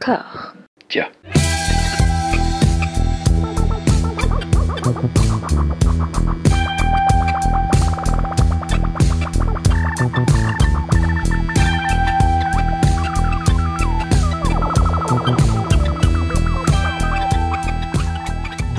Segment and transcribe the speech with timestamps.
[0.00, 0.54] D'accord.
[0.88, 1.08] Tiens.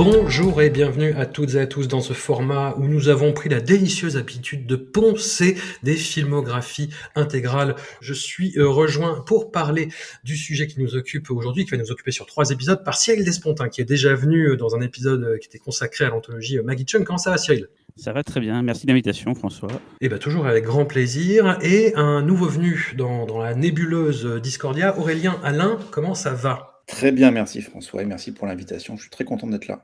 [0.03, 3.49] Bonjour et bienvenue à toutes et à tous dans ce format où nous avons pris
[3.49, 7.75] la délicieuse habitude de poncer des filmographies intégrales.
[8.01, 9.89] Je suis euh, rejoint pour parler
[10.23, 13.23] du sujet qui nous occupe aujourd'hui, qui va nous occuper sur trois épisodes, par Cyril
[13.23, 16.59] Despontin, qui est déjà venu euh, dans un épisode euh, qui était consacré à l'anthologie
[16.61, 17.03] Maggie Chung.
[17.03, 17.67] Comment ça va Cyril?
[17.95, 19.69] Ça va très bien, merci de l'invitation François.
[19.99, 21.59] Eh bien toujours avec grand plaisir.
[21.61, 26.70] Et un nouveau venu dans, dans la nébuleuse Discordia, Aurélien Alain, comment ça va?
[26.91, 28.95] Très bien, merci François et merci pour l'invitation.
[28.97, 29.83] Je suis très content d'être là.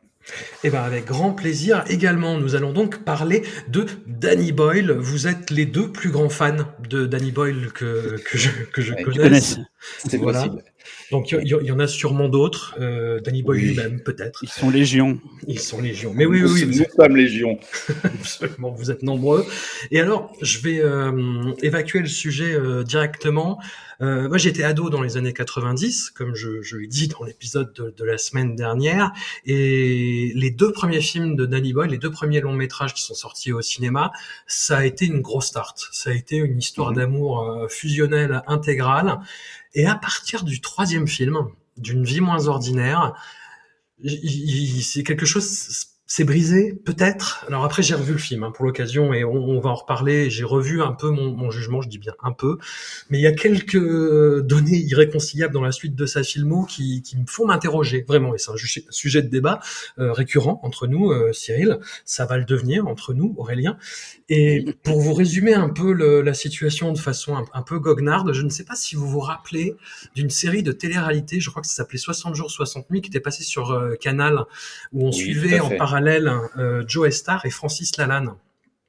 [0.65, 1.85] Eh ben avec grand plaisir.
[1.87, 4.91] Également, nous allons donc parler de Danny Boyle.
[4.91, 8.93] Vous êtes les deux plus grands fans de Danny Boyle que, que je, que je
[8.93, 9.21] Ouais, connaisse.
[9.55, 9.57] connaisse.
[10.05, 10.39] C'est Voilà.
[10.43, 10.63] possible.
[11.11, 12.75] Donc il y, y- y en a sûrement d'autres.
[12.79, 13.61] Euh, Danny Oui.
[13.61, 14.39] lui-même, peut-être.
[14.43, 15.19] Ils sont légions.
[15.47, 16.13] Ils sont légions.
[16.13, 17.59] Mais oui, oui, oui, Nous vous êtes, sommes Légion.
[18.03, 19.45] absolument, vous êtes nombreux.
[19.91, 23.59] Et alors, je vais euh, évacuer le sujet euh, directement.
[23.99, 27.73] Euh, moi, j'étais ado dans les années 90, comme je, je l'ai dit dans l'épisode
[27.73, 29.11] de, de la semaine dernière.
[29.45, 33.15] Et les deux premiers films de Danny Boyle, les deux premiers longs métrages qui sont
[33.15, 34.11] sortis au cinéma,
[34.45, 35.87] ça a été une grosse start.
[35.91, 36.95] Ça a été une histoire Mhm.
[36.97, 39.17] d'amour euh, fusionnelle intégrale.
[39.77, 41.37] Et à partir du troisième film,
[41.77, 43.13] d'une vie moins ordinaire,
[44.03, 47.43] c'est quelque chose c'est brisé peut-être?
[47.47, 50.29] Alors après j'ai revu le film hein, pour l'occasion et on, on va en reparler.
[50.29, 52.57] J'ai revu un peu mon, mon jugement je dis bien un peu.
[53.09, 57.17] Mais il y a quelques données irréconciliables dans la suite de sa filmo qui, qui
[57.17, 58.33] me font m'interroger vraiment.
[58.33, 58.55] Et c'est un
[58.89, 59.59] sujet de débat
[59.99, 61.79] euh, récurrent entre nous euh, Cyril.
[62.05, 63.77] Ça va le devenir entre nous Aurélien.
[64.29, 68.31] Et pour vous résumer un peu le- la situation de façon un, un peu goguenarde
[68.33, 69.75] je ne sais pas si vous vous rappelez
[70.15, 73.19] d'une série de télé-réalité je crois que ça s'appelait 60 jours 60 nuits qui était
[73.19, 74.45] passée sur euh, Canal
[74.93, 75.77] où on Oui, suivait en fait.
[75.97, 78.35] Parallèle euh, Joe Star et Francis Lalanne.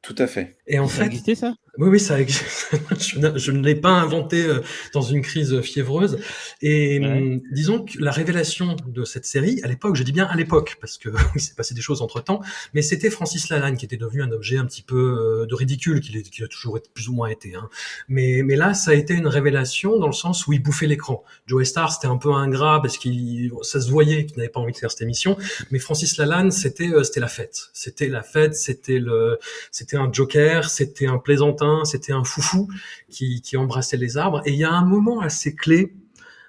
[0.08, 0.56] Tout à fait.
[0.66, 1.54] Et en ça fait, existait ça?
[1.76, 2.70] Oui, oui, ça existe.
[3.36, 4.60] je, ne- l'ai pas inventé euh,
[4.94, 6.18] dans une crise fiévreuse.
[6.62, 7.06] Et Ouais.
[7.06, 10.78] hum, disons que la révélation de cette série, à l'époque, je dis bien à l'époque,
[10.80, 12.40] parce que il s'est passé des choses entre temps,
[12.72, 16.00] mais c'était Francis Lalanne qui était devenu un objet un petit peu euh, de ridicule,
[16.00, 17.54] qu'il qu'il a toujours été, plus ou moins été.
[17.54, 17.68] Hein.
[18.08, 21.22] Mais, mais là, ça a été une révélation dans le sens où il bouffait l'écran.
[21.46, 24.72] Joe Star, c'était un peu ingrat parce qu'il, ça se voyait qu'il n'avait pas envie
[24.72, 25.36] de faire cette émission.
[25.70, 27.68] Mais Francis Lalanne, c'était, euh, c'était la fête.
[27.74, 29.38] C'était la fête, c'était le,
[29.70, 32.68] c'était un joker, c'était un plaisantin, c'était un foufou
[33.10, 34.42] qui, qui embrassait les arbres.
[34.46, 35.94] Et il y a un moment assez clé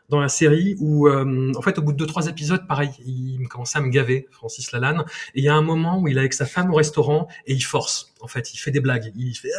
[0.10, 3.48] dans la série où, euh, en fait, au bout de deux trois épisodes, pareil, il
[3.48, 5.06] commençait à me gaver, Francis Lalanne.
[5.36, 7.54] Et il y a un moment où il est avec sa femme au restaurant et
[7.54, 8.14] il force.
[8.20, 9.12] En fait, il fait des blagues.
[9.16, 9.50] Il fait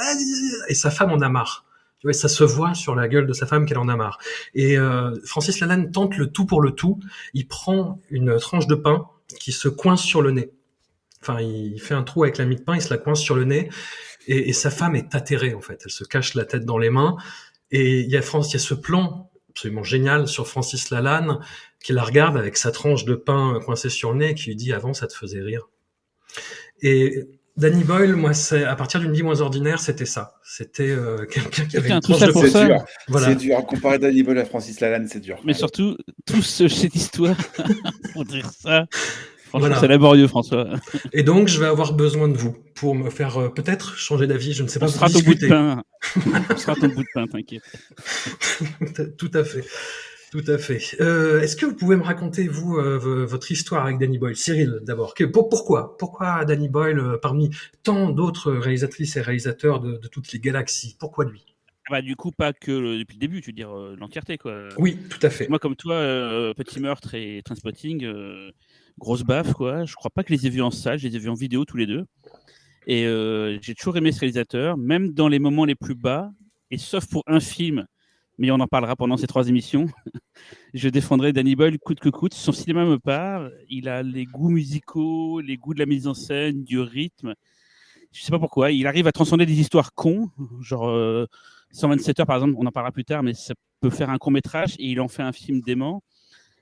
[0.69, 1.65] et sa femme en a marre.
[2.12, 4.19] Ça se voit sur la gueule de sa femme qu'elle en a marre.
[4.55, 6.99] Et euh, Francis Lalanne tente le tout pour le tout.
[7.34, 9.07] Il prend une tranche de pain
[9.39, 10.51] qui se coince sur le nez.
[11.22, 13.34] Enfin, il fait un trou avec la mie de pain, il se la coince sur
[13.34, 13.69] le nez,
[14.26, 15.82] et, et sa femme est atterrée en fait.
[15.84, 17.16] Elle se cache la tête dans les mains,
[17.70, 21.41] et il y a France, il y a ce plan absolument génial sur Francis Lalanne
[21.82, 24.56] qui la regarde avec sa tranche de pain coincée sur le nez, et qui lui
[24.56, 25.69] dit avant ça te faisait rire.
[26.82, 27.25] Et
[27.56, 30.34] Danny Boyle, moi, c'est à partir d'une vie moins ordinaire, c'était ça.
[30.44, 32.48] C'était euh, quelqu'un qui avait une tout tranche ça de pour pain.
[32.48, 32.66] C'est ça.
[32.66, 32.84] dur.
[33.09, 33.26] Voilà.
[33.28, 33.66] C'est dur.
[33.66, 35.38] Comparer Danny Boyle à Francis Lalanne, c'est dur.
[35.44, 37.36] Mais surtout, tout ce, cette histoire
[38.12, 38.86] pour dire ça.
[39.50, 39.81] Franchement, Voilà.
[39.81, 40.69] c'est laborieux, François.
[41.12, 44.53] Et donc, je vais avoir besoin de vous pour me faire euh, peut-être changer d'avis.
[44.53, 45.83] Je ne sais pas On sera ton bout de pain.
[46.50, 47.62] On sera ton bout de pain, t'inquiète.
[49.19, 49.65] Tout à fait.
[50.31, 50.81] Tout à fait.
[51.00, 54.78] Euh, Est-ce que vous pouvez me raconter, vous, euh, votre histoire avec Danny Boyle Cyril,
[54.83, 55.15] d'abord?
[55.33, 55.97] Pourquoi?
[55.99, 57.50] Pourquoi Danny Boyle, euh, parmi
[57.83, 60.97] tant d'autres réalisatrices et réalisateurs de, de toutes les galaxies?
[61.00, 61.44] Pourquoi lui?
[61.89, 64.39] Ah Bah, du coup, pas que le- depuis le début, tu veux dire euh, l'entièreté,
[64.39, 64.69] quoi.
[64.78, 65.49] Oui, tout à fait.
[65.49, 68.53] Moi, comme toi, euh, Petit Meurtre et Trainspotting, euh,
[69.00, 69.84] grosse baffe, quoi.
[69.84, 71.34] Je crois pas que je les ai vus en salle, je les ai vus en
[71.34, 72.06] vidéo tous les deux.
[72.87, 76.31] Et euh, j'ai toujours aimé ce réalisateur, même dans les moments les plus bas,
[76.71, 77.87] et sauf pour un film,
[78.39, 79.87] mais on en parlera pendant ces trois émissions,
[80.75, 82.34] je défendrai Danny Boyle coûte que coûte.
[82.34, 86.15] Son cinéma me parle, il a les goûts musicaux, les goûts de la mise en
[86.15, 87.34] scène, du rythme.
[88.13, 90.30] Je sais pas pourquoi, il arrive à transcender des histoires cons,
[90.60, 91.27] genre euh,
[91.72, 94.33] 127 heures par exemple, on en parlera plus tard, mais ça peut faire un court
[94.33, 96.03] métrage et il en fait un film dément.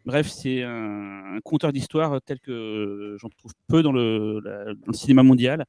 [0.06, 4.86] Bref, c'est un, un conteur d'histoire tel que j'en trouve peu dans le, la- dans
[4.88, 5.64] le cinéma mondial.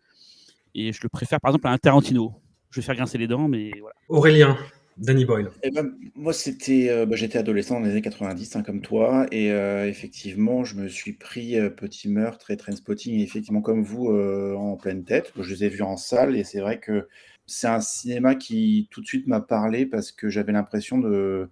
[0.76, 2.34] Et je le préfère par exemple à un Tarantino.
[2.72, 3.96] Je vais faire grincer les dents, mais voilà.
[4.08, 4.56] Aurélien,
[4.98, 5.50] Danny Boyle.
[5.64, 9.26] Eh ben, moi, c'était, euh, bah, j'étais adolescent dans les années 90, hein, comme toi,
[9.31, 14.10] et euh, effectivement, je me suis pris euh, Petit Meurtre et Trainspotting, effectivement, comme vous,
[14.12, 15.34] euh, en pleine tête.
[15.40, 17.08] Je les ai vus en salle, et c'est vrai que
[17.48, 21.50] c'est un cinéma qui tout de suite m'a parlé parce que j'avais l'impression de,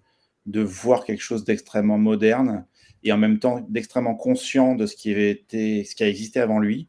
[0.48, 2.64] de voir quelque chose d'extrêmement moderne
[3.04, 6.40] et en même temps d'extrêmement conscient de ce qui avait été, ce qui a existé
[6.40, 6.88] avant lui.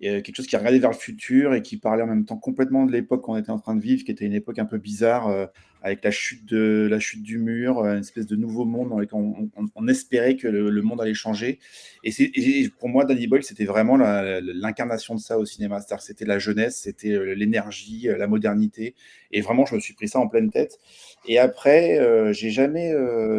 [0.00, 2.84] Et, quelque chose qui regardait vers le futur et qui parlait en même temps complètement
[2.84, 5.48] de l'époque qu'on était en train de vivre, qui était une époque un peu bizarre,
[5.86, 10.34] avec la chute, de, la chute du mur, une espèce de nouveau monde on, espérait
[10.34, 11.60] que le, monde allait changer.
[12.02, 15.80] Et, pour moi, Danny Boyle, c'était vraiment l'incarnation de ça au cinéma.
[16.00, 18.96] C'était la jeunesse, c'était l'énergie, la modernité.
[19.30, 20.80] Et vraiment, je me suis pris ça en pleine tête.
[21.28, 22.92] Et après, euh, j'ai jamais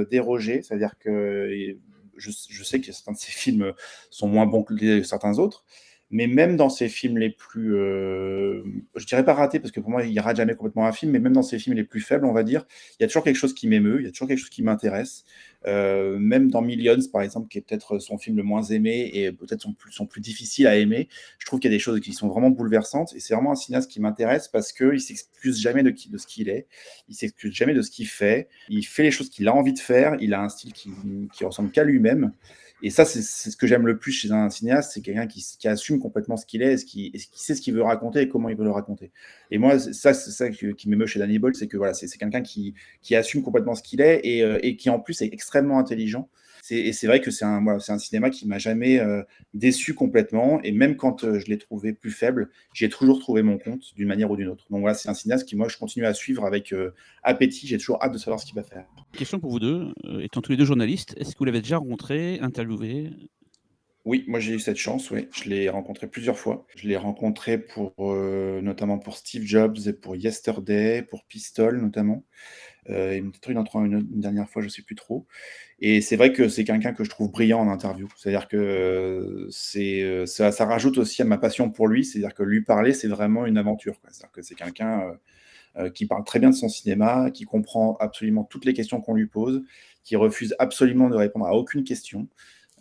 [0.09, 0.61] dérogé.
[0.61, 1.75] C'est-à-dire que
[2.15, 3.73] je, je, sais que certains de ces films
[4.09, 5.65] sont moins bons que certains autres.
[6.09, 8.63] Mais même dans ces films les plus, euh,
[8.95, 11.19] je dirais pas ratés, parce que pour moi, il aura jamais complètement un film, mais
[11.19, 12.65] même dans ces films les plus faibles, on va dire,
[13.00, 14.63] il y a toujours quelque chose qui m'émeut, il y a toujours quelque chose qui
[14.63, 15.25] m'intéresse.
[15.65, 19.31] Euh, même dans Millions, par exemple, qui est peut-être son film le moins aimé et
[19.33, 21.09] peut-être son plus, difficile à aimer,
[21.39, 23.13] je trouve qu'il y a des choses qui sont vraiment bouleversantes.
[23.13, 26.68] Et c'est vraiment un cinéaste qui m'intéresse parce qu'il s'excuse jamais de, ce qu'il est,
[27.09, 29.80] il s'excuse jamais de ce qu'il fait, il fait les choses qu'il a envie de
[29.80, 30.89] faire, il a un style qui,
[31.33, 32.31] qui ressemble qu'à lui-même.
[32.83, 35.68] Et ça, c'est ce que j'aime le plus chez un cinéaste, c'est quelqu'un qui, qui,
[35.68, 38.50] assume complètement ce qu'il est, ce qui, qui, sait ce qu'il veut raconter et comment
[38.50, 39.12] il veut le raconter.
[39.50, 42.07] Et moi, ça, c'est ça qui, qui m'émeut chez Danny Boyle, c'est que voilà, c'est
[42.18, 45.33] quelqu'un qui, qui assume complètement ce qu'il est et, euh, et, qui en plus est
[45.33, 46.29] extrêmement intelligent
[46.71, 49.23] et c'est vrai que c'est un, cinéma qui m'a jamais euh,
[49.53, 50.61] déçu complètement.
[50.63, 54.07] Et même quand euh, je l'ai trouvé plus faible, j'ai toujours trouvé mon compte d'une
[54.07, 54.65] manière ou d'une autre.
[54.69, 56.93] Donc voilà, c'est un cinéaste qui, moi, je continue à suivre avec euh,
[57.23, 57.67] appétit.
[57.67, 58.85] J'ai toujours hâte de savoir ce qu'il va faire.
[59.13, 59.93] Question pour vous deux.
[60.21, 63.11] étant tous les deux journalistes, est-ce que vous l'avez déjà rencontré, interviewé?
[64.07, 65.27] Oui, moi j'ai eu cette chance, oui.
[65.31, 66.65] Je l'ai rencontré plusieurs fois.
[66.75, 67.94] Je l'ai rencontré pour,
[68.62, 72.24] notamment pour Steve Jobs et pour Yesterday, pour Pistol notamment.
[72.89, 75.25] Euh, et peut-être une, dernière fois, je ne sais plus trop.
[75.80, 78.07] Et c'est vrai que c'est quelqu'un que je trouve brillant en interview.
[78.15, 82.06] C'est-à-dire que euh, euh, ça, rajoute aussi à ma passion pour lui.
[82.06, 83.95] C'est-à-dire que lui parler, c'est vraiment une aventure.
[84.04, 85.18] C'est-à-dire que c'est quelqu'un
[85.94, 89.27] qui parle très bien de son cinéma, qui comprend absolument toutes les questions qu'on lui
[89.27, 89.62] pose,
[90.04, 92.27] qui refuse absolument de répondre à aucune question.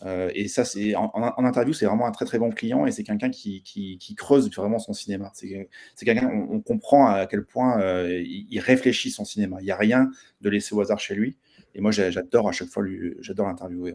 [0.04, 3.02] Euh, et ça, c'est en, interview, c'est vraiment un très très bon client et c'est
[3.02, 5.30] quelqu'un qui, creuse vraiment son cinéma.
[5.34, 5.68] C'est
[6.04, 9.56] quelqu'un, on, comprend à quel point euh, il, réfléchit son cinéma.
[9.60, 10.10] Il n'y a rien
[10.40, 11.36] de laissé au hasard chez lui.
[11.74, 12.84] Et moi, j'adore à chaque fois,
[13.20, 13.94] j'adore l'interviewer.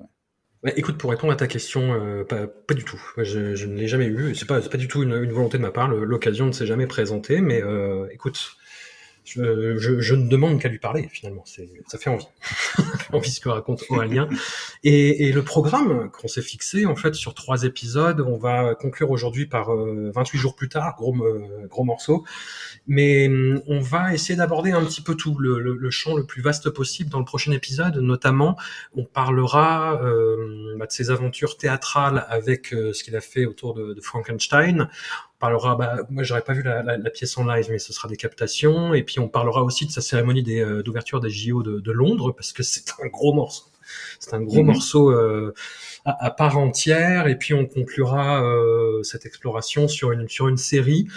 [0.75, 3.01] écoute, pour répondre à ta question, euh, pas, du tout.
[3.17, 4.33] Je, je ne l'ai jamais eu.
[4.35, 5.87] C'est pas, pas du tout une, une, volonté de ma part.
[5.87, 7.41] L'occasion ne s'est jamais présentée.
[7.41, 7.61] Mais
[8.11, 8.57] écoute,
[9.35, 11.43] je, je, ne demande qu'à lui parler finalement.
[11.45, 12.27] Ça fait envie,
[13.13, 14.27] envie ce que raconte Aurélien.
[14.83, 19.11] Et, et le programme qu'on s'est fixé en fait sur trois épisodes, on va conclure
[19.11, 21.15] aujourd'hui par 28 euh, jours plus tard, gros
[21.69, 22.25] gros morceau.
[22.87, 26.41] Mais hum, on va essayer d'aborder un petit peu tout le, le, champ le plus
[26.41, 27.97] vaste possible dans le prochain épisode.
[27.97, 28.57] Notamment,
[28.95, 33.75] on parlera euh, bah, de ses aventures théâtrales avec euh, ce qu'il a fait autour
[33.75, 34.89] de Frankenstein
[35.41, 38.07] parlera, bah, moi j'aurais pas vu la, la, la, pièce en live, mais ce sera
[38.07, 38.93] des captations.
[38.93, 42.31] Et puis on parlera aussi de sa cérémonie euh, d'ouverture des, JO de, de, Londres,
[42.31, 43.65] parce que c'est un gros morceau.
[44.19, 44.67] C'est un gros mhm.
[44.67, 45.53] morceau euh,
[46.05, 47.27] à, à, part entière.
[47.27, 51.07] Et puis on conclura euh, cette exploration sur une, sur une série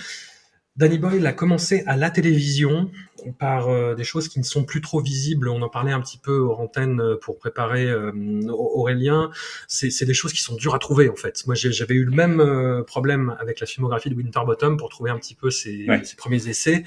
[0.77, 2.91] Danny Boyle a commencé à la télévision
[3.39, 5.49] par euh, des choses qui ne sont plus trop visibles.
[5.49, 8.11] On en parlait un petit peu aux antennes euh, pour préparer euh,
[8.49, 9.31] Aurélien.
[9.69, 11.47] C'est des choses qui sont dures à trouver en fait.
[11.47, 15.37] Moi, j'avais eu le même problème avec la filmographie de Winterbottom pour trouver un petit
[15.37, 15.87] peu ses,
[16.17, 16.83] premiers essais.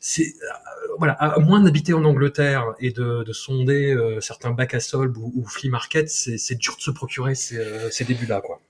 [0.00, 0.34] C'est
[0.98, 5.32] voilà, à moins d'habiter en Angleterre et de, de sonder certains bacs à soldes ou,
[5.36, 8.60] ou flea market, c'est dur de se procurer ces, ces débuts-là, quoi.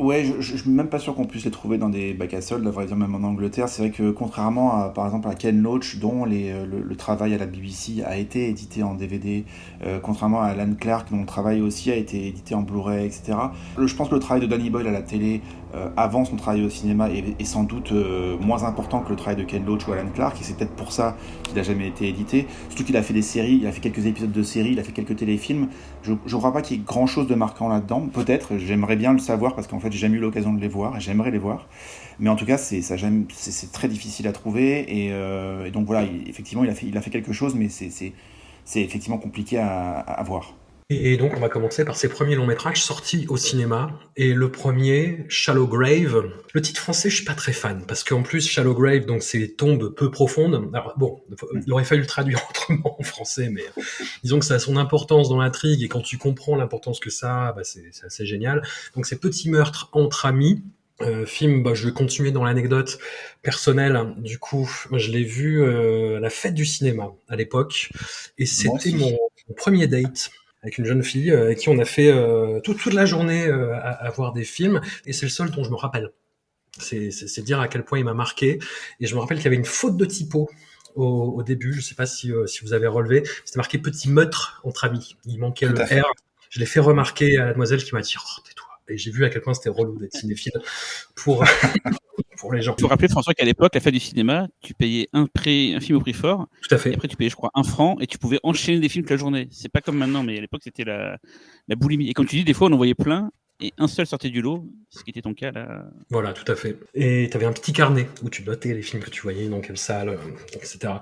[0.00, 2.40] Ouais, je, ne suis même pas sûr qu'on puisse les trouver dans des bacs à
[2.40, 3.68] soldes, dire même en Angleterre.
[3.68, 7.38] C'est vrai que contrairement à, par exemple, à Ken Loach, dont euh, le, travail à
[7.38, 9.44] la BBC a été édité en DVD,
[9.84, 13.36] euh, contrairement à Alan Clark, dont le travail aussi a été édité en Blu-ray, etc.
[13.76, 15.42] Je pense que le travail de Danny Boyle à la télé,
[15.96, 17.92] avant son travail au cinéma, est, sans doute
[18.40, 20.92] moins important que le travail de Ken Loach ou Alan Clark, et c'est peut-être pour
[20.92, 22.46] ça qu'il n'a jamais été édité.
[22.68, 24.82] Surtout qu'il a fait des séries, il a fait quelques épisodes de séries, il a
[24.82, 25.68] fait quelques téléfilms.
[26.02, 28.08] Je ne crois pas qu'il y ait grand-chose de marquant là-dedans.
[28.12, 30.96] Peut-être, j'aimerais bien le savoir, parce qu'en fait, j'ai jamais eu l'occasion de les voir
[30.96, 31.66] et j'aimerais les voir.
[32.18, 36.70] Mais en tout cas, c'est très difficile à trouver et, euh, donc voilà, effectivement, il
[36.70, 38.12] a fait, il a fait quelque chose, mais c'est
[38.76, 40.54] effectivement compliqué à, à voir.
[40.92, 43.96] Et donc, on va commencer par ses premiers longs métrages sortis au cinéma.
[44.16, 46.24] Et le premier, Shallow Grave.
[46.52, 49.54] Le titre français, je suis pas très fan parce qu'en plus, Shallow Grave, donc c'est
[49.56, 50.68] tombe peu profonde.
[50.74, 51.22] Alors bon,
[51.64, 53.62] il aurait fallu le traduire autrement en français, mais
[54.24, 57.46] disons que ça a son importance dans l'intrigue et quand tu comprends l'importance que ça
[57.46, 58.62] a, bah c'est assez génial.
[58.96, 60.64] Donc c'est Petit meurtre entre amis.
[61.02, 62.98] Euh, film, bah, je vais continuer dans l'anecdote
[63.42, 64.14] personnelle.
[64.18, 67.90] Du coup, je l'ai vu euh, à la fête du cinéma à l'époque,
[68.36, 69.16] et c'était mon,
[69.56, 70.30] premier date
[70.62, 73.46] avec une jeune fille euh, avec qui on a fait euh, toute, toute la journée
[73.46, 76.12] euh, à, à, voir des films, et c'est le seul dont je me rappelle.
[76.78, 78.58] C'est dire à quel point il m'a marqué.
[79.00, 80.48] Et je me rappelle qu'il y avait une faute de typo
[80.94, 81.72] au, début.
[81.72, 83.24] Je sais pas si, si vous avez relevé.
[83.44, 85.16] C'était marqué petit meurtre entre amis.
[85.26, 86.06] Il manquait le R.
[86.48, 88.68] Je l'ai fait remarquer à la demoiselle qui m'a dit oh, tais-toi.
[88.88, 90.52] Et j'ai vu à quel point c'était relou d'être cinéphile
[91.16, 91.44] pour,
[92.40, 92.74] pour les gens.
[92.78, 95.80] Il faut rappeler, François, qu'à l'époque, la fin du cinéma, tu payais un, prix, un
[95.80, 96.46] film au prix fort.
[96.62, 96.90] Tout à fait.
[96.90, 99.10] Et après, tu payais, je crois, un franc et tu pouvais enchaîner des films toute
[99.10, 99.48] la journée.
[99.50, 101.18] C'est pas comme maintenant, mais à l'époque, c'était la,
[101.68, 102.08] la boulimie.
[102.08, 103.30] Et comme tu dis, des fois, on en voyait plein
[103.60, 105.84] et un seul sortait du lot, ce qui était ton cas là.
[106.10, 106.78] Voilà, tout à fait.
[106.94, 109.60] Et tu avais un petit carnet où tu notais les films que tu voyais, dans
[109.60, 110.16] quelle salle, euh,
[110.54, 110.94] etc.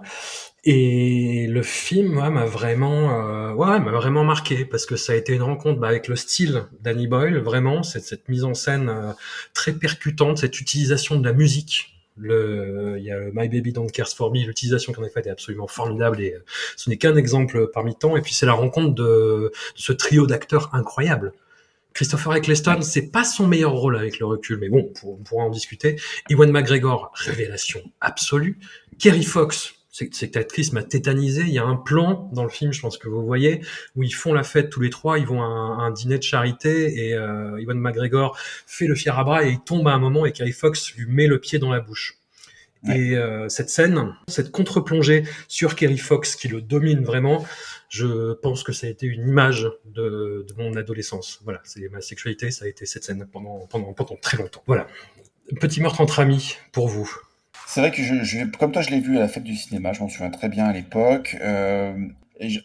[0.64, 5.34] Et le film m'a vraiment, euh, ouais, m'a vraiment marqué parce que ça a été
[5.34, 9.12] une rencontre bah, avec le style Danny Boyle, vraiment, cette, cette mise en scène euh,
[9.54, 11.94] très percutante, cette utilisation de la musique.
[12.20, 15.30] Le, il y a My Baby Don't Care For Me, l'utilisation qu'on a faite est
[15.30, 16.34] absolument formidable et
[16.76, 18.16] ce n'est qu'un exemple parmi tant.
[18.16, 21.32] Et puis c'est la rencontre de, de ce trio d'acteurs incroyables.
[21.98, 25.50] Christopher Eccleston, c'est pas son meilleur rôle avec le recul, mais bon, on pourra en
[25.50, 25.96] discuter.
[26.30, 28.60] Ewan McGregor, révélation absolue.
[29.00, 31.42] Kerry Fox, cette actrice m'a tétanisé.
[31.42, 33.62] Il y a un plan dans le film, je pense que vous voyez,
[33.96, 37.08] où ils font la fête tous les trois, ils vont à un, dîner de charité
[37.08, 40.24] et euh, Ewan McGregor fait le fier à bras et il tombe à un moment
[40.24, 42.16] et Kerry Fox lui met le pied dans la bouche.
[42.86, 47.44] Et euh, cette scène, cette contre-plongée sur Kerry Fox qui le domine vraiment,
[47.88, 51.40] je pense que ça a été une image de, de mon adolescence.
[51.42, 54.62] Voilà, c'est ma sexualité, ça a été cette scène pendant, pendant, pendant très longtemps.
[54.66, 54.86] Voilà.
[55.60, 57.10] Petit meurtre entre amis pour vous.
[57.66, 59.92] C'est vrai que je, je, comme toi, je l'ai vu à la fête du cinéma,
[59.92, 61.36] je m'en souviens très bien à l'époque.
[61.40, 61.94] Euh,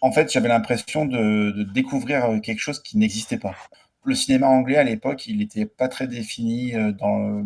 [0.01, 3.55] en fait, j'avais l'impression de, de, découvrir quelque chose qui n'existait pas.
[4.05, 7.43] Le cinéma anglais à l'époque, il n'était pas très défini euh, dans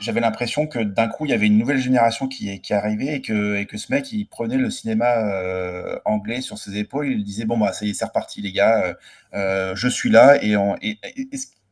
[0.00, 3.76] j'avais l'impression que d'un coup, il y avait une nouvelle génération qui, arrivait et que,
[3.76, 7.08] ce mec, il prenait le cinéma euh, anglais sur ses épaules.
[7.08, 8.94] Il disait Bon, bah, ça y est, c'est reparti, les gars, euh,
[9.34, 10.38] euh je suis là.
[10.42, 10.56] Et,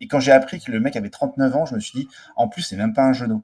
[0.08, 2.62] quand j'ai appris que le mec avait 39 ans, je me suis dit En plus,
[2.62, 3.42] c'est même pas un genou.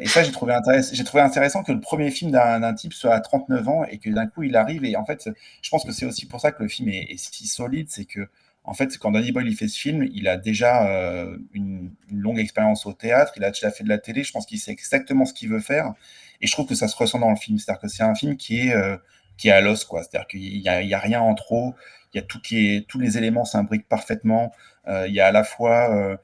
[0.00, 0.56] Et ça, j'ai trouvé,
[1.04, 4.26] trouvé intéressant que le premier film d'un, type soit à 39 ans et que d'un
[4.26, 4.84] coup, il arrive.
[4.84, 5.30] Et en fait,
[5.62, 8.04] je pense que c'est aussi pour ça que le film est, est si solide c'est
[8.04, 8.28] que
[8.68, 12.38] en fait, quand Danny Boyle il fait ce film, il a déjà euh, une, longue
[12.38, 15.24] expérience au théâtre, il a déjà fait de la télé, je pense qu'il sait exactement
[15.24, 15.94] ce qu'il veut faire,
[16.42, 17.56] et je trouve que ça se ressent dans le film.
[17.56, 18.98] C'est-à-dire que c'est un film qui est, euh,
[19.38, 20.02] qui est à l'os, quoi.
[20.02, 21.74] C'est-à-dire qu'il n'y a, a, rien en trop,
[22.12, 24.52] il y a tout qui est, tous les éléments s'imbriquent parfaitement,
[24.86, 26.18] euh, il y a à la fois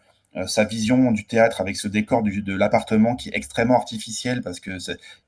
[0.47, 4.59] sa vision du théâtre avec ce décor du, de l'appartement qui est extrêmement artificiel parce
[4.59, 4.71] que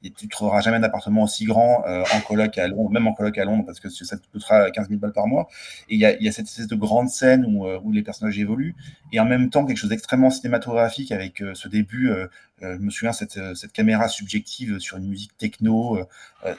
[0.02, 3.38] tu ne trouveras jamais d'appartement aussi grand euh, en coloc à Londres, même en coloc
[3.38, 5.48] à Londres parce que ça te coûtera 15 000 balles par mois.
[5.88, 8.02] Et il y a, y a, cette espèce de grande scène où, euh, où, les
[8.02, 8.74] personnages évoluent
[9.12, 12.26] et en même temps quelque chose d'extrêmement cinématographique avec ce début euh,
[12.60, 15.98] je me souviens cette, euh, cette caméra subjective sur une musique techno.
[15.98, 16.54] Euh,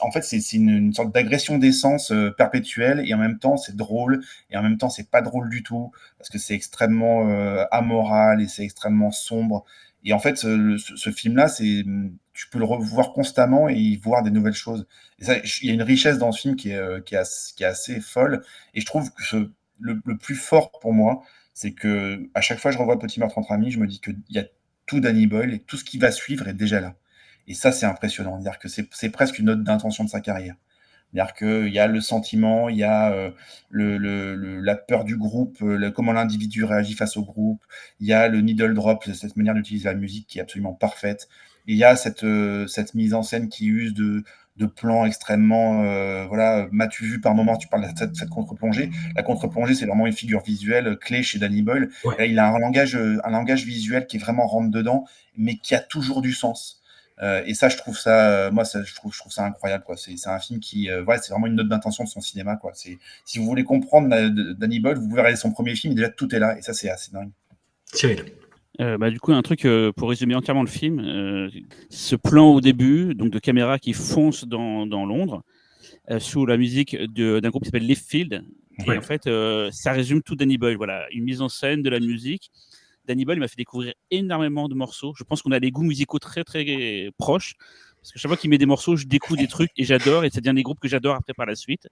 [0.00, 4.56] en fait, c'est une, sorte d'agression d'essence perpétuelle et en même temps c'est drôle et
[4.56, 7.28] en même temps c'est pas drôle du tout parce que c'est extrêmement
[7.70, 9.64] amoral et c'est extrêmement sombre.
[10.04, 11.84] Et en fait, ce, film-là, c'est
[12.32, 14.86] tu peux le revoir constamment et y voir des nouvelles choses.
[15.18, 15.26] Il
[15.62, 17.14] y a une richesse dans ce film qui est,
[17.64, 18.42] assez folle.
[18.74, 21.22] Et je trouve que le, le, plus fort pour moi,
[21.54, 24.00] c'est que à chaque fois que je revois Petit meurtre entre amis, je me dis
[24.00, 24.44] qu'il y a
[24.90, 26.96] tout Danny Boyle et tout ce qui va suivre est déjà là.
[27.46, 28.38] Et ça, c'est impressionnant.
[28.38, 30.56] dire que c'est presque une note d'intention de sa carrière.
[31.12, 33.30] C'est-à-dire y a le sentiment, il y a euh,
[33.70, 37.64] la peur du groupe, euh, comment l'individu réagit face au groupe,
[38.00, 41.28] il y a le needle drop, cette manière d'utiliser la musique qui est absolument parfaite.
[41.66, 41.94] il y a
[42.24, 44.24] euh, cette mise en scène qui use de,
[44.56, 45.84] de plans extrêmement.
[45.84, 48.90] Euh, voilà, m'as-tu vu par moment Tu parles de cette, contre-plongée.
[49.16, 51.88] La contre-plongée, c'est vraiment une figure visuelle clé chez Danny Boyle.
[52.18, 55.04] il a un langage, un langage visuel qui est vraiment rentre dedans,
[55.36, 56.82] mais qui a toujours du sens.
[57.22, 59.84] Euh, et ça, je trouve ça, euh, moi, ça, je trouve, je trouve ça incroyable.
[59.84, 59.96] Quoi.
[59.96, 62.56] C'est, un film qui, voilà, c'est vraiment une note d'intention de son cinéma.
[62.56, 62.72] Quoi.
[62.74, 64.08] C'est, si vous voulez comprendre
[64.54, 65.92] Danny Boyle, vous pouvez regarder son premier film.
[65.92, 66.56] Et déjà, tout est là.
[66.58, 67.30] Et ça, c'est assez dingue.
[67.92, 68.24] Cyril.
[68.80, 71.50] Euh, bah, du coup, un truc euh, pour résumer entièrement le film, euh,
[71.90, 75.42] ce plan au début, donc de caméra qui fonce dans, dans Londres,
[76.18, 78.44] sous la musique d'un groupe qui s'appelle Left Field.
[78.86, 79.28] Et en fait,
[79.70, 80.76] ça résume tout Danny Boyle.
[80.76, 82.50] Voilà, une mise en scène, de la musique.
[83.06, 85.14] Danny Boyle m'a fait découvrir énormément de morceaux.
[85.16, 87.54] Je pense qu'on a des goûts musicaux très très proches.
[88.00, 90.24] Parce que chaque fois qu'il met des morceaux, je découvre des trucs et j'adore.
[90.24, 91.86] Et c'est devient des groupes que j'adore après par la suite.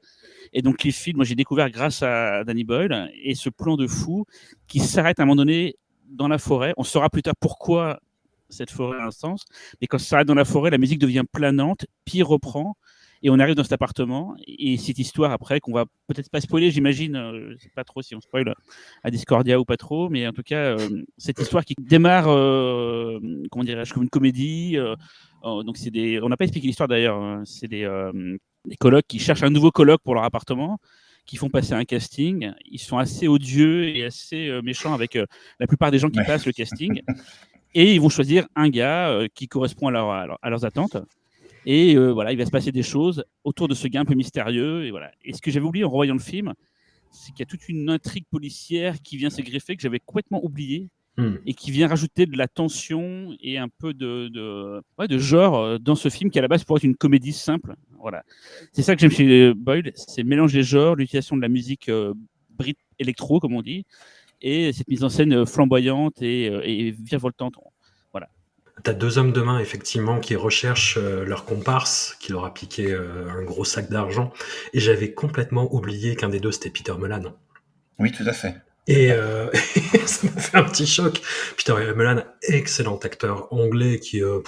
[0.53, 3.13] Et donc, les films, moi, j'ai découvert grâce à Danny Boyle.
[3.23, 4.25] Et ce plan de fou
[4.67, 5.77] qui s'arrête à un moment donné
[6.09, 6.75] dans la forêt.
[6.77, 8.01] On saura plus tard pourquoi
[8.49, 9.45] cette forêt a un sens.
[9.81, 12.77] Mais quand ça s'arrête dans la forêt, la musique devient planante, puis reprend.
[13.23, 14.37] Et on arrive dans cet appartement.
[14.47, 18.01] Et cette histoire, après, qu'on va peut-être pas spoiler, j'imagine, euh, je sais pas trop
[18.01, 18.55] si on spoil
[19.03, 23.19] à Discordia ou pas trop, mais en tout cas, euh, cette histoire qui démarre, euh,
[23.51, 24.79] comment dirais-je, comme une comédie.
[25.43, 26.21] Oh, donc, des.
[26.23, 27.17] On n'a pas expliqué l'histoire d'ailleurs.
[27.17, 27.43] Hein.
[27.45, 27.89] c'est des,
[28.65, 30.79] des colocs qui cherchent un nouveau coloc pour leur appartement
[31.29, 32.53] qui font passer un casting.
[32.65, 35.27] Ils sont assez odieux et assez euh, méchants avec euh,
[35.61, 37.03] la plupart des gens qui passent le casting.
[37.75, 40.97] Et ils vont choisir un gars euh, qui correspond à, leur, à, leurs attentes.
[41.67, 44.87] Et voilà, il va se passer des choses autour de ce gars un peu mystérieux.
[44.87, 45.13] Et voilà.
[45.23, 46.55] Et ce que j'avais oublié en revoyant le film,
[47.13, 50.43] c'est qu'il y a toute une intrigue policière qui vient se greffer que j'avais complètement
[50.43, 50.89] oublié
[51.19, 51.35] hmm.
[51.45, 55.95] et qui vient rajouter de la tension et un peu de, de, de genre dans
[55.95, 57.75] ce film qui à la base pourrait être une comédie simple.
[58.01, 58.23] Voilà.
[58.73, 61.91] C'est ça que j'aime chez Boyle, c'est le mélange des genres, l'utilisation de la musique
[62.51, 63.85] brit électro, comme on dit,
[64.41, 67.55] et cette mise en scène flamboyante et, et virevoltante.
[68.13, 68.29] Voilà.
[68.85, 72.95] Tu as deux hommes de main, effectivement, qui recherchent leur comparse, qui leur a piqué
[72.95, 74.33] un gros sac d'argent.
[74.73, 77.35] Et j'avais complètement oublié qu'un des deux, c'était Peter Melan.
[77.99, 78.55] Oui, tout à fait.
[78.89, 79.51] Et euh,
[80.07, 81.21] ça m'a fait un petit choc.
[81.59, 84.41] Peter Melan, excellent acteur anglais qui, euh,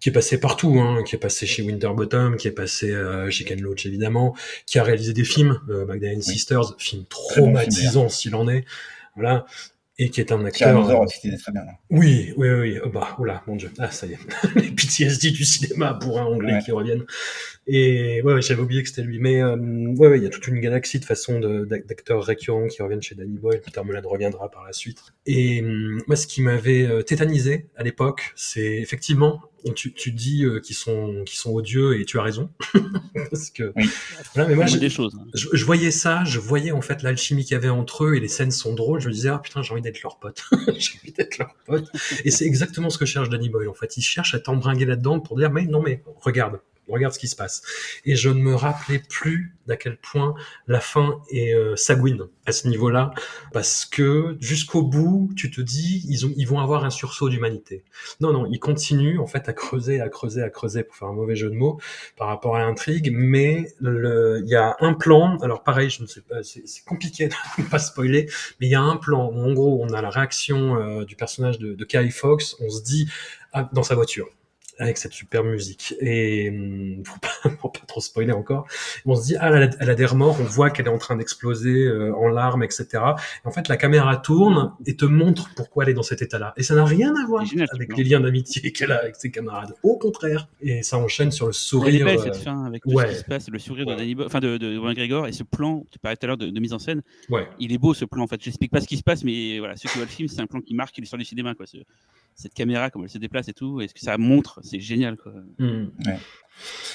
[0.00, 3.44] qui est passé partout, hein, qui est passé chez Winterbottom, qui est passé euh, chez
[3.44, 4.34] Ken Loach évidemment,
[4.66, 8.64] qui a réalisé des films, euh, Magdalene Sisters, film traumatisant s'il en est.
[9.16, 9.44] Voilà
[9.98, 10.88] et qui est un acteur.
[10.88, 11.62] Euh, aussi, très bien.
[11.90, 12.78] Oui, oui, oui.
[12.84, 13.70] Oh, bah, oula, mon dieu.
[13.78, 14.18] Ah, ça y est.
[14.54, 17.04] Les PTSD du cinéma pour un anglais qui reviennent.
[17.66, 19.18] Et ouais, j'avais oublié que c'était lui.
[19.18, 22.80] Mais euh, ouais, ouais, il y a toute une galaxie de façons d'acteurs récurrents qui
[22.80, 23.60] reviennent chez Danny Boyle.
[23.60, 25.02] Peter Mullan reviendra par la suite.
[25.26, 29.42] Et hum, moi, ce qui m'avait euh, tétanisé à l'époque, c'est effectivement
[29.74, 32.50] tu, tu dis euh, qu'ils sont, qu'ils sont odieux et tu as raison.
[33.30, 33.72] Parce que,
[34.34, 35.16] voilà, mais moi, des choses.
[35.18, 35.26] Hein.
[35.34, 38.20] Je, je, voyais ça, je voyais en fait l'alchimie qu'il y avait entre eux et
[38.20, 39.00] les scènes sont drôles.
[39.00, 40.44] Je me disais, ah putain, j'ai envie d'être leur pote.
[40.78, 41.86] j'ai envie d'être leur pote.
[42.24, 43.96] Et c'est exactement ce que cherche Danny Boyle en fait.
[43.96, 46.60] Il cherche à t'embringuer là-dedans pour dire, mais non, mais regarde,
[46.94, 47.62] regarde ce qui se passe.
[48.04, 50.34] Et je ne me rappelais plus d'à quel point
[50.66, 53.12] la fin est euh, sanguine à ce niveau-là,
[53.52, 57.84] parce que jusqu'au bout, tu te dis, ils, ont, ils vont avoir un sursaut d'humanité.
[58.20, 61.12] Non, non, ils continuent en fait à creuser, à creuser, à creuser, pour faire un
[61.12, 61.78] mauvais jeu de mots,
[62.16, 66.22] par rapport à l'intrigue, mais il y a un plan, alors pareil, je ne sais
[66.22, 68.30] pas, c'est compliqué de ne pas spoiler,
[68.60, 71.58] mais il y a un plan, en gros, on a la réaction euh, du personnage
[71.58, 73.08] de, de Kai Fox, on se dit,
[73.52, 74.28] ah, dans sa voiture,
[74.78, 75.94] avec cette super musique.
[76.00, 78.66] Et hum, pour pas, pour pas trop spoiler encore,
[79.06, 80.98] on se dit ah elle a, elle a des remords, on voit qu'elle est en
[80.98, 82.86] train d'exploser euh, en larmes, etc.
[82.92, 86.54] Et en fait la caméra tourne et te montre pourquoi elle est dans cet état-là.
[86.56, 89.74] Et ça n'a rien à voir avec les liens d'amitié qu'elle a avec ses camarades.
[89.82, 90.48] Au contraire.
[90.60, 91.88] Et ça enchaîne sur le sourire.
[91.88, 94.16] Elle est belle, cette fin avec tout ce qui se passe, le sourire de Danny
[94.24, 95.84] enfin de, de, de et ce plan.
[95.90, 97.02] Tu parlais tout à l'heure de, de, mise en scène.
[97.28, 97.48] Ouais.
[97.58, 98.42] Il est beau ce plan en fait.
[98.42, 100.46] J'explique pas ce qui se passe, mais voilà, ceux qui voient le film, c'est un
[100.46, 101.66] plan qui marque l'histoire du cinéma quoi.
[101.66, 101.78] Ce,
[102.38, 105.16] cette caméra, comment elle se déplace et tout, et ce que ça montre, c'est génial.
[105.16, 105.32] Quoi.
[105.58, 105.86] Mmh.
[106.06, 106.18] Ouais.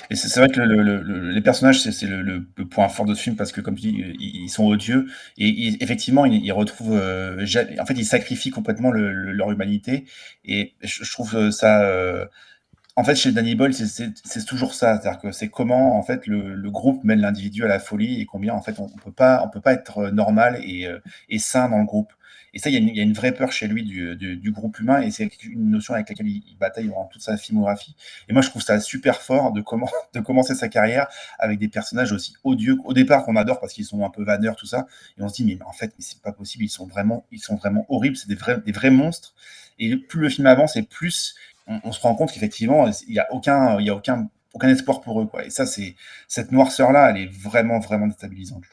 [0.10, 3.36] Et c'est vrai que le, le, les personnages, c'est le, point fort de ce film
[3.36, 6.98] parce que, comme tu dis, ils, sont odieux et ils, effectivement, ils, ils retrouvent.
[6.98, 7.46] Euh,
[7.80, 10.06] en fait, ils sacrifient complètement leur humanité
[10.46, 11.84] et je, je trouve ça.
[11.84, 12.26] Euh,
[12.96, 16.54] en fait, chez Danny Boyle, c'est toujours ça, c'est-à-dire que c'est comment en fait le,
[16.54, 19.44] le groupe mène l'individu à la folie et combien en fait on, on peut pas,
[19.44, 22.14] on peut pas être normal et, euh, et sain dans le groupe.
[22.54, 25.44] Et ça, il y, a une vraie peur chez lui du, groupe humain, et c'est
[25.44, 27.96] une notion avec laquelle il, il, bataille durant toute sa filmographie.
[28.30, 29.62] Et moi, je trouve ça super fort de,
[30.22, 31.08] commencer sa carrière
[31.40, 34.56] avec des personnages aussi odieux au départ qu'on adore parce qu'ils sont un peu vanneurs,
[34.56, 34.86] tout ça.
[35.18, 37.40] Et on se dit, mais, en fait, mais c'est pas possible, ils sont vraiment, ils
[37.40, 39.34] sont vraiment horribles, c'est des vrais, monstres.
[39.80, 41.34] Et plus le film avance, et plus
[41.66, 44.30] on, se rend compte qu'effectivement, il y a aucun, y a aucun,
[44.62, 45.30] espoir pour eux.
[45.44, 45.96] Et ça, c'est
[46.28, 48.66] cette noirceur-là, elle est vraiment, vraiment déstabilisante.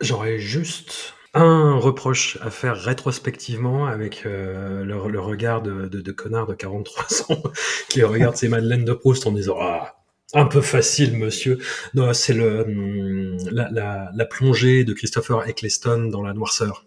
[0.00, 6.12] J'aurais juste un reproche à faire rétrospectivement avec euh, le, le, regard de, de, de,
[6.12, 7.42] connard de 43 ans
[7.88, 9.94] qui regarde ses Madeleines de Proust en disant ah
[10.34, 11.58] un peu facile monsieur.
[11.94, 16.84] Non c'est le hum, la, la, la, plongée de Christopher Eccleston dans la noirceur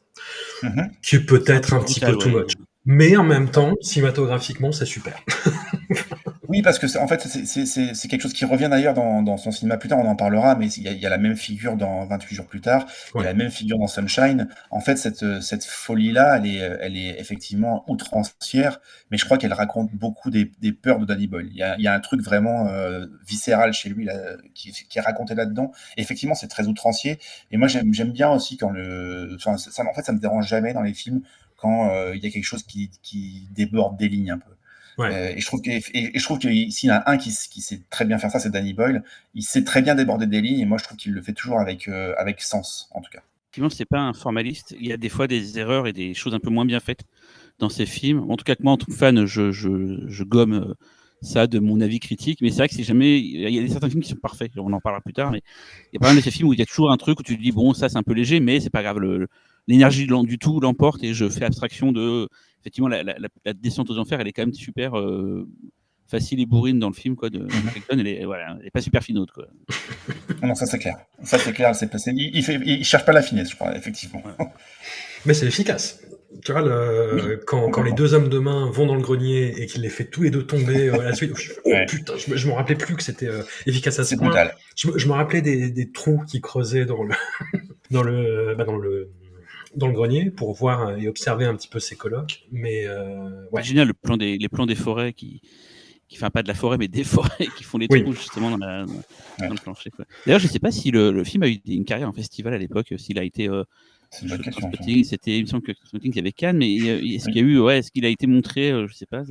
[0.63, 0.89] mm -hmm.
[1.01, 2.53] qui peut être un petit peu too much.
[2.85, 5.15] Mais en même temps cinématographiquement c'est super
[6.51, 9.77] Oui, parce que en fait, c'est quelque chose qui revient d'ailleurs dans, dans, son cinéma
[9.77, 12.35] plus tard, on en parlera, mais il y, y a la même figure dans 28
[12.35, 12.85] jours plus tard,
[13.15, 13.21] ouais.
[13.21, 14.49] il y a la même figure dans Sunshine.
[14.69, 19.53] En fait, cette, cette folie-là, elle est, elle est effectivement outrancière, mais je crois qu'elle
[19.53, 21.47] raconte beaucoup des, des, peurs de Danny Boyle.
[21.51, 24.13] Il y y a un truc vraiment euh, viscéral chez lui là,
[24.53, 25.71] qui, qui, est raconté là-dedans.
[25.95, 27.17] Effectivement, c'est très outrancier.
[27.51, 29.35] Et moi, j'aime bien aussi quand le.
[29.37, 31.21] Enfin, ça, en fait, ça me dérange jamais dans les films
[31.55, 34.51] quand euh, il y a quelque chose qui, qui déborde des lignes un peu.
[35.01, 35.13] Ouais.
[35.13, 37.17] Euh, et je trouve que, et, et je trouve que s'il y en a un
[37.17, 39.03] qui, qui, sait très bien faire ça, c'est Danny Boyle.
[39.33, 41.59] Il sait très bien déborder des lignes, et moi je trouve qu'il le fait toujours
[41.59, 43.21] avec, euh, avec sens, en tout cas.
[43.45, 44.75] Effectivement, c'est pas un formaliste.
[44.79, 47.03] Il y a des fois des erreurs et des choses un peu moins bien faites
[47.59, 48.29] dans ses films.
[48.29, 50.73] En tout cas, que moi, en tant que fan, je, je, je gomme euh,
[51.21, 52.39] ça de mon avis critique.
[52.41, 53.19] Mais c'est vrai que c'est jamais.
[53.19, 54.51] Il y a certains films qui sont parfaits.
[54.57, 55.31] On en parlera plus tard.
[55.31, 55.41] Mais
[55.91, 57.19] il y a pas mal de ces films où il y a toujours un truc
[57.19, 58.99] où tu te dis bon, ça c'est un peu léger, mais c'est pas grave.
[59.67, 62.27] L'énergie du tout l'emporte et je fais abstraction de
[62.61, 65.47] effectivement, la, la, la, descente aux enfers, elle est quand même super euh,
[66.07, 67.15] facile et bourrine dans le film.
[67.15, 67.99] Quoi, de mm -hmm.
[67.99, 69.31] elle, est, voilà, elle est pas super finaude.
[69.31, 69.47] Quoi.
[70.43, 70.97] non, ça c'est clair.
[71.23, 71.75] Ça c'est clair.
[71.75, 72.11] C'est passé.
[72.15, 74.21] Il, il, fait, il cherche pas la finesse, je crois, effectivement.
[75.25, 75.87] Mais c'est efficace.
[76.45, 79.65] Tu vois, le, quand, quand les deux hommes de main vont dans le grenier et
[79.69, 81.33] qu'il les fait tous les deux tomber euh, à la suite,
[81.65, 81.85] oh Ouais.
[81.85, 84.27] putain, je, me- je me rappelais plus que c'était euh, efficace à ce C'est point.
[84.29, 84.55] brutal.
[84.79, 87.13] Je, me- je me rappelais des, des trous qui creusaient dans le,
[87.95, 89.09] dans le, bah, dans le,
[89.75, 92.43] dans le grenier pour voir et observer un petit peu ses colocs.
[92.51, 93.63] Mais euh, ouais.
[93.63, 95.41] Génial le plan des, les plans des forêts qui,
[96.07, 98.01] qui enfin pas de la forêt mais des forêts qui font les Oui.
[98.03, 99.47] trous justement dans, la, dans, Ouais.
[99.47, 99.89] dans le plancher.
[100.25, 102.57] D'ailleurs, je sais pas si le, le film a eu une carrière en festival à
[102.57, 103.47] l'époque, s'il a été.
[103.47, 103.63] Euh,
[105.03, 107.43] C'était, il me semble que Transpotting, il y avait Cannes, mais est-ce qu'il y a
[107.43, 109.23] eu, ouais, est-ce qu'il a été montré, euh, je sais pas.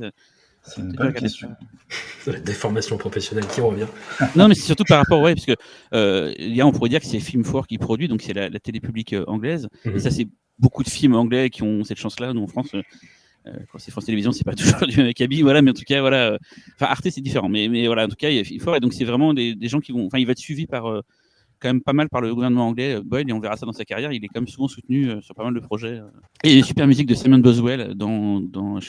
[0.63, 1.55] C'est une bonne question.
[2.27, 3.87] La déformation professionnelle qui revient.
[4.35, 5.55] Non, mais c'est surtout par rapport, ouais, parce que
[5.93, 8.33] euh, il y a, on pourrait dire que c'est Film 4 qui produit, donc c'est
[8.33, 9.67] la, la télé publique euh, anglaise.
[9.85, 9.95] Mhm.
[9.95, 10.27] Et ça, c'est
[10.59, 12.33] beaucoup de films anglais qui ont cette chance-là.
[12.33, 12.81] Nous, en France, euh,
[13.47, 15.83] euh, quand c'est France Télévisions, c'est pas toujours du même acabit, voilà, mais en tout
[15.85, 16.33] cas, voilà.
[16.33, 16.37] euh,
[16.75, 18.77] Enfin, Arte, c'est différent, mais, mais voilà, en tout cas, il y a Film 4,
[18.77, 20.05] et donc c'est vraiment des, des gens qui vont.
[20.05, 21.01] Enfin, il va être suivi par.
[21.61, 23.71] Quand même pas mal par le gouvernement anglais, euh, Boyle, et on verra ça dans
[23.71, 24.11] sa carrière.
[24.11, 25.99] Il est quand même souvent soutenu euh, sur pas mal de projets.
[25.99, 26.07] euh.
[26.43, 28.79] Et une super musique de Simon Boswell dans, dans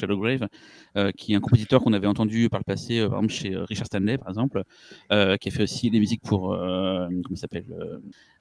[0.96, 3.87] euh, qui est un compositeur qu'on avait entendu par le passé, par exemple chez Richard
[3.87, 4.62] Stanley, par exemple,
[5.12, 7.66] euh, qui a fait aussi les musiques pour, euh, comment s'appelle,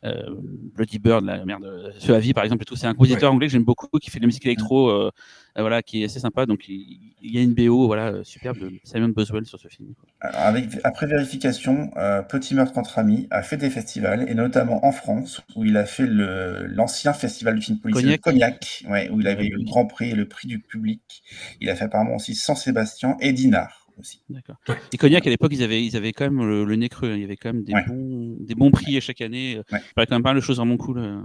[0.03, 2.75] Bloody Bird, la merde, Ce à vie, par exemple, et tout.
[2.75, 5.11] C'est un compositeur anglais que j'aime beaucoup, qui fait de la musique électro,
[5.57, 6.45] voilà, qui est assez sympa.
[6.45, 9.67] Donc il, il y a une BO, voilà, euh, superbe de Simon Boswell sur ce
[9.67, 9.89] film.
[10.21, 14.91] Avec, après vérification, euh, Petit Meurtre entre amis a fait des festivals, et notamment en
[14.91, 18.59] France, où il a fait l'ancien festival du film policier Cognac.
[18.81, 21.23] Cognac, ouais, où il avait eu le grand prix et le prix du public.
[21.59, 24.21] Il a fait apparemment aussi Saint-Sébastien et Dinard aussi.
[24.29, 24.55] D'accord.
[24.69, 24.75] Ouais.
[24.93, 27.11] Et Cognac, à l'époque, ils avaient, ils avaient quand même le, le nez creux.
[27.11, 27.15] hein.
[27.15, 27.83] Il y avait quand même des, Ouais.
[27.87, 29.55] bons, des bons prix à chaque année.
[29.57, 29.79] euh, Ouais.
[29.79, 30.97] Il y avait quand même pas mal de choses vraiment cool.
[30.99, 31.19] euh.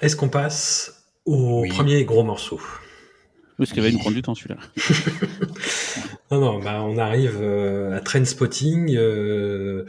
[0.00, 1.68] Est-ce qu'on passe au Oui.
[1.70, 2.60] premier gros morceau?
[3.62, 4.56] Oui, parce qu'il va nous prendre du temps, celui-là.
[6.32, 8.96] Non, non, bah, on arrive euh, à Trainspotting.
[8.96, 9.84] Euh,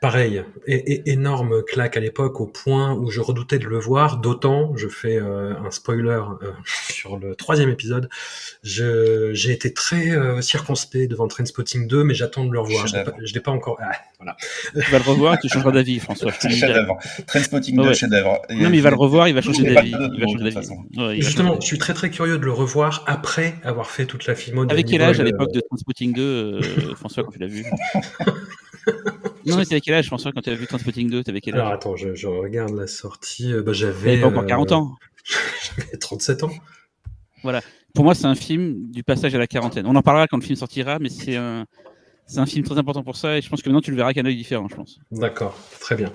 [0.00, 4.18] pareil, é- énorme claque à l'époque au point où je redoutais de le voir.
[4.18, 6.52] D'autant, je fais euh, un spoiler euh,
[6.90, 8.08] sur le troisième épisode.
[8.62, 12.86] J'ai été très euh, circonspect devant Trainspotting 2, mais j'attends de le revoir.
[12.86, 13.26] Je l'ai pas, Chef-d'œuvre.
[13.26, 13.78] je l'ai pas encore.
[13.80, 14.36] Ah, voilà.
[14.74, 16.32] Tu vas le revoir et tu changeras d'avis, François.
[16.40, 16.96] chef-d'œuvre.
[17.26, 17.94] Trainspotting Ah 2, ouais.
[17.94, 18.40] chef-d'œuvre.
[18.50, 19.94] Non, mais il va le revoir, il va changer d'avis.
[19.94, 24.26] Ouais, Justement, changer je suis très très curieux de le revoir après avoir fait toute
[24.26, 24.64] la filmo.
[24.70, 26.60] Avec quel âge à l'époque de Transpotting 2, euh,
[26.94, 27.64] François, quand tu l'as vu?
[29.46, 31.68] Non, mais avec quel âge, François, quand tu as vu Transpotting 2 T'avais quel Alors
[31.68, 31.74] âge?
[31.74, 33.52] attends, je, je regarde la sortie.
[33.52, 34.94] Euh, Bah, T'avais j'avais pas encore euh, 40 ans.
[35.76, 36.50] J'avais 37 ans.
[37.94, 39.86] Pour moi, c'est un film du passage à la quarantaine.
[39.86, 41.66] On en parlera quand le film sortira, mais c'est un,
[42.26, 44.12] c'est un film très important pour ça et je pense que maintenant tu le verras
[44.12, 44.98] qu'un œil différent, je pense.
[45.10, 46.12] D'accord, très bien.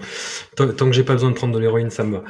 [0.55, 2.23] Tant, tant que j'ai pas besoin de prendre de l'héroïne, ça me va.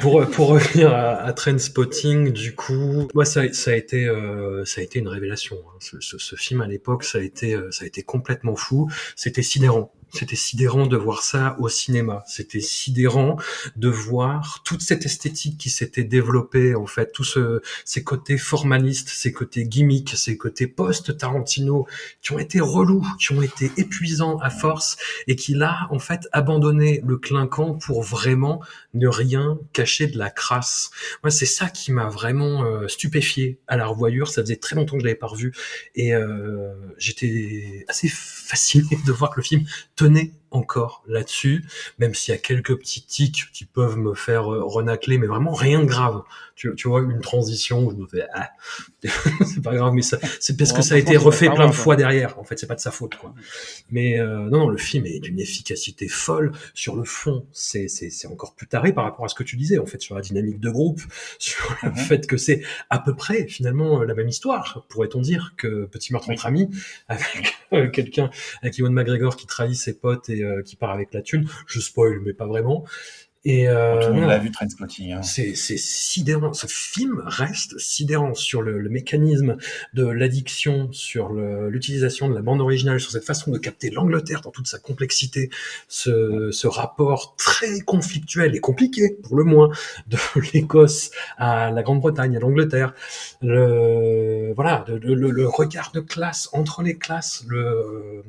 [0.00, 4.80] Pour, pour revenir à, à Trainspotting, du coup, moi ça, ça a été euh, ça
[4.80, 5.56] a été une révélation.
[5.68, 5.76] hein.
[5.80, 8.90] Ce, ce- ce film à l'époque, ça a été euh, ça a été complètement fou.
[9.16, 9.92] C'était sidérant.
[10.14, 12.22] C'était sidérant de voir ça au cinéma.
[12.26, 13.36] C'était sidérant
[13.76, 19.08] de voir toute cette esthétique qui s'était développée, en fait, tout ce, ces côtés formalistes,
[19.08, 21.86] ces côtés gimmicks, ces côtés post-Tarantino,
[22.22, 24.96] qui ont été relous, qui ont été épuisants à force,
[25.26, 28.62] et qui là, en fait, abandonné le clinquant pour vraiment
[28.94, 30.90] ne rien cacher de la crasse.
[31.22, 34.28] Moi, c'est ça qui m'a vraiment euh, stupéfié à la revoyure.
[34.28, 35.52] Ça faisait très longtemps que je l'avais pas revu,
[35.94, 39.64] et euh, j'étais assez fasciné de voir que le film
[40.04, 41.64] tenait encore là-dessus,
[41.98, 45.52] même s'il y a quelques petits tics qui peuvent me faire euh, renacler, mais vraiment
[45.52, 46.22] rien de grave.
[46.56, 48.50] Tu, tu vois, une transition où je me fais, ah,
[49.02, 51.72] c'est pas grave, mais ça, c'est parce Ouais, que ça a été refait plein de
[51.72, 52.38] fois derrière.
[52.38, 53.34] En fait, c'est pas de sa faute, quoi.
[53.90, 56.52] Mais euh, non, non, le film est d'une efficacité folle.
[56.72, 59.56] Sur le fond, c'est c'est c'est encore plus taré par rapport à ce que tu
[59.56, 61.00] disais, en fait, sur la dynamique de groupe,
[61.40, 61.96] sur le Mhm.
[61.96, 66.28] fait que c'est à peu près finalement la même histoire, pourrait-on dire, que Petit meurtre
[66.28, 66.34] Oui.
[66.34, 66.70] entre amis,
[67.08, 68.30] avec euh, quelqu'un,
[68.62, 71.48] avec Ewan McGregor qui trahit ses potes et euh, qui part avec la thune.
[71.66, 72.84] Je spoil, mais pas vraiment.
[73.46, 75.12] Et euh, Tout le monde l'a vu, Trainspotting.
[75.12, 75.22] Hein.
[75.22, 76.54] c'est c'est sidérant.
[76.54, 79.58] Ce film reste sidérant sur le, le mécanisme
[79.92, 84.40] de l'addiction, sur le- l'utilisation de la bande originale, sur cette façon de capter l'Angleterre
[84.40, 85.50] dans toute sa complexité,
[85.88, 89.68] ce, ce rapport très conflictuel et compliqué, pour le moins,
[90.06, 90.16] de
[90.54, 92.94] l'Écosse à la Grande-Bretagne, à l'Angleterre.
[93.42, 98.22] Le, voilà, le, le- le regard de classe entre les classes, le,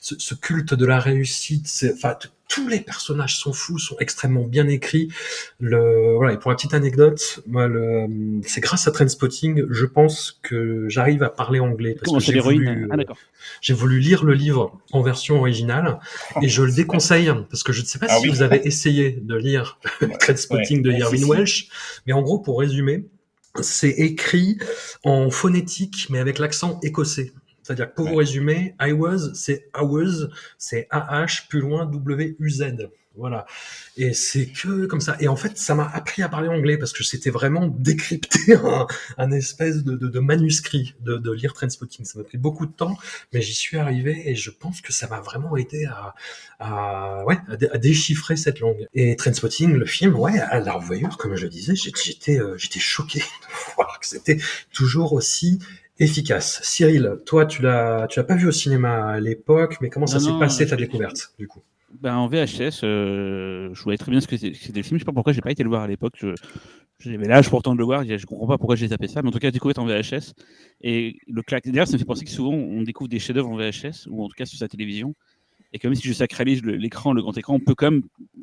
[0.00, 2.16] ce, ce culte de la réussite, c'est, enfin,
[2.48, 5.08] tous les personnages sont fous, sont extrêmement bien écrits.
[5.60, 8.06] Le, voilà, et pour la petite anecdote, moi, le,
[8.46, 11.94] c'est grâce à Trainspotting, je pense que j'arrive à parler anglais.
[11.94, 13.18] Parce Comment que c'est j'ai voulu, l'héroïne Ah d'accord.
[13.60, 15.98] j'ai voulu lire le livre en version originale
[16.42, 18.30] et je le déconseille parce que je ne sais pas Ah si oui.
[18.30, 19.78] vous avez essayé de lire
[20.20, 21.30] Trainspotting de Ouais, Irwin si, si.
[21.30, 21.68] Welsh,
[22.06, 23.04] mais en gros, pour résumer,
[23.60, 24.58] c'est écrit
[25.04, 27.32] en phonétique mais avec l'accent écossais.
[27.68, 32.88] C'est-à-dire que pour vous résumer, I was, c'est I was, c'est AH plus loin W-U-Z.
[33.14, 33.44] Voilà.
[33.98, 35.18] Et c'est que comme ça.
[35.20, 38.86] Et en fait, ça m'a appris à parler anglais parce que c'était vraiment décrypter un,
[39.18, 42.06] un espèce de, de, de manuscrit de, de, lire Trainspotting.
[42.06, 42.96] Ça m'a pris beaucoup de temps,
[43.34, 46.14] mais j'y suis arrivé et je pense que ça m'a vraiment aidé à,
[46.58, 48.86] à, ouais, à, déchiffrer cette langue.
[48.94, 52.80] Et Trainspotting, le film, ouais, à la revoyure, comme je le disais, j'étais, euh, j'étais
[52.80, 54.38] choqué de voir que c'était
[54.72, 55.58] toujours aussi
[55.98, 56.60] efficace.
[56.62, 60.20] Cyril, toi, tu l'as, tu l'as pas vu au cinéma à l'époque, mais comment ça
[60.20, 61.62] s'est passé ta découverte, du coup?
[62.00, 64.98] Ben, en VHS, euh, je voyais très bien ce que c'était le film.
[64.98, 66.22] Je sais pas pourquoi j'ai pas été le voir à l'époque.
[66.98, 68.04] J'avais l'âge pourtant de le voir.
[68.04, 69.22] Je comprends pas pourquoi j'ai tapé ça.
[69.22, 70.34] Mais en tout cas, j'ai découvert en VHS.
[70.82, 71.66] Et le claque.
[71.66, 74.28] D'ailleurs, ça me fait penser que souvent, on découvre des chefs-d'œuvre en VHS, ou en
[74.28, 75.14] tout cas sur sa télévision.
[75.72, 78.02] Et que même si je sacralise l'écran, le grand écran, on peut quand même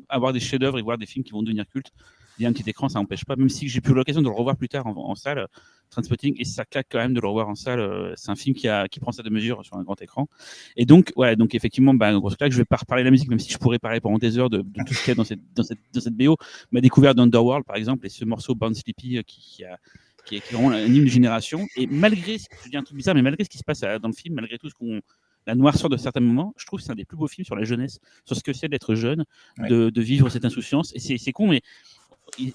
[0.10, 1.92] avoir des chefs-d'œuvre et voir des films qui vont devenir cultes
[2.38, 3.36] il y a un petit écran, ça n'empêche pas.
[3.36, 5.48] Même si j'ai pu l'occasion de le revoir plus tard en, salle,
[5.90, 7.80] Transpotting, et ça claque quand même de le revoir en salle.
[7.80, 10.28] Euh, c'est un film qui, a, qui prend ça de mesure sur un grand écran.
[10.76, 12.52] Et donc, ouais, donc effectivement, bah, grosse claque.
[12.52, 14.50] Je vais pas reparler de la musique, même si je pourrais parler pendant des heures
[14.50, 16.38] de, tout ce qu'il y a dans cette, dans cette, dans cette BO.
[16.72, 19.78] Ma découverte d'Underworld, par exemple, et ce morceau Bound Sleepy euh, qui, a
[20.26, 21.66] qui est, vraiment un hymne de génération.
[21.76, 24.14] Et malgré, je dis un truc bizarre, mais malgré ce qui se passe dans le
[24.14, 25.02] film, malgré tout ce qu'on,
[25.48, 27.56] la noirceur de certains moments, je trouve que c'est un des plus beaux films sur
[27.56, 29.26] la jeunesse, sur ce que c'est d'être jeune,
[29.70, 30.92] de, de, vivre cette insouciance.
[30.96, 31.62] Et c'est con, mais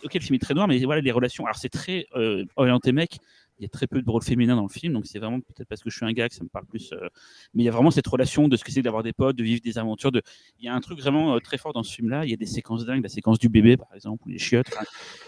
[0.05, 1.45] ok, le film est très noir, mais voilà, les relations.
[1.45, 3.19] Alors, c'est très euh, orienté mec.
[3.59, 5.69] Il y a très peu de rôles féminins dans le film, donc c'est vraiment peut-être
[5.69, 6.93] parce que je suis un gars que ça me parle plus.
[6.93, 7.09] Euh,
[7.53, 9.45] mais il y a vraiment cette relation de ce que c'est d'avoir des potes, de
[9.45, 10.11] vivre des aventures.
[10.11, 10.23] De...
[10.59, 12.25] Il y a un truc vraiment euh, très fort dans ce film-là.
[12.25, 14.69] Il y a des séquences dingues, la séquence du bébé, par exemple, ou les chiottes.
[14.69, 14.85] Enfin,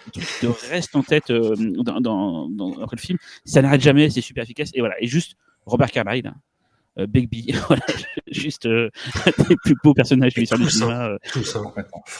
[0.07, 3.18] des trucs qui te restent en tête dans, dans, dans, après le film.
[3.44, 4.70] Ça n'arrête jamais, c'est super efficace.
[4.72, 4.94] Et voilà.
[5.02, 6.33] Et juste Robert Carlyle,
[6.98, 7.83] euh, Begbie, voilà,
[8.31, 8.90] juste euh,
[9.48, 11.09] les plus beaux personnages de l'histoire du cinéma.
[11.09, 11.18] Euh.
[11.33, 11.72] Tous, hein,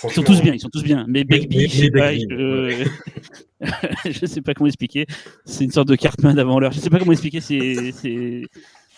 [0.09, 1.05] ils sont tous bien, ils sont tous bien.
[1.09, 2.15] Mais Begbie, je sais pas,
[4.11, 4.27] je...
[4.27, 5.07] sais pas comment expliquer.
[5.45, 6.73] C'est une sorte de Cartman avant l'heure.
[6.73, 7.41] Je sais pas comment expliquer.
[7.41, 7.93] C'est,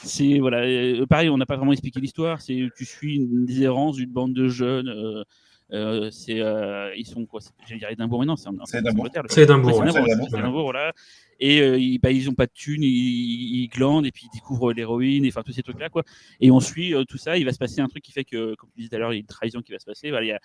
[0.04, 1.06] c'est, voilà.
[1.06, 2.40] pareil, on n'a pas vraiment expliqué l'histoire.
[2.40, 5.24] C'est tu suis une des errances d'une bande de jeunes.
[5.72, 7.40] Euh, c'est, euh, ils sont quoi?
[7.66, 8.48] J'allais dire Edimbourg, mais non, c'est
[8.78, 9.08] Edimbourg.
[9.28, 9.84] C'est Edimbourg.
[10.30, 10.92] C'est Edimbourg, voilà.
[11.40, 14.34] Et euh, ils, bah, ils ont pas de thunes, ils, ils, glandent et puis ils
[14.36, 16.04] découvrent l'héroïne, et enfin tous ces trucs-là, quoi.
[16.40, 17.38] Et on suit tout ça.
[17.38, 19.12] Il va se passer un truc qui fait que, comme tu disais tout à l'heure,
[19.12, 20.10] il y a une trahison qui va se passer.
[20.10, 20.40] Voilà, il y a,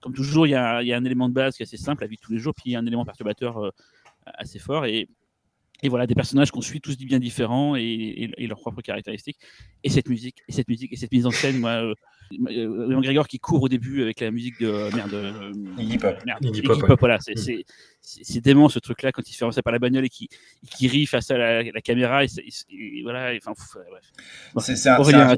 [0.00, 1.76] comme toujours, il y, a, il y, a, un élément de base qui est assez
[1.76, 3.72] simple, la vie de tous les jours, puis il y a un élément perturbateur
[4.26, 4.84] assez fort.
[4.86, 5.08] Et,
[5.84, 9.36] et voilà, des personnages qu'on suit tous bien différents et, et, et, leurs propres caractéristiques.
[9.84, 11.72] Et cette musique, et cette musique, et cette mise en scène, moi,
[12.32, 16.16] euh, Gregor qui court au début avec la musique de merde, euh, Iggy Pop.
[16.86, 17.64] Pop, voilà, c'est
[18.38, 18.40] mm.
[18.40, 20.28] dément ce truc-là quand il se fait avancer par la bagnole et qui,
[20.70, 22.24] qui rit face à la, la caméra.
[22.24, 23.52] Et, voilà, enfin,
[24.58, 25.36] c'est un, un,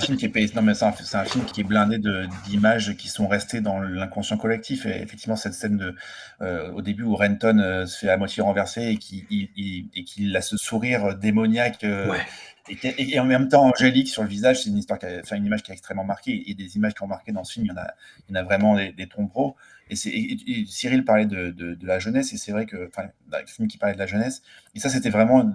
[0.00, 1.98] film qui est non mais c'est un, film qui est blindé
[2.46, 4.86] d'images qui sont restées dans l'inconscient collectif.
[4.86, 5.94] Et effectivement, cette scène de
[6.42, 8.98] euh, au début où Renton euh, se fait à moitié renverser et
[9.56, 11.82] qu'il a ce sourire démoniaque.
[11.82, 12.20] Ouais
[12.68, 15.62] et, en même temps angélique sur le visage, c'est une histoire, qui enfin une image
[15.62, 16.50] qui a extrêmement marqué.
[16.50, 17.94] Et des images qui ont marqué dans ce film, il y en a,
[18.28, 19.56] il y en a vraiment des, des tombereaux.
[19.90, 23.46] Et, et, Cyril parlait de, de, de, la jeunesse, et c'est vrai que, enfin, un
[23.46, 24.42] film qui parlait de la jeunesse.
[24.74, 25.52] Et ça, c'était vraiment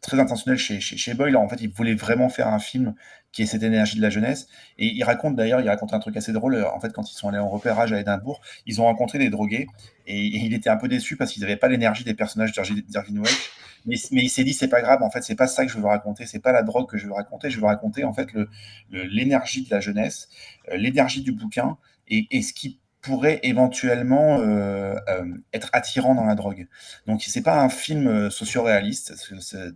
[0.00, 1.36] très intentionnel chez, chez, chez Boyle.
[1.36, 2.94] En fait, il voulait vraiment faire un film
[3.34, 4.46] qui ait cette énergie de la jeunesse.
[4.78, 6.64] Et il raconte d'ailleurs, il raconte un truc assez drôle.
[6.64, 9.66] En fait, quand ils sont allés en repérage à Édimbourg, ils ont rencontré des drogués
[10.06, 13.50] et, il était un peu déçu parce qu'ils n'avaient pas l'énergie des personnages d'Irvin Welsh.
[13.86, 15.76] Mais, mais, il s'est dit, c'est pas grave, en fait, c'est pas ça que je
[15.76, 18.28] veux raconter, c'est pas la drogue que je veux raconter, je veux raconter en fait
[18.90, 20.28] l'énergie le, de la jeunesse,
[20.70, 21.76] euh, l'énergie du bouquin
[22.08, 26.66] et, et ce qui pourrait éventuellement euh, euh, être attirant dans la drogue.
[27.06, 29.12] Donc c'est pas un film euh, socio-réaliste.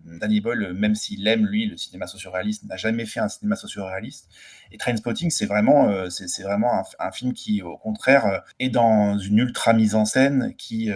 [0.07, 4.31] Danny Boyle, même s'il aime lui le cinéma socio-réaliste, n'a jamais fait un cinéma socio-réaliste.
[4.73, 9.39] Et Trainspotting, c'est vraiment, c'est vraiment un, un, film qui, au contraire, est dans une
[9.39, 10.91] ultra mise en scène, qui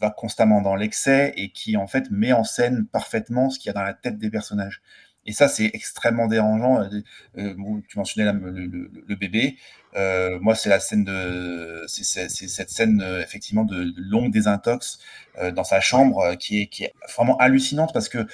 [0.00, 3.70] va constamment dans l'excès et qui en fait met en scène parfaitement ce qu'il y
[3.70, 4.80] a dans la tête des personnages.
[5.26, 6.82] Et ça, c'est extrêmement dérangeant.
[6.82, 7.02] Euh,
[7.38, 7.54] euh,
[7.88, 9.56] tu mentionnais le, bébé.
[9.96, 14.98] Euh, moi, c'est la scène de, c'est cette scène effectivement de longue désintox
[15.54, 18.26] dans sa chambre qui est qui est vraiment hallucinante parce que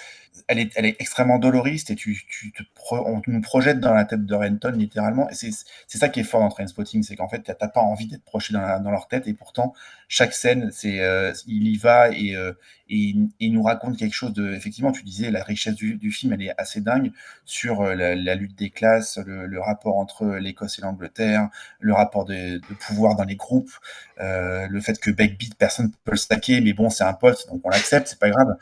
[0.48, 4.04] elle est, elle est extrêmement doloriste et tu, tu te on nous projette dans la
[4.04, 5.28] tête de Renton littéralement.
[5.30, 5.52] Et c'est
[5.98, 8.80] ça qui est fort dans Trainspotting, c'est qu'en fait, t'as pas envie d'être projeté dans,
[8.80, 9.72] dans, leur tête et pourtant,
[10.08, 12.52] chaque scène, c'est euh, il y va et, euh,
[12.88, 14.52] et, il nous raconte quelque chose de.
[14.52, 17.12] Effectivement, tu disais, la richesse du, du film, elle est assez dingue
[17.44, 21.48] sur euh, la, la lutte des classes, le, le rapport entre l'Écosse et l'Angleterre,
[21.80, 23.72] le rapport de, de, pouvoir dans les groupes,
[24.20, 27.60] euh, le fait que Beckbeat, personne peut le stacker, mais bon, c'est un pote, donc
[27.64, 28.56] on l'accepte, c'est pas grave.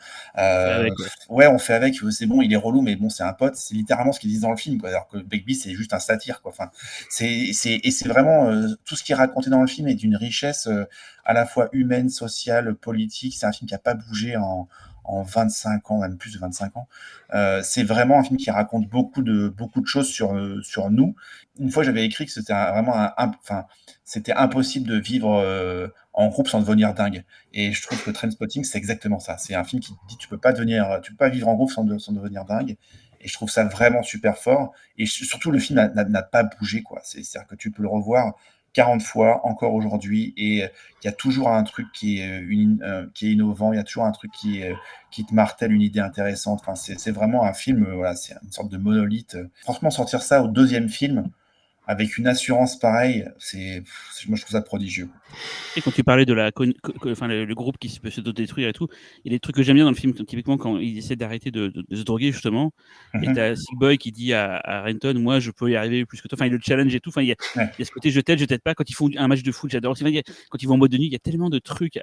[1.29, 3.55] Ouais, on fait avec, c'est bon, il est relou, mais bon, c'est un pote.
[3.55, 4.89] C'est littéralement ce qu'ils disent dans le film, quoi.
[4.89, 6.51] Alors que Begbie, c'est juste un satire, quoi.
[6.51, 6.69] Enfin,
[7.09, 9.95] c'est, c'est, et c'est vraiment euh, tout ce qui est raconté dans le film est
[9.95, 10.85] d'une richesse euh,
[11.23, 13.35] à la fois humaine, sociale, politique.
[13.37, 14.67] C'est un film qui a pas bougé en,
[15.03, 16.87] en 25 ans, même plus de 25 ans.
[17.33, 20.89] Euh, c'est vraiment un film qui raconte beaucoup de, beaucoup de choses sur, euh, sur
[20.89, 21.15] nous.
[21.59, 23.65] Une fois, j'avais écrit que c'était vraiment un, enfin,
[24.03, 27.23] c'était impossible de vivre euh, en groupe sans devenir dingue.
[27.53, 29.37] Et je trouve que Trainspotting, c'est exactement ça.
[29.37, 31.71] C'est un film qui dit tu peux pas devenir, tu peux pas vivre en groupe
[31.71, 32.77] sans, sans devenir dingue.
[33.23, 34.73] Et je trouve ça vraiment super fort.
[34.97, 37.01] Et surtout, le film n'a pas bougé, quoi.
[37.03, 38.33] C'est-à-dire que tu peux le revoir
[38.73, 40.67] 40 fois encore aujourd'hui et euh,
[41.01, 43.79] il y a toujours un truc qui est, euh, euh, qui est innovant, il y
[43.79, 44.61] a toujours un truc qui,
[45.09, 46.61] qui te martèle une idée intéressante.
[46.61, 49.37] Enfin, c'est vraiment un film, voilà, c'est une sorte de monolithe.
[49.61, 51.29] Franchement, sortir ça au deuxième film,
[51.91, 53.83] avec une assurance pareille, c'est
[54.27, 55.09] moi je trouve ça prodigieux.
[55.75, 56.51] Et quand tu parlais de la,
[57.05, 58.87] enfin le, groupe qui peut se détruire et tout,
[59.25, 61.17] il y a des trucs que j'aime bien dans le film, typiquement quand il essaie
[61.17, 62.71] d'arrêter de, se droguer justement,
[63.13, 63.35] et mhm.
[63.35, 66.37] t'as Sick Boy qui dit à, Renton, moi je peux y arriver plus que toi,
[66.37, 68.09] enfin il le challenge et tout, enfin il y, a, il y a ce côté
[68.09, 69.97] je t'aide, je t'aide pas, quand ils font un match de foot, j'adore,
[70.49, 71.99] quand ils vont en mode de nuit, il y a tellement de trucs,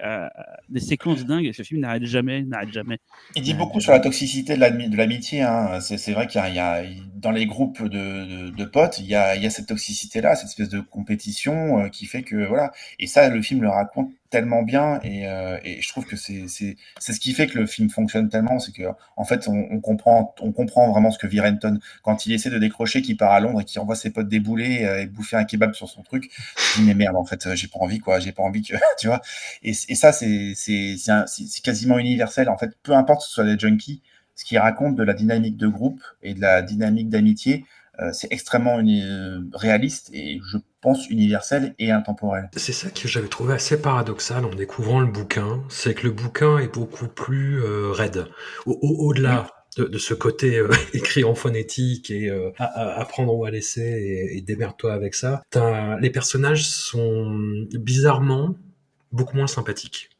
[0.68, 2.98] des séquences dingues, ce film n'arrête jamais, n'arrête jamais.
[3.34, 5.80] Il dit beaucoup sur la toxicité de l'amitié, hein.
[5.80, 6.82] c'est vrai qu'il y, a,
[7.14, 10.48] dans les groupes de, de potes, il y a, il y a cette toxicité-là, cette
[10.48, 12.72] espèce de compétition euh, qui fait que voilà.
[12.98, 17.20] Et ça, le film le raconte tellement bien et, euh, je trouve que c'est ce
[17.20, 18.82] qui fait que le film fonctionne tellement, c'est que
[19.16, 22.58] en fait on, comprend on comprend vraiment ce que vit Renton quand il essaie de
[22.58, 25.44] décrocher, qu'il part à Londres et qu'il envoie ses potes débouler euh, et bouffer un
[25.44, 26.30] kebab sur son truc.
[26.76, 29.06] Il dit mais merde en fait j'ai pas envie quoi, j'ai pas envie que tu
[29.06, 29.22] vois.
[29.62, 34.02] Et, ça c'est c'est quasiment universel en fait, peu importe ce soit des junkies,
[34.34, 37.64] ce qui raconte de la dynamique de groupe et de la dynamique d'amitié
[38.12, 42.48] c'est extrêmement euh, réaliste et je pense universel et intemporel.
[42.56, 46.58] C'est ça que j'avais trouvé assez paradoxal en découvrant le bouquin, c'est que le bouquin
[46.58, 48.26] est beaucoup plus euh, raide.
[48.66, 50.60] Au-delà de, ce côté
[50.92, 55.42] écrit en phonétique et apprendre où à laisser et, et démerde-toi avec ça,
[56.00, 58.56] les personnages sont bizarrement
[59.12, 60.10] beaucoup moins sympathiques.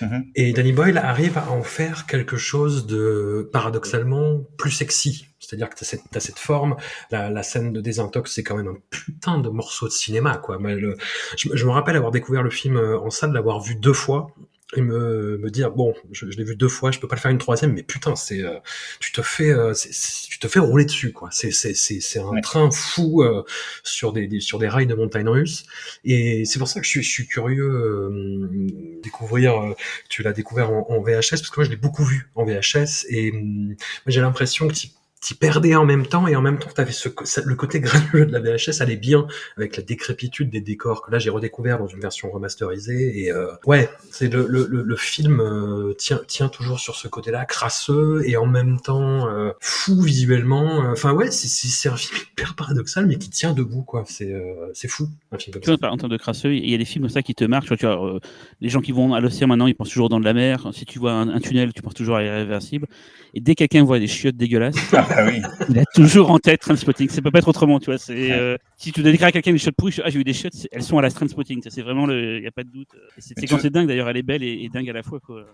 [0.00, 0.22] Mm-hmm.
[0.34, 5.26] Et Danny Boyle arrive à en faire quelque chose de paradoxalement plus sexy.
[5.40, 6.76] C'est-à-dire que tu as, cette forme,
[7.10, 10.58] la, scène de désintox, c'est quand même un putain de morceau de cinéma, quoi.
[10.58, 10.88] Mais je,
[11.36, 14.34] je, me rappelle avoir découvert le film euh, en salle, l'avoir vu deux fois,
[14.76, 17.30] et me, me dire bon je, l'ai vu deux fois je peux pas le faire
[17.30, 18.58] une troisième mais putain c'est euh,
[19.00, 21.28] tu te fais euh, tu te fais rouler dessus quoi.
[21.32, 23.44] C'est c'est c'est c'est un train fou euh,
[23.82, 25.64] sur des, sur des rails de montagne russe.
[26.04, 28.10] Et c'est pour ça que je suis, je suis curieux
[29.02, 29.74] découvrir
[30.08, 33.06] tu l'as découvert en, en, VHS parce que moi je l'ai beaucoup vu en VHS
[33.08, 33.32] et
[34.06, 34.88] j'ai l'impression que tu
[35.20, 37.08] t'y perdais en même temps et en même temps t'avais ce,
[37.44, 39.26] le côté granuleux de la VHS allait bien
[39.58, 43.52] avec la décrépitude des décors que là j'ai redécouvert dans une version remasterisée et euh,
[43.66, 48.38] ouais c'est le, le, le, film euh, tient tient toujours sur ce côté-là crasseux et
[48.38, 50.78] en même temps euh, fou visuellement.
[50.90, 54.04] Enfin ouais c'est c'est un film hyper paradoxal mais qui tient debout quoi.
[54.06, 54.34] C'est
[54.72, 55.90] c'est fou un film comme ça.
[55.90, 57.76] en termes de crasseux il y a des films comme ça qui te marquent.
[57.76, 58.18] Tu vois,
[58.60, 60.70] les gens qui vont à l'océan maintenant ils pensent toujours dans de la mer.
[60.72, 62.86] Si tu vois un, tunnel tu penses toujours à l'irréversible
[63.34, 65.26] et dès que quelqu'un voit des chiottes dégueulasses Ah
[65.68, 67.08] il a toujours en tête Trainspotting.
[67.08, 67.98] Ça peut pas être autrement, tu vois.
[67.98, 70.66] C'est, euh, si tu décrire à quelqu'un des chiottes pourries, ah, j'ai eu des chiottes,
[70.72, 71.62] elles sont à la Trainspotting.
[71.68, 72.88] C'est vraiment le, il y a pas de doute.
[73.16, 75.46] C'est cette séquence dingue d'ailleurs, elle est belle et, dingue à la fois, quoi.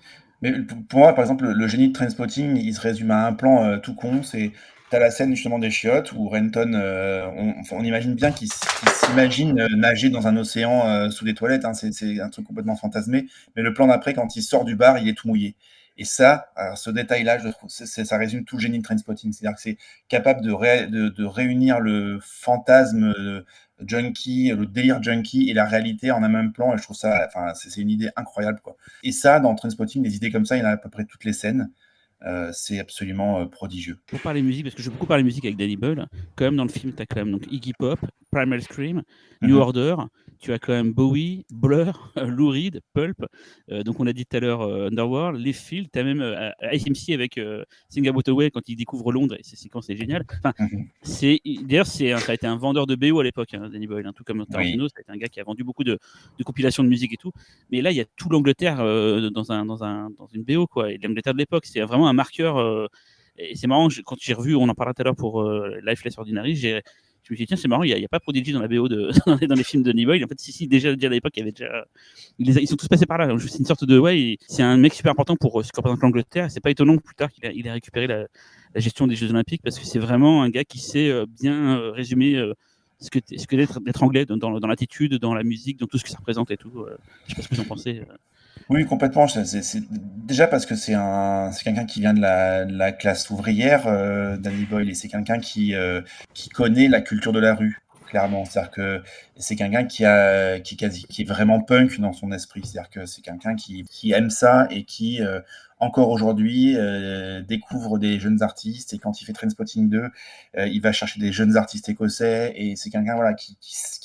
[0.43, 0.53] Mais
[0.89, 3.79] pour moi, par exemple, le, génie de Trainspotting, il se résume à un plan euh,
[3.79, 4.23] tout con.
[4.23, 4.53] C'est,
[4.91, 7.27] t'as la scène justement des chiottes où Renton, euh,
[7.73, 11.65] on, imagine bien qu'il, s'imagine nager dans un océan sous des toilettes.
[11.65, 11.75] Hein.
[11.75, 13.27] c'est, c'est un truc complètement fantasmé.
[13.55, 15.55] Mais le plan d'après, quand il sort du bar, il est tout mouillé.
[15.99, 19.33] Et ça, ce détail-là, ça résume tout génie de Trainspotting.
[19.33, 19.79] C'est-à-dire que c'est
[20.09, 23.45] capable de, de, réunir le fantasme euh,
[23.87, 26.75] junkie, le délire junkie et la réalité en un même plan.
[26.75, 28.77] Et je trouve ça, enfin, c'est une idée incroyable, quoi.
[29.03, 31.05] Et ça, dans Trainspotting, des idées comme ça, il y en a à peu près
[31.05, 31.71] toutes les scènes.
[32.27, 33.99] Euh, c'est absolument euh, prodigieux.
[34.07, 36.65] Pour parler musique, parce que je beaucoup parler musique avec Danny Boyle, quand même dans
[36.65, 38.01] le film, tu as quand même donc, Iggy Pop,
[38.33, 39.03] Primal Scream,
[39.43, 39.61] New mhm.
[39.61, 39.97] Order,
[40.41, 43.25] tu as quand même Bowie, Blur, Lou Reed, Pulp,
[43.71, 46.21] euh, donc on a dit tout à l'heure Underworld, Les Fields, tu as même
[46.73, 47.39] IMC avec
[47.89, 50.25] Sing About Away quand il découvre Londres, et ces séquences, c'est génial.
[50.39, 50.89] Enfin, mhm.
[51.03, 54.05] c'est, d'ailleurs, c'est, ça a été un vendeur de BO à l'époque, hein, Danny Boyle,
[54.05, 55.97] hein, tout comme Tarantino, ça a été un gars qui a vendu beaucoup de,
[56.39, 57.31] de, compilations de musique et tout,
[57.71, 60.91] mais là, il y a tout l'Angleterre dans, un, dans, un, dans une BO, quoi,
[60.91, 62.89] et l'Angleterre de l'époque, c'est vraiment un marqueur euh,
[63.39, 66.19] et c'est marrant, quand j'ai revu, on en parlait tout à l'heure pour euh, Lifeless
[66.19, 66.83] Ordinary, j'ai
[67.23, 68.87] je me suis dit, tiens, c'est marrant, il n'y a, pas Prodigy dans la BO
[68.87, 69.11] de,
[69.49, 70.25] dans, les, films de Boyle.
[70.25, 71.85] En fait, si, si, déjà, déjà à l'époque, il y avait déjà.
[72.39, 73.37] Ils, sont tous passés par là.
[73.41, 73.99] C'est une sorte de.
[73.99, 76.53] Ouais, c'est un mec super important pour ce que représente l'Angleterre.
[76.53, 78.29] C'est pas étonnant que plus tard qu'il ait il a récupéré la,
[78.77, 82.41] gestion des Jeux Olympiques parce que c'est vraiment un gars qui sait euh, bien résumer
[83.01, 86.05] ce que, ce que d'être anglais dans, dans l'attitude, dans la musique, dans tout ce
[86.05, 86.87] que ça représente et tout.
[87.27, 88.03] je sais pas ce que vous en pensez.
[88.69, 89.27] Oui, complètement.
[90.27, 94.65] Déjà parce que c'est un, quelqu'un qui vient de la, la classe ouvrière, euh, Danny
[94.65, 96.01] Boyle, et c'est quelqu'un qui, euh,
[96.35, 97.81] qui connaît la culture de la rue.
[98.09, 98.45] clairement.
[98.45, 99.03] C'est-à-dire que
[99.37, 102.63] c'est quelqu'un qui, a, qui, est vraiment punk dans son esprit.
[102.65, 105.41] C'est-à-dire que c'est quelqu'un qui, aime ça et qui, euh,
[105.79, 108.95] encore aujourd'hui, euh, découvre des jeunes artistes.
[108.95, 110.11] Et quand il fait Trainspotting 2,
[110.57, 112.53] euh, il va chercher des jeunes artistes écossais.
[112.57, 113.57] Et c'est quelqu'un voilà, qui,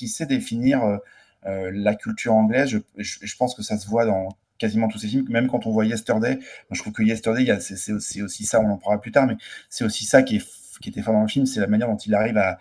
[0.07, 0.99] sait définir
[1.45, 2.79] la culture anglaise.
[2.97, 4.29] Je, pense que ça se voit dans
[4.59, 6.39] quasiment tous ses films, même quand on voit Yesterday,
[6.69, 9.35] je trouve que Yesterday, c'est aussi, ça, on en parlera plus tard, mais
[9.69, 10.45] c'est aussi ça qui est
[10.81, 12.57] qui était fort dans le film, c'est la manière dont il arrive à,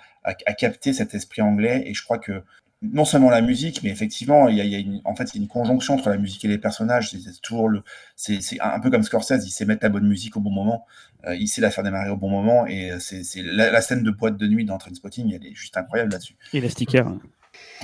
[0.54, 1.82] capter cet esprit anglais.
[1.86, 2.42] Et je crois que
[2.82, 6.08] non seulement la musique, mais effectivement, il y a, une, en fait, une conjonction entre
[6.08, 7.10] la musique et les personnages.
[7.10, 7.82] C'est toujours le,
[8.16, 10.86] c'est un peu comme Scorsese, il sait mettre la bonne musique au bon moment,
[11.26, 14.36] euh, il sait la faire démarrer au bon moment, et c'est la, scène de boîte
[14.36, 16.36] de nuit dans Trainspotting, elle est juste incroyable là-dessus.
[16.52, 17.06] Elastica.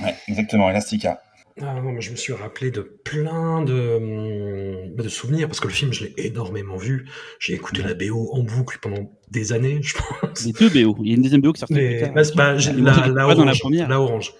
[0.01, 1.21] Ouais, exactement, Elastica.
[1.59, 5.91] Ah non, je me suis rappelé de plein de, de souvenirs parce que le film,
[5.91, 7.09] je l'ai énormément vu.
[7.39, 10.45] J'ai écouté la BO en boucle pendant des années, je pense.
[10.45, 10.97] Les deux BO.
[11.03, 12.13] Il y a une deuxième BO qui sort plus tard.
[12.13, 13.89] Bah, bah, la, la, orange, dans la première.
[13.89, 14.33] La orange.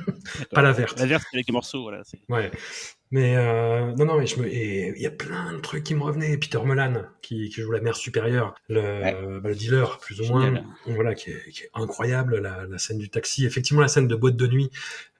[0.50, 0.98] pas la verte.
[0.98, 2.02] La verte, c'est avec les morceaux, voilà.
[2.28, 2.50] Ouais.
[3.12, 6.02] Mais euh, non, non, mais je me, il y a plein de trucs qui me
[6.02, 6.38] revenaient.
[6.38, 10.64] Peter Molan, qui, qui joue la mère supérieure, le, bah, le dealer, plus ou moins,
[10.86, 12.38] voilà, qui est, qui est incroyable.
[12.38, 14.70] La, la, scène du taxi, effectivement, la scène de boîte de nuit.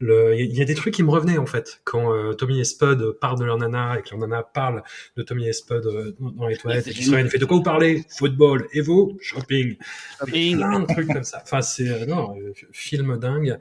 [0.01, 3.13] Il y, a des trucs qui me revenaient en fait quand euh, Tommy et Spud
[3.21, 4.83] parlent de leur nana et que leur nana parle
[5.19, 6.89] de Tommy et Spud euh, dans les toilettes.
[6.89, 8.67] et qu'ils fait de quoi vous parlez Football.
[8.73, 9.12] Et vous?
[9.21, 9.77] Shopping.
[10.19, 10.57] Shopping.
[10.57, 11.41] Plein de trucs comme ça.
[11.43, 12.35] Enfin, c'est euh, non,
[12.73, 13.59] film dingue.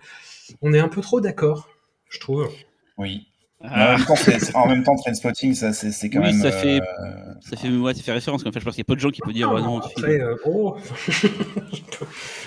[0.61, 1.69] On est un peu trop d'accord,
[2.09, 2.49] je trouve.
[2.97, 3.27] Oui.
[3.63, 4.15] En, même temps,
[4.55, 6.41] en même temps, Trainspotting, ça, c'est quand oui, même.
[6.41, 7.33] Ça fait, euh...
[7.41, 8.45] ça, fait, ouais, ça fait référence.
[8.45, 9.79] En fait, je pense qu'il y a pas de gens qui peuvent dire ah, non.
[9.79, 10.75] Après, euh, oh.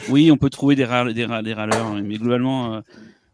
[0.09, 2.81] oui, on peut trouver des, râle, des, des, râleurs, mais globalement, euh,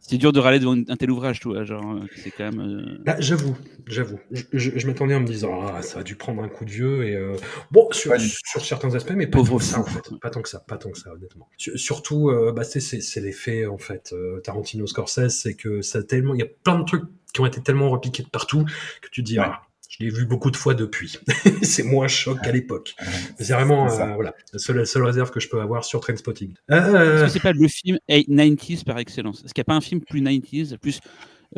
[0.01, 1.63] c'est dur de râler devant un tel ouvrage, toi.
[1.65, 2.61] Genre, euh, c'est quand même.
[2.61, 4.19] Euh, bah, j'avoue, j'avoue.
[4.31, 7.07] Je, je, m'attendais en me disant, ah, ça a dû prendre un coup de vieux
[7.07, 7.37] et euh...
[7.71, 10.11] bon sur, sur, certains aspects, mais pas tant que ça en fait.
[10.21, 11.49] Pas tant que ça, pas tant que ça honnêtement.
[11.57, 16.49] Surtout, bah, c'est l'effet en fait Tarantino Scorsese, c'est que ça tellement, il y a
[16.65, 18.65] plein de trucs qui ont été tellement repiqués de partout
[19.03, 19.63] que tu te dis, ah,
[20.01, 21.19] je l'ai vu beaucoup de fois depuis.
[21.63, 22.95] c'est moins choc qu'à l'époque.
[23.39, 26.55] C'est vraiment euh, voilà, la seule, seule, réserve que je peux avoir sur Trainspotting.
[26.71, 27.17] Euh...
[27.17, 29.43] Est-ce que c'est pas le film 90s par excellence?
[29.45, 31.01] Est-ce qu'il n'y a pas un film plus 90s, plus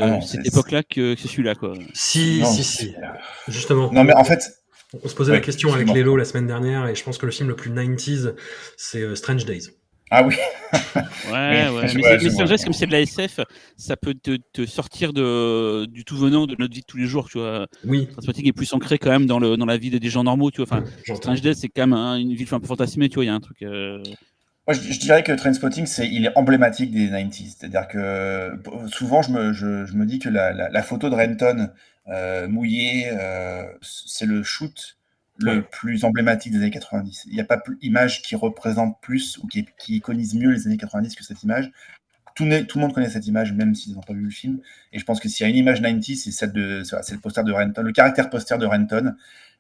[0.01, 1.75] euh, ah cette époque-là que, que celui-là quoi?
[1.95, 2.95] Si, si, si.
[3.49, 3.93] Justement.
[3.93, 4.59] Non, mais en fait.
[5.03, 7.33] On se posait la question avec Lélo la semaine dernière et je pense que le
[7.33, 8.35] film le plus 90s,
[8.77, 9.71] c'est euh, Strange Days.
[10.15, 10.35] Ah oui.
[11.33, 11.87] ouais, ouais.
[11.95, 13.41] Mais, c'est vrai, comme c'est de la SF,
[13.79, 17.07] ça peut te, te, sortir de, du tout venant de notre vie de tous les
[17.07, 17.67] jours, tu vois.
[17.87, 18.09] Oui.
[18.09, 20.63] Transpotting est plus ancré quand même dans, le, dans la vie des gens normaux, tu
[20.63, 20.67] vois.
[20.71, 20.85] Enfin,
[21.15, 23.25] Strange Death, c'est quand même une ville un peu fantasmée, tu vois.
[23.25, 23.63] Il y a un truc.
[23.63, 24.03] Euh...
[24.67, 27.57] Moi, je, je, dirais que Trainspotting, c'est, il est emblématique des 90s.
[27.59, 28.53] C'est-à-dire que
[28.89, 31.71] souvent, je me, je, je me dis que la, la, la photo de Renton
[32.09, 34.99] euh, mouillée, euh, c'est le shoot
[35.39, 37.25] le plus emblématique des années 90.
[37.27, 40.67] Il n'y a pas plus image qui représente plus ou qui, qui, iconise mieux les
[40.67, 41.71] années 90 que cette image.
[42.35, 44.61] Tout, tout le monde connaît cette image, même s'ils n'ont pas vu le film.
[44.93, 47.21] Et je pense que s'il y a une image 90, c'est celle de, c'est le
[47.21, 49.15] poster de Renton, le caractère poster de Renton,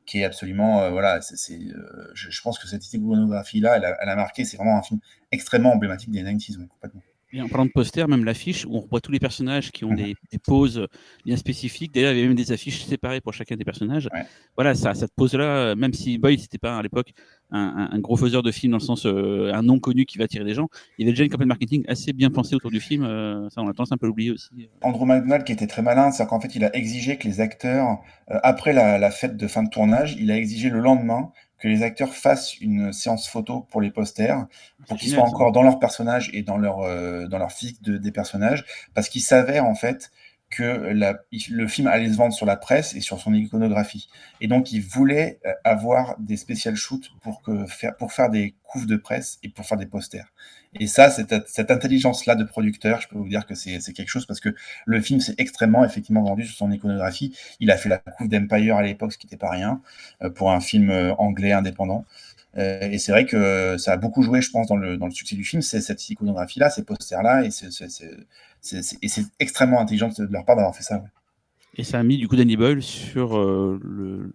[0.06, 4.08] qui est absolument, euh, voilà, c'est, euh, je, je, pense que cette iconographie-là, elle, elle,
[4.08, 4.44] a marqué.
[4.44, 5.00] C'est vraiment un film
[5.30, 7.02] extrêmement emblématique des 90s, complètement.
[7.32, 9.94] Et en parlant de poster, même l'affiche où on voit tous les personnages qui ont
[9.94, 10.86] des, des poses
[11.24, 11.92] bien spécifiques.
[11.94, 14.08] D'ailleurs, il y avait même des affiches séparées pour chacun des personnages.
[14.12, 14.24] Ouais.
[14.56, 17.12] Voilà, ça, cette pose-là, même si Boyd n'était pas à l'époque
[17.50, 20.24] un, un, gros faiseur de films dans le sens euh, un nom connu qui va
[20.24, 20.68] attirer des gens,
[20.98, 23.04] il y avait déjà une campagne marketing assez bien pensée autour du film.
[23.04, 24.68] Euh, ça, on a tendance un peu à l'oublier aussi.
[24.82, 28.00] Andrew McDonald qui était très malin, c'est qu'en fait, il a exigé que les acteurs,
[28.30, 31.68] euh, après la, la fête de fin de tournage, il a exigé le lendemain que
[31.68, 34.48] les acteurs fassent une séance photo pour les posters,
[34.88, 37.98] pour qu'ils soient encore dans leur personnage et dans leur, euh, dans leur physique de,
[37.98, 40.10] des personnages, parce qu'ils savaient en fait
[40.50, 44.08] que la, le film allait se vendre sur la presse et sur son iconographie.
[44.40, 48.56] Et donc, ils voulaient euh, avoir des special shoots pour, que, faire, pour faire des
[48.64, 50.32] couves de presse et pour faire des posters.
[50.80, 54.26] Et ça, cette, cette intelligence-là de producteur, je peux vous dire que c'est quelque chose
[54.26, 54.54] parce que
[54.86, 57.36] le film s'est extrêmement effectivement vendu sur son iconographie.
[57.60, 59.80] Il a fait la couve d'Empire à l'époque, ce qui n'était pas rien,
[60.22, 62.04] euh, pour un film euh, anglais indépendant.
[62.56, 65.36] et c'est vrai que ça a beaucoup joué, je pense, dans le, dans le succès
[65.36, 70.76] du film, c'est cette iconographie-là, ces posters-là, et c'est extrêmement intelligent de leur part d'avoir
[70.76, 70.96] fait ça.
[70.96, 71.08] Ouais.
[71.74, 74.34] Et ça a mis du coup Danny Boyle sur euh, le,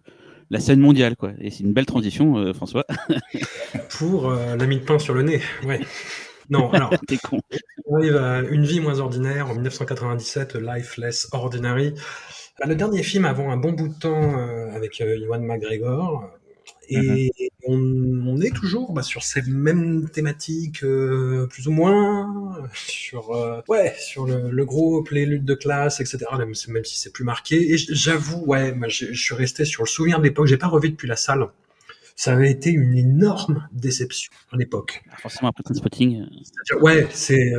[0.49, 1.33] la scène mondiale, quoi.
[1.39, 2.85] Et c'est une belle transition, euh, François.
[3.89, 5.79] Pour euh, la de pain sur le nez, ouais.
[6.49, 6.91] Non, alors,
[7.23, 7.39] con.
[7.85, 11.93] on arrive à Une vie moins ordinaire en 1997, Life Less Ordinary.
[12.59, 16.31] Bah, le dernier film avant un bon bout de temps euh, avec Iwan McGregor,
[16.89, 17.49] et mm -hmm.
[17.67, 23.61] on, on, est toujours bah, sur ces mêmes thématiques, euh, plus ou moins, sur euh,
[23.67, 26.17] ouais, sur le, le gros lutte de classe, etc.
[26.37, 27.73] Même, même si c'est plus marqué.
[27.73, 30.47] Et j'avoue, ouais, je suis resté sur le souvenir de l'époque.
[30.47, 31.47] J'ai pas revu depuis la salle.
[32.17, 35.03] Ça avait été une énorme déception à l'époque.
[35.09, 36.25] Ah, forcément, après Spotting.
[36.81, 37.53] Ouais, c'est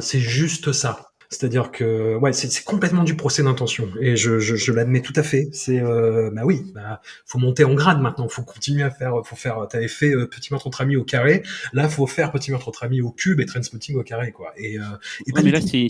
[0.00, 1.08] c'est juste ça.
[1.32, 5.22] C'est-à-dire que ouais, c'est complètement du procès d'intention et je, je, je l'admets tout à
[5.22, 5.48] fait.
[5.52, 9.34] C'est euh, bah oui, bah faut monter en grade maintenant, faut continuer à faire, faut
[9.34, 9.66] faire.
[9.70, 11.42] T'avais fait euh, petit meurtre entre amis au carré,
[11.72, 14.52] là faut faire petit meurtre entre amis au cube et Trainspotting au carré quoi.
[14.58, 14.82] Et, euh,
[15.26, 15.86] et mais là c'est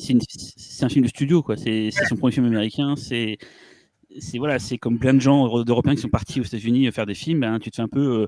[0.85, 1.57] un film de studio quoi.
[1.57, 2.95] C'est son premier film américain.
[2.97, 3.39] C'est
[4.19, 7.15] c'est voilà, c'est comme plein de gens d'Européens qui sont partis aux États-Unis faire des
[7.15, 7.41] films.
[7.41, 8.27] Ben, tu te fais un peu euh,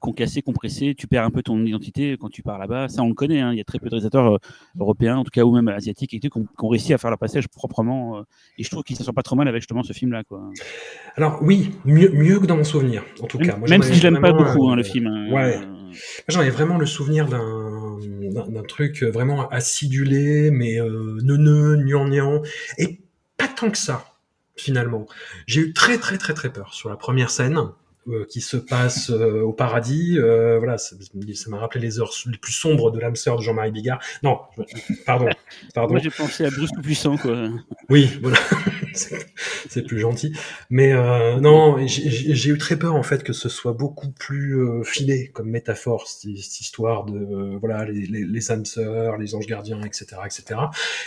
[0.00, 2.88] concassé, compressé, tu perds un peu ton identité quand tu pars là-bas.
[2.88, 3.40] Ça, on le connaît.
[3.40, 3.52] Hein.
[3.52, 4.38] Il y a très peu de réalisateurs euh,
[4.78, 7.48] européens, en tout cas, ou même asiatiques, et qui, ont, réussi à faire leur passage
[7.48, 8.18] proprement.
[8.18, 8.22] Euh,
[8.58, 10.22] et je trouve qu'ils ne sont pas trop mal avec justement ce film-là.
[11.16, 13.56] Alors, oui, mieux, mieux que dans mon souvenir, en tout cas.
[13.56, 15.06] même si je l'aime pas beaucoup, hein, le film.
[15.06, 15.32] Hein.
[15.32, 15.58] Ouais.
[16.28, 22.42] J'en ai vraiment le souvenir d'un truc vraiment acidulé, mais euh, neuneux, gnangnan,
[22.76, 23.00] et
[23.36, 24.04] pas tant que ça,
[24.58, 25.06] finalement.
[25.46, 27.70] J'ai eu très très très très peur sur la première scène.
[28.10, 30.18] Euh, qui se passe euh, au paradis.
[30.18, 30.96] Euh, voilà, ça
[31.48, 34.00] m'a rappelé les heures les plus sombres de l'âme sœur de Jean-Marie Bigard.
[34.22, 34.38] Non,
[35.04, 35.28] pardon,
[35.74, 35.92] pardon.
[35.92, 37.50] Moi j'ai pensé à Bruce Puissant, quoi.
[37.90, 38.38] Oui, voilà,
[39.68, 40.32] c'est plus gentil.
[40.70, 40.94] Mais
[41.38, 46.08] non, j'ai eu très peur en fait que ce soit beaucoup plus filé comme métaphore
[46.08, 50.60] cette, histoire de voilà les, les, les âmes sœurs, les anges gardiens, etc., etc.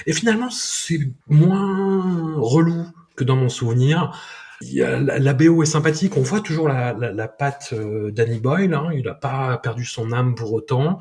[0.05, 2.85] Et finalement, c'est moins relou
[3.15, 4.11] que dans mon souvenir
[4.61, 8.89] la, BO est sympathique, on voit toujours la, patte euh, Danny Boyle, hein.
[8.93, 10.99] il n'a pas perdu son âme pour autant,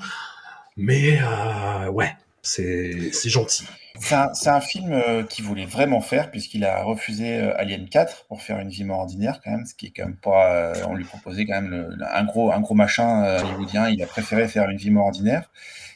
[0.77, 3.67] mais euh, ouais, c'est gentil.
[3.99, 8.59] C'est un, film euh, qu'il voulait vraiment faire, puisqu'il a refusé Alien 4 pour faire
[8.59, 10.73] une vie more ordinaire, quand même, ce qui est quand même pas.
[10.89, 14.71] on lui proposait quand même un, gros, un gros machin hollywoodien, il a préféré faire
[14.71, 15.51] une vie more ordinaire.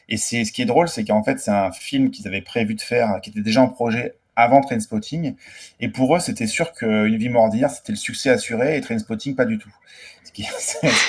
[0.07, 2.81] Et ce qui est drôle, c'est qu'en fait, c'est un film qu'ils avaient prévu de
[2.81, 5.35] faire, qui était déjà en projet avant Trainspotting.
[5.79, 9.45] Et pour eux, c'était sûr qu'une vie mordière, c'était le succès assuré et Trainspotting, pas
[9.45, 9.73] du tout.
[10.25, 10.43] Ce qui,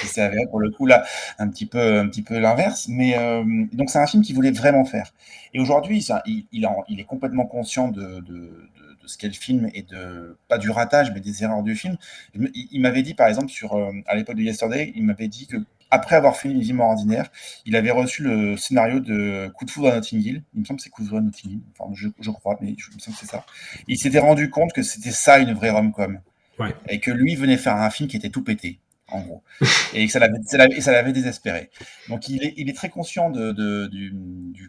[0.07, 1.05] s'est avéré pour le coup là
[1.41, 2.87] un petit peu, un petit peu l'inverse.
[2.89, 5.13] Mais euh, donc c'est un film qu'il voulait vraiment faire.
[5.53, 6.65] Et aujourd'hui, il,
[7.01, 8.69] est complètement conscient de, de,
[9.07, 11.97] ce qu'est le film et de pas du ratage, mais des erreurs du film.
[12.35, 15.57] Il, m'avait dit par exemple sur euh, à l'époque de Yesterday, il m'avait dit que
[15.91, 17.31] après avoir fait une vie more ordinaire,
[17.65, 20.43] il avait reçu le scénario de Coup de foudre à Notting Hill.
[20.55, 21.61] Il me semble que c'est Coup de foudre à Notting Hill.
[21.79, 23.45] Enfin, je, crois, mais je, me semble que c'est ça.
[23.87, 26.21] il s'était rendu compte que c'était ça une vraie rom-com.
[26.89, 29.43] Et que lui venait faire un film qui était tout pété, en gros.
[29.93, 31.71] et que ça l'avait désespéré.
[32.09, 33.53] Donc il est, il est très conscient de,
[33.89, 34.13] du,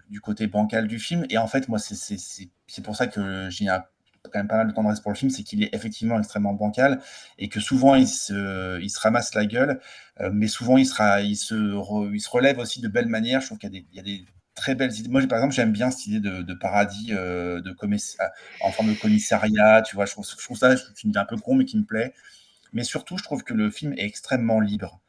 [0.09, 1.25] du, côté bancal du film.
[1.29, 3.83] Et en fait, moi, c'est pour ça que j'ai un
[4.31, 6.99] quand même pas mal de tendresse pour le film, c'est qu'il est effectivement extrêmement bancal
[7.37, 9.79] et que souvent il se, ramasse la gueule,
[10.21, 13.41] euh, mais souvent il, se relève aussi de belles manières.
[13.41, 14.25] Je trouve qu'il y, a des
[14.55, 15.09] très belles idées.
[15.09, 17.61] Moi, par exemple, j'aime bien cette idée de, paradis euh,
[18.61, 19.81] en forme de commissariat.
[19.83, 21.85] Tu vois, je trouve, je trouve ça une idée un peu con, mais qui me
[21.85, 22.13] plaît.
[22.73, 24.99] Mais surtout, je trouve que le film est extrêmement libre.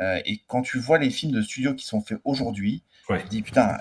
[0.00, 3.42] Euh, et quand tu vois les films de studio qui sont faits aujourd'hui, Je dis
[3.42, 3.76] putain,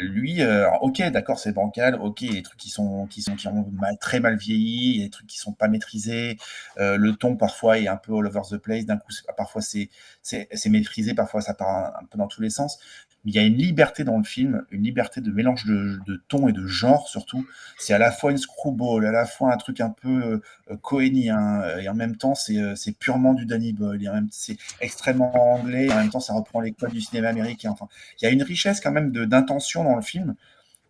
[0.00, 3.22] lui, euh, ok, d'accord, c'est bancal, ok, il y a des trucs qui sont qui
[3.22, 3.64] sont qui ont
[4.00, 6.36] très mal vieilli, il des trucs qui sont pas maîtrisés,
[6.78, 9.88] euh, le ton parfois est un peu all over the place, d'un coup parfois c'est
[10.20, 12.78] c'est maîtrisé, parfois ça part un, peu dans tous les sens
[13.26, 16.46] il y a une liberté dans le film, une liberté de mélange de, de ton
[16.48, 17.44] et de genre surtout.
[17.76, 21.60] C'est à la fois une screwball, à la fois un truc un peu euh, cohénien,
[21.62, 25.92] euh, et en même temps c'est euh, purement du Danny Boyle, c'est extrêmement anglais, et
[25.92, 27.70] en même temps ça reprend les codes du cinéma américain.
[27.70, 27.88] Enfin,
[28.20, 30.36] il y a une richesse quand même d'intention dans le film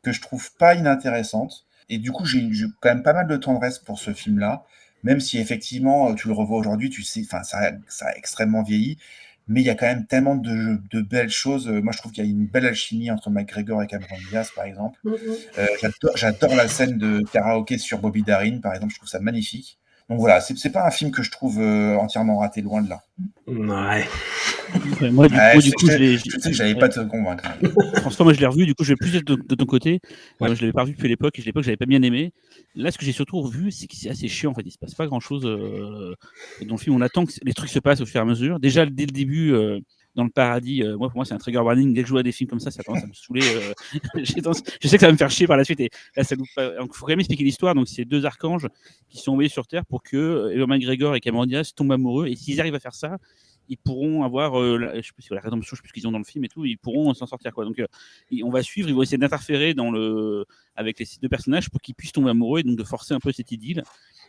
[0.03, 1.65] que je trouve pas inintéressante.
[1.89, 2.49] Et du coup, j'ai
[2.81, 4.65] quand même pas mal de tendresse pour ce film-là,
[5.05, 7.59] même si effectivement, tu le revois aujourd'hui, tu sais, ça, ça
[8.07, 8.99] a extrêmement vieilli
[9.49, 11.69] mais il y a quand même tellement de, de belles choses.
[11.69, 14.65] Moi, je trouve qu'il y a une belle alchimie entre McGregor et Cameron Diaz, par
[14.65, 14.99] exemple.
[15.05, 15.37] Mm-hmm.
[15.59, 18.93] Euh, J'adore la scène de karaoké sur Bobby Darin, par exemple.
[18.93, 19.79] Je trouve ça magnifique.
[20.09, 23.03] Donc voilà, c'est pas un film que je trouve euh, entièrement raté, loin de là.
[23.49, 24.05] Ouais.
[25.11, 27.45] moi, du coup, du coup, je, sais que j'avais pas te convaincre.
[27.97, 30.01] François, moi, je l'ai revu, du coup, je vais plus être de, ton côté.
[30.41, 30.55] Ouais.
[30.55, 32.33] je l'avais pas vu depuis l'époque, et l'époque, j'avais pas bien aimé.
[32.77, 34.63] Là, ce que j'ai surtout revu, c'est que c'est assez chiant, en fait.
[34.65, 36.15] Il se passe pas grand chose euh,
[36.67, 36.95] dans le film.
[36.95, 38.61] On attend que les trucs se passent au fur et à mesure.
[38.61, 39.81] Déjà, dès le début, euh,
[40.17, 40.83] dans le paradis.
[40.83, 41.95] Euh, moi, pour moi, c'est un trigger warning.
[41.95, 43.43] Dès que je vois des films comme ça, ça commence à me saouler.
[43.45, 43.73] Euh,
[44.17, 44.41] je sais
[44.97, 45.79] que ça va me faire chier par la suite.
[45.81, 47.75] Et là, ça il faut quand même expliquer l'histoire.
[47.75, 48.67] Donc, c'est deux archanges
[49.11, 51.47] qui sont envoyés sur Terre pour que euh, Evan McGregor et Cameron
[51.77, 52.27] tombent amoureux.
[52.27, 53.19] Et s'ils arrivent à faire ça,
[53.69, 56.13] ils pourront avoir, la, je sais plus la rédemption, je sais plus ce qu'ils ont
[56.13, 57.65] dans le film et tout, ils pourront s'en sortir quoi.
[57.65, 57.83] Donc
[58.45, 60.47] on va suivre, ils vont essayer d'interférer le
[60.77, 63.33] avec les deux personnages pour qu'ils puissent tomber amoureux et donc de forcer un peu
[63.33, 63.83] cette idylle.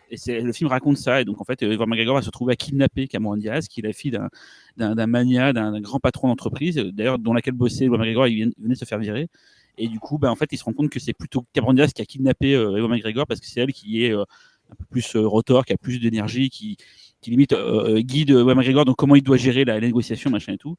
[0.09, 1.21] Et c'est, le film raconte ça.
[1.21, 3.83] Et donc, en fait, Evan McGregor va se trouver à kidnapper Cameron Diaz, qui est
[3.83, 4.29] la fille d'un,
[4.77, 8.79] d'un, mania, d'un, grand patron d'entreprise, d'ailleurs, dans laquelle bossait Evan McGregor, il venait de
[8.79, 9.27] se faire virer.
[9.77, 11.93] Et du coup, ben, en fait, il se rend compte que c'est plutôt Cameron Diaz
[11.93, 14.11] qui a kidnappé euh, McGregor parce que c'est elle qui est.
[14.13, 14.23] Euh,
[14.69, 16.75] un peu plus rotor, qui a plus d'énergie, qui,
[17.21, 17.55] qui limite
[17.99, 20.75] guide Wayne McGregor donc comment il doit gérer la, négociation, machin et tout.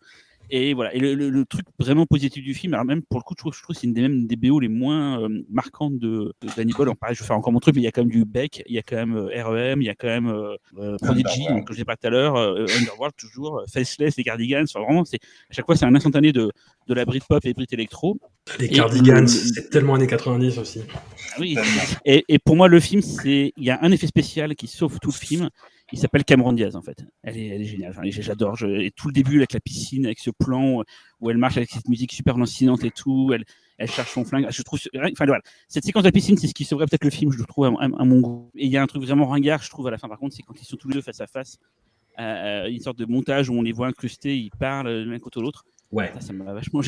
[0.50, 0.94] Et voilà.
[0.94, 3.62] Et le, truc vraiment positif du film, alors même pour le coup, je trouve, je
[3.62, 6.72] trouve que c'est une des même des BO les moins euh, marquantes de, de Danny
[6.72, 6.94] Boyle.
[6.94, 8.62] pareil, je vais faire encore mon truc, mais il y a quand même du Beck,
[8.66, 11.46] il y a quand même euh, REM, il y a quand même euh, euh Prodigy,
[11.46, 14.64] comme je l'ai pas tout à l'heure, Underworld toujours, Faceless, les Cardigans.
[14.64, 15.20] Enfin, vraiment, c'est
[15.50, 16.50] à chaque fois c'est un instantané de
[16.88, 18.18] de la Britpop et Brit Electro.
[18.58, 20.80] Les Cardigans, c'est tellement années 90 aussi.
[20.88, 21.56] Ah oui.
[22.06, 24.98] Et, et, pour moi, le film, c'est il y a un effet spécial qui sauve
[25.00, 25.50] tout le film
[25.92, 27.04] il s'appelle Cameron Diaz en fait.
[27.22, 27.90] Elle est, elle est géniale.
[27.90, 28.56] Enfin, J'adore.
[28.62, 30.82] Et tout le début avec la piscine, avec ce plan
[31.20, 33.30] où elle marche avec cette musique super lancinante et tout.
[33.32, 33.44] Elle,
[33.78, 34.46] elle cherche son flingue.
[34.50, 34.80] Je trouve.
[34.94, 35.40] Enfin voilà.
[35.68, 37.32] Cette séquence de la piscine, c'est ce qui sauverait peut-être le film.
[37.32, 38.50] Je le trouve à, mon goût.
[38.54, 40.08] Et il y a un truc vraiment ringard, je trouve à la fin.
[40.08, 41.58] Par contre, c'est quand ils sont tous les deux face à face,
[42.18, 45.64] euh, une sorte de montage où on les voit incrustés, ils parlent l'un contre l'autre.
[45.90, 46.12] Ouais.
[46.20, 46.82] Ça m'a vachement,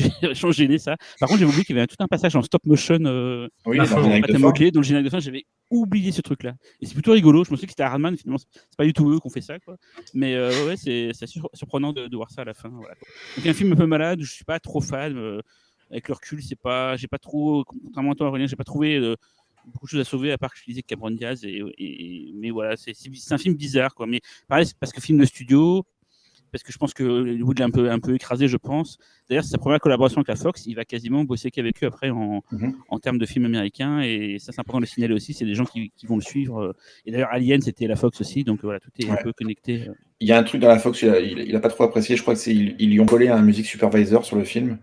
[0.51, 0.95] gêné ça.
[1.19, 3.77] Par contre, j'ai oublié qu'il y avait tout un passage en stop motion euh, oui,
[3.77, 3.87] dans, le
[4.83, 5.19] générique de fin.
[5.19, 6.53] J'avais oublié ce truc-là.
[6.79, 7.43] Et c'est plutôt rigolo.
[7.43, 8.15] Je me suis que c'était Hardman.
[8.15, 9.59] Finalement, c'est pas du tout eux qui ont fait ça.
[9.59, 9.77] Quoi.
[10.13, 11.11] Mais euh, ouais, c'est
[11.53, 12.69] surprenant de, voir ça à la fin.
[12.69, 12.95] Voilà,
[13.37, 14.21] Donc, un film un peu malade.
[14.21, 15.17] Je suis pas trop fan.
[15.17, 15.41] Euh,
[15.89, 18.95] avec le recul, c'est pas, j'ai pas trop, contrairement à toi, Aurélien, j'ai pas trouvé
[18.95, 19.17] euh,
[19.65, 21.43] beaucoup de choses à sauver à part que je disais Cameron Diaz.
[21.43, 22.93] Et, et, mais voilà, c'est
[23.31, 23.93] un film bizarre.
[23.93, 24.07] Quoi.
[24.07, 25.85] Mais pareil, c'est parce que film de studio
[26.51, 28.97] parce que je pense que Hollywood l'a un peu, un peu écrasé, je pense.
[29.29, 30.65] D'ailleurs, c'est sa première collaboration avec la Fox.
[30.65, 32.75] Il va quasiment bosser qu'avec eux après en, mhm.
[32.89, 34.01] en termes de films américains.
[34.01, 35.33] Et ça, c'est important de le signaler aussi.
[35.33, 36.75] C'est des gens qui, qui, vont le suivre.
[37.05, 38.43] Et d'ailleurs, Alien, c'était la Fox aussi.
[38.43, 39.87] Donc voilà, tout est un peu connecté.
[40.21, 42.15] Il y a un truc dans la Fox, il n'a pas trop apprécié.
[42.15, 44.77] Je crois qu'ils ils lui ont collé un music supervisor sur le film.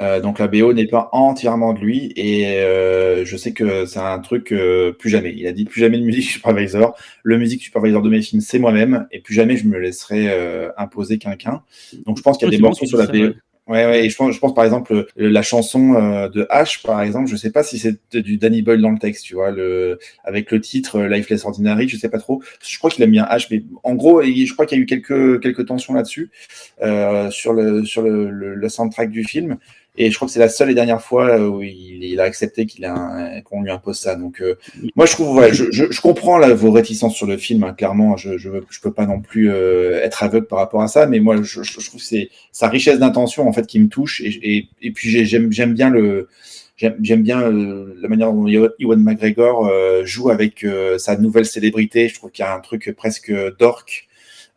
[0.00, 3.98] Euh, donc la BO n'est pas entièrement de lui et euh, je sais que c'est
[3.98, 5.34] un truc euh, plus jamais.
[5.36, 6.96] Il a dit plus jamais de musique supervisor.
[7.22, 10.28] Le musique supervisor de mes films c'est moi-même et plus jamais je me laisserai
[10.76, 11.62] imposer quelqu'un.
[12.06, 13.18] Donc je pense qu'il y a des morceaux sur la BO.
[13.18, 13.34] Ouais,
[13.68, 17.36] ouais, et je pense, je pense par exemple la chanson de H, par exemple, je
[17.36, 20.60] sais pas si c'est du Danny Boyle dans le texte, tu vois, le avec le
[20.60, 22.42] titre Lifeless Ordinary, je sais pas trop.
[22.66, 24.82] Je crois qu'il a mis un H, mais en gros, je crois qu'il y a
[24.82, 26.30] eu quelques quelques tensions là-dessus
[26.82, 29.58] euh, sur le sur le, le, soundtrack du film.
[30.00, 32.84] Et je crois que c'est la seule et dernière fois où il, a accepté qu'il
[32.84, 34.14] a qu'on lui impose ça.
[34.14, 34.56] Donc, euh,
[34.94, 37.64] moi, je trouve, ouais, je, je, je, comprends là, vos réticences sur le film.
[37.64, 40.86] Hein, clairement, je, je, je peux pas non plus euh, être aveugle par rapport à
[40.86, 44.22] ça, mais moi, je, trouve que c'est sa richesse d'intention en fait qui me touche.
[44.24, 46.28] Et, puis j'aime j'aime bien le
[46.76, 49.68] j'aime bien euh, la manière dont Ewan McGregor
[50.04, 50.64] joue avec
[50.98, 52.08] sa nouvelle célébrité.
[52.08, 54.06] Je trouve qu'il y a un truc presque dork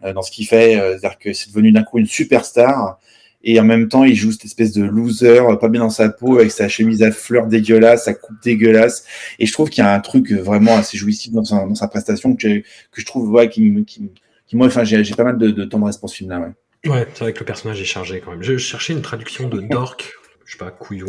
[0.04, 3.00] dans ce qu'il fait, c'est-à-dire que c'est devenu d'un coup une superstar
[3.44, 6.38] et en même temps il joue cette espèce de loser pas bien dans sa peau
[6.38, 9.06] avec sa chemise à fleurs dégueulasse sa coupe dégueulasse
[9.40, 11.88] et je trouve qu'il y a un truc vraiment assez jouissif dans sa, dans sa
[11.88, 14.12] prestation que, que je trouve ouais, qui, qui,
[14.48, 16.52] qui moi enfin j'ai pas mal de, de tendresse pour ce film là ouais
[16.86, 18.42] Ouais, c'est vrai que le personnage est chargé quand même.
[18.42, 20.14] Je cherchais une traduction de Dork
[20.52, 21.08] je sais pas, couillon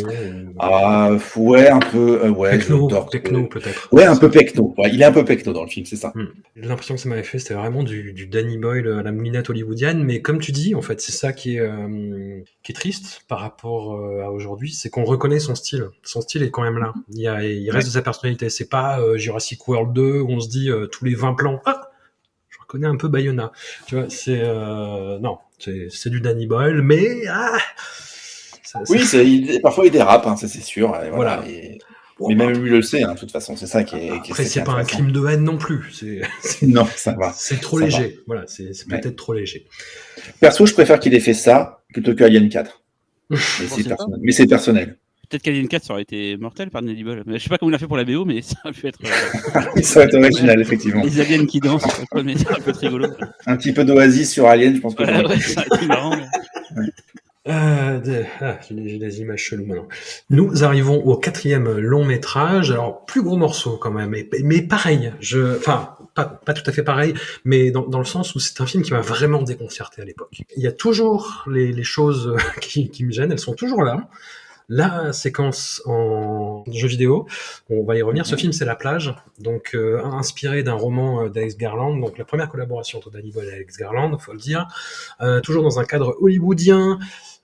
[0.61, 2.57] Ah, ouais, un peu, euh, ouais.
[2.57, 3.89] Pecno, euh, peut-être.
[3.91, 4.73] Ouais, un peu pecno.
[4.79, 6.13] Ouais, il est un peu pecno dans le film, c'est ça.
[6.15, 6.29] Hmm.
[6.55, 10.05] L'impression que ça m'avait fait, c'était vraiment du, du, Danny Boyle à la moulinette hollywoodienne,
[10.05, 13.41] mais comme tu dis, en fait, c'est ça qui est, euh, qui est triste par
[13.41, 15.89] rapport à aujourd'hui, c'est qu'on reconnaît son style.
[16.05, 16.95] Son style est quand même là.
[17.11, 18.49] Il, y a, il reste de sa personnalité.
[18.49, 21.91] C'est pas Jurassic World 2 où on se dit tous les 20 plans, ah,
[22.49, 23.51] je reconnais un peu Bayona.
[23.89, 24.41] Tu vois, c'est,
[25.21, 27.59] non, c'est du Danny Boyle, mais, ah,
[28.89, 30.97] oui, parfois il dérape, hein, ça c'est sûr.
[31.13, 31.43] voilà.
[32.29, 34.11] mais même lui le sait, hein, de toute façon, c'est ça qui est.
[34.11, 35.93] Après, c'est pas un crime de haine non plus.
[36.63, 37.33] non, ça va.
[37.37, 38.21] C'est trop léger.
[38.27, 39.67] Voilà, c'est peut-être trop léger.
[40.41, 42.83] Perso, je préfère qu'il ait fait ça plutôt que Alien 4.
[44.21, 44.99] mais c'est personnel.
[45.33, 47.23] Peut-être qu'Alien 4 ça aurait été mortel par Nelly Ball.
[47.27, 48.99] Je sais pas comment il a fait pour la BO, mais ça aurait pu être.
[49.03, 51.03] Euh, ça aurait été original, effectivement.
[51.03, 51.87] Les aliens qui dansent,
[52.23, 53.07] mais c'est un peu rigolo.
[53.47, 55.05] Un petit peu d'oasis sur Alien, je pense que.
[55.05, 56.19] Ouais, ouais, ça aurait été marrant.
[57.49, 59.89] Euh, ah, j'ai des images cheloues maintenant.
[60.31, 62.71] Nous arrivons au quatrième long métrage.
[62.71, 65.13] Alors plus gros morceau quand même, mais, pareil.
[65.21, 67.15] Je, enfin pas, tout à fait pareil,
[67.45, 70.43] mais dans, le sens où c'est un film qui m'a vraiment déconcerté à l'époque.
[70.57, 74.09] Il y a toujours les, choses qui, me gênent, elles sont toujours là.
[74.69, 77.27] La séquence en jeu vidéo,
[77.69, 78.25] on va y revenir.
[78.25, 82.49] Ce film, c'est La plage, donc euh, inspiré d'un roman d'Alex Garland, donc la première
[82.49, 84.69] collaboration entre Danny Boyle et Alex Garland, faut le dire.
[85.21, 86.99] Euh, toujours dans un cadre hollywoodien.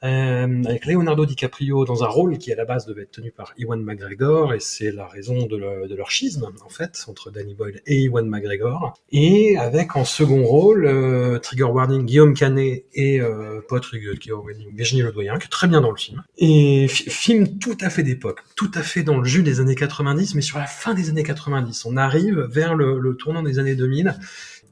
[0.05, 3.53] Euh, avec Leonardo DiCaprio dans un rôle qui à la base devait être tenu par
[3.59, 8.05] Ewan McGregor, et c'est la raison de, leur schisme en fait entre Danny Boyle et
[8.05, 8.95] Ewan McGregor.
[9.11, 14.75] Et avec en second rôle euh, Trigger Warning Guillaume Canet et euh, pas Trigger Warning
[14.75, 16.23] Virginie Ledoyen, qui est très bien dans le film.
[16.37, 20.37] Et film tout à fait d'époque, tout à fait dans le jus des années 90,
[20.37, 21.87] mais sur la fin des années 90.
[21.87, 24.15] On arrive vers le, le tournant des années 2000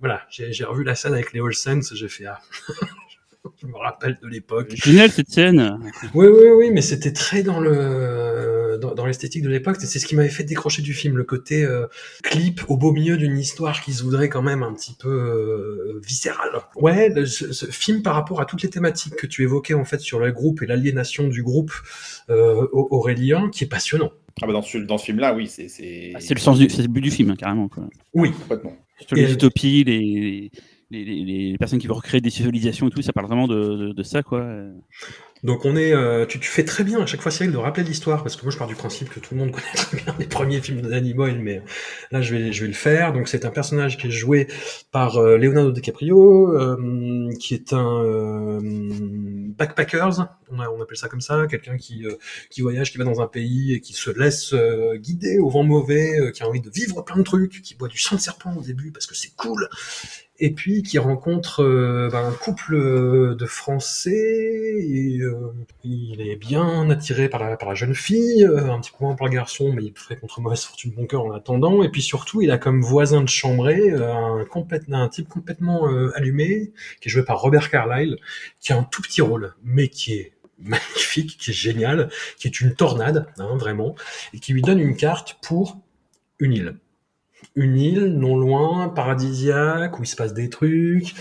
[0.01, 2.39] voilà, j'ai revu la scène avec les Olsen, j'ai fait ah,
[3.61, 4.71] je me rappelle de l'époque.
[4.75, 5.79] Génial cette scène.
[6.15, 9.77] Oui, oui, oui, mais c'était très dans le dans, dans l'esthétique de l'époque.
[9.81, 11.87] C'est ce qui m'avait fait décrocher du film, le côté euh,
[12.23, 16.01] clip au beau milieu d'une histoire qui se voudrait quand même un petit peu euh,
[16.07, 16.51] viscérale.
[16.77, 19.85] Ouais, le- ce, ce film par rapport à toutes les thématiques que tu évoquais en
[19.85, 21.73] fait sur le groupe et l'aliénation du groupe
[22.31, 24.13] euh, au- aurélien, qui est passionnant.
[24.43, 26.69] Ah bah dans ce, dans ce film-là, oui, c'est c'est- Ah, c'est le sens du,
[26.69, 27.69] c'est le but du film, hein, carrément.
[27.69, 27.85] Quoi.
[28.13, 28.77] Oui, complètement.
[29.07, 30.51] Sur Et- les utopies, les,
[30.91, 34.47] les, personnes qui veulent recréer des civilisations et tout, ça parle vraiment de, ça, quoi.
[35.43, 38.23] Donc on est, euh, tu, fais très bien à chaque fois Cyril de rappeler l'histoire
[38.23, 40.25] parce que moi je pars du principe que tout le monde connaît très bien les
[40.25, 40.81] premiers films
[41.15, 41.63] Boyle, mais
[42.11, 43.13] là je vais, je vais le faire.
[43.13, 44.49] Donc c'est un personnage qui est joué
[44.93, 48.61] par euh, Leonardo DiCaprio, euh, qui est un euh,
[49.57, 50.21] backpackers,
[50.51, 52.17] on, on appelle ça comme ça, quelqu'un qui, euh,
[52.51, 55.65] qui voyage, qui va dans un pays et qui se laisse euh, guider au vent
[55.65, 58.21] mauvais, euh, qui a envie de vivre plein de trucs, qui boit du sang de
[58.21, 59.69] serpent au début parce que c'est cool,
[60.39, 65.53] et puis qui rencontre euh, ben, un couple euh, de Français et euh,
[65.85, 69.73] il est bien attiré par la, jeune fille, un petit peu moins par le garçon,
[69.73, 71.83] mais il ferait contre mauvaise fortune bon cœur en attendant.
[71.83, 74.45] Et puis surtout, il a comme voisin de chambrée un,
[74.93, 78.17] un type complètement allumé qui est joué par Robert Carlyle,
[78.61, 82.09] qui a un tout petit rôle, mais qui est magnifique, qui est génial,
[82.39, 83.95] qui est une tornade, hein, vraiment,
[84.33, 85.79] et qui lui donne une carte pour
[86.39, 86.77] une île
[87.55, 91.15] une île non loin, paradisiaque, où il se passe des trucs.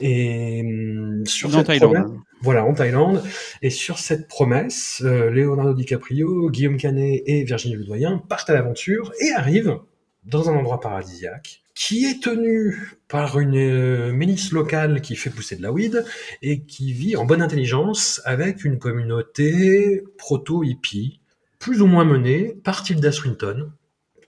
[0.00, 1.92] Et hum, sur cette Thaïlande.
[1.94, 3.22] promesse- voilà, en Thaïlande.
[3.62, 9.12] Et sur cette promesse, euh, Leonardo DiCaprio, Guillaume Canet et Virginie Ledoyen partent à l'aventure
[9.20, 9.78] et arrivent
[10.24, 15.56] dans un endroit paradisiaque qui est tenu par une euh, milice locale qui fait pousser
[15.56, 16.04] de la weed
[16.42, 21.20] et qui vit en bonne intelligence avec une communauté proto-hippie,
[21.58, 23.70] plus ou moins menée par Tilda Swinton,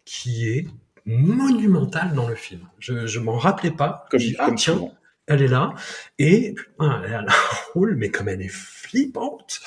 [0.06, 0.66] qui est
[1.06, 2.60] monumentale dans le film.
[2.78, 4.06] Je, je m'en rappelais pas.
[4.10, 4.94] Comme, dit, ah comme tiens, souvent.
[5.26, 5.74] elle est là.
[6.18, 7.26] Et putain, elle a un
[7.74, 9.60] rôle, mais comme elle est flippante.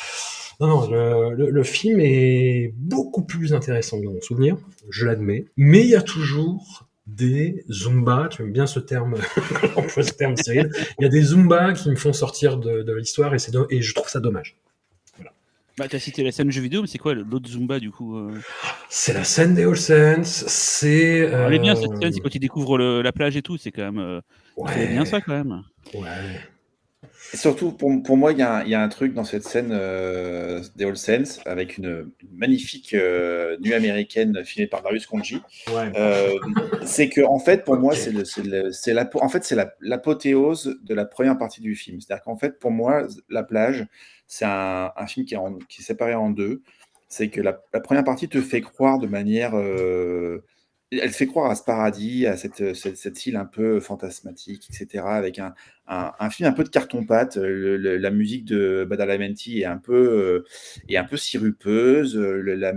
[0.59, 4.57] Non, non, le, le, le film est beaucoup plus intéressant dans mon souvenir,
[4.89, 5.45] je l'admets.
[5.55, 9.15] Mais il y a toujours des Zumba, tu aimes bien ce terme,
[9.89, 13.33] ce terme Cyril, il y a des Zumba qui me font sortir de, de l'histoire
[13.33, 13.37] et,
[13.69, 14.57] et je trouve ça dommage.
[15.77, 18.31] Bah, t'as cité la scène jeu vidéo, mais c'est quoi l'autre Zumba, du coup euh
[18.89, 21.19] C'est la scène des All Saints, c'est...
[21.19, 23.57] Elle est bien, cette euh, scène, c'est quand ils découvrent le- la plage et tout,
[23.57, 23.99] c'est quand même...
[23.99, 24.19] Euh,
[24.73, 25.61] c'est bien ça, quand même.
[25.93, 26.07] Ouais.
[27.31, 29.23] Et surtout, pour, pour moi, il y, a un- il y a un truc dans
[29.23, 34.81] cette scène euh, des All Saints avec une, une magnifique euh, nuit américaine filmée par
[34.81, 35.41] Darius Konji.
[35.67, 35.91] ouais.
[35.95, 36.33] Euh,
[36.85, 39.55] c'est que en fait, pour moi, c'est le, c'est le- c'est la, en fait, c'est
[39.55, 42.01] la- l'apothéose de la première partie du film.
[42.01, 43.85] C'est-à-dire qu'en fait, pour moi, la plage,
[44.27, 46.61] c'est un, film qui est, séparé en deux.
[47.09, 50.43] C'est que la, première partie te fait croire de manière, euh,
[50.91, 55.05] elle fait croire à ce paradis, à cette, cette, île un peu fantasmatique, etc.
[55.07, 55.53] Avec un,
[56.29, 57.37] film un peu de carton-pâte.
[57.37, 60.45] Le- la musique de Badalamenti est un peu, euh,
[60.89, 62.15] est un peu sirupeuse.
[62.17, 62.73] Euh, La,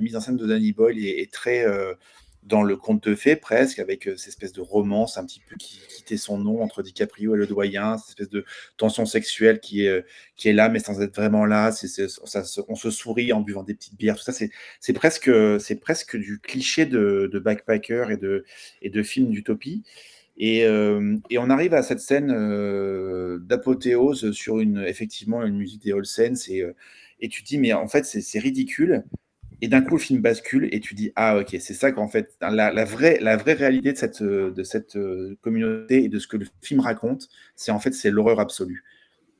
[0.00, 1.94] mise en scène de Danny Boyle est, très euh,
[2.42, 5.56] dans le conte de fées presque, avec euh, cette espèce de romance un petit peu
[5.56, 8.44] qui quittait son nom entre DiCaprio et le doyen, cette espèce de
[8.76, 10.02] tension sexuelle qui est, euh,
[10.36, 11.70] qui est là mais sans être vraiment là.
[12.68, 14.16] On se sourit en buvant des petites bières.
[14.16, 15.30] Tout ça, c'est, presque,
[15.60, 18.44] c'est presque du cliché de, backpacker et de,
[18.82, 19.84] et de film d'utopie.
[20.40, 25.92] Et, euh, on arrive à cette scène euh, d'apothéose sur une, effectivement une musique des
[25.92, 26.74] All Saints et, euh,
[27.20, 29.04] et tu te dis mais en fait c'est ridicule
[29.62, 32.36] et d'un coup le film bascule et tu dis ah ok c'est ça qu'en fait
[32.40, 36.26] la, vraie la vraie réalité de cette euh, de cette euh, communauté et de ce
[36.26, 38.84] que le film raconte c'est en fait c'est l'horreur absolue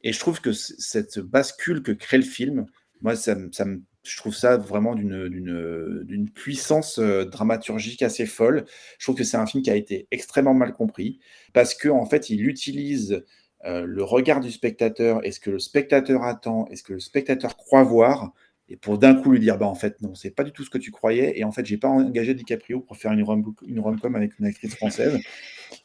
[0.02, 2.66] et je trouve que cette bascule que crée le film
[3.02, 3.64] moi ça, ça
[4.02, 8.64] je trouve ça vraiment d'une puissance euh, dramaturgique assez folle.
[8.98, 11.20] Je trouve que c'est un film qui a été extrêmement mal compris
[11.52, 13.22] parce que en fait il utilise
[13.62, 17.58] le regard du spectateur et ce que le spectateur attend et ce que le spectateur
[17.58, 18.32] croit voir
[18.70, 20.70] et pour d'un coup lui dire bah en fait non c'est pas du tout ce
[20.70, 21.38] que tu croyais.
[21.38, 24.46] Et en fait j'ai pas engagé DiCaprio pour faire une rom une rom-com avec une
[24.46, 25.18] actrice française.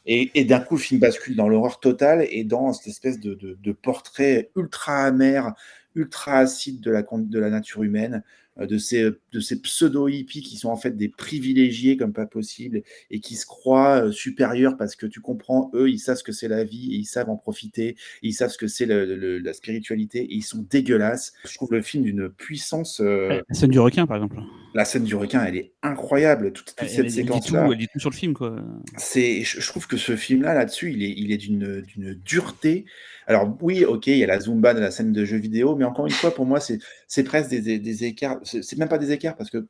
[0.08, 3.36] Et, et d'un coup le film bascule dans l'horreur totale et dans cette espèce de,
[3.36, 5.54] de, de portrait ultra amer
[5.94, 8.24] ultra acide de la, con- de la nature humaine
[8.58, 13.20] de ces, de ces pseudo-hippies qui sont en fait des privilégiés comme pas possible et
[13.20, 16.48] qui se croient euh, supérieurs parce que tu comprends, eux, ils savent ce que c'est
[16.48, 20.20] la vie et ils savent en profiter, et ils savent ce que c'est la spiritualité
[20.24, 21.34] et ils sont dégueulasses.
[21.46, 23.02] Je trouve le film d'une puissance.
[23.02, 24.40] euh, La scène du requin, par exemple.
[24.74, 26.54] la scène du requin, elle est incroyable.
[26.54, 28.56] Toute, toute Elle, cette séquence-là tout, elle dit tout sur le film, quoi.
[28.98, 31.84] je je trouve que ce film-là, là-dessus, il est, il est d'une,
[32.24, 32.86] dureté.
[33.28, 35.84] Alors oui, ok, il y a la Zumba de la scène de jeux vidéo, mais
[35.86, 36.78] encore une fois, pour moi, c'est,
[37.08, 38.40] c'est presque des, des, des écarts.
[38.46, 39.68] C'est, même pas des écarts parce que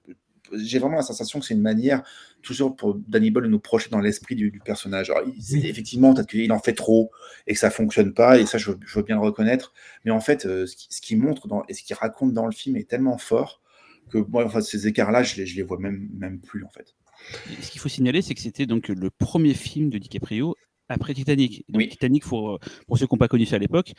[0.54, 2.04] j'ai vraiment la sensation que c'est une manière,
[2.44, 5.10] toujours pour Danny Boyle, de nous projeter dans l'esprit du, du personnage.
[5.10, 7.10] Alors, il- effectivement, peut-être qu'il en fait trop
[7.48, 9.74] et que ça fonctionne pas, et ça, je, veux- je veux bien le reconnaître.
[10.04, 12.46] Mais en fait, euh, ce qui- ce qu'il montre dans, et ce qu'il raconte dans
[12.46, 13.62] le film est tellement fort
[14.12, 16.94] que moi, enfin, ces écarts-là, je les, je les vois même, même plus, en fait.
[17.62, 20.56] ce qu'il faut signaler, c'est que c'était donc le premier film de DiCaprio
[20.90, 21.66] après Titanic.
[21.70, 23.94] Donc, Titanic, pour, pour ceux qui n'ont pas connu ça à l'époque,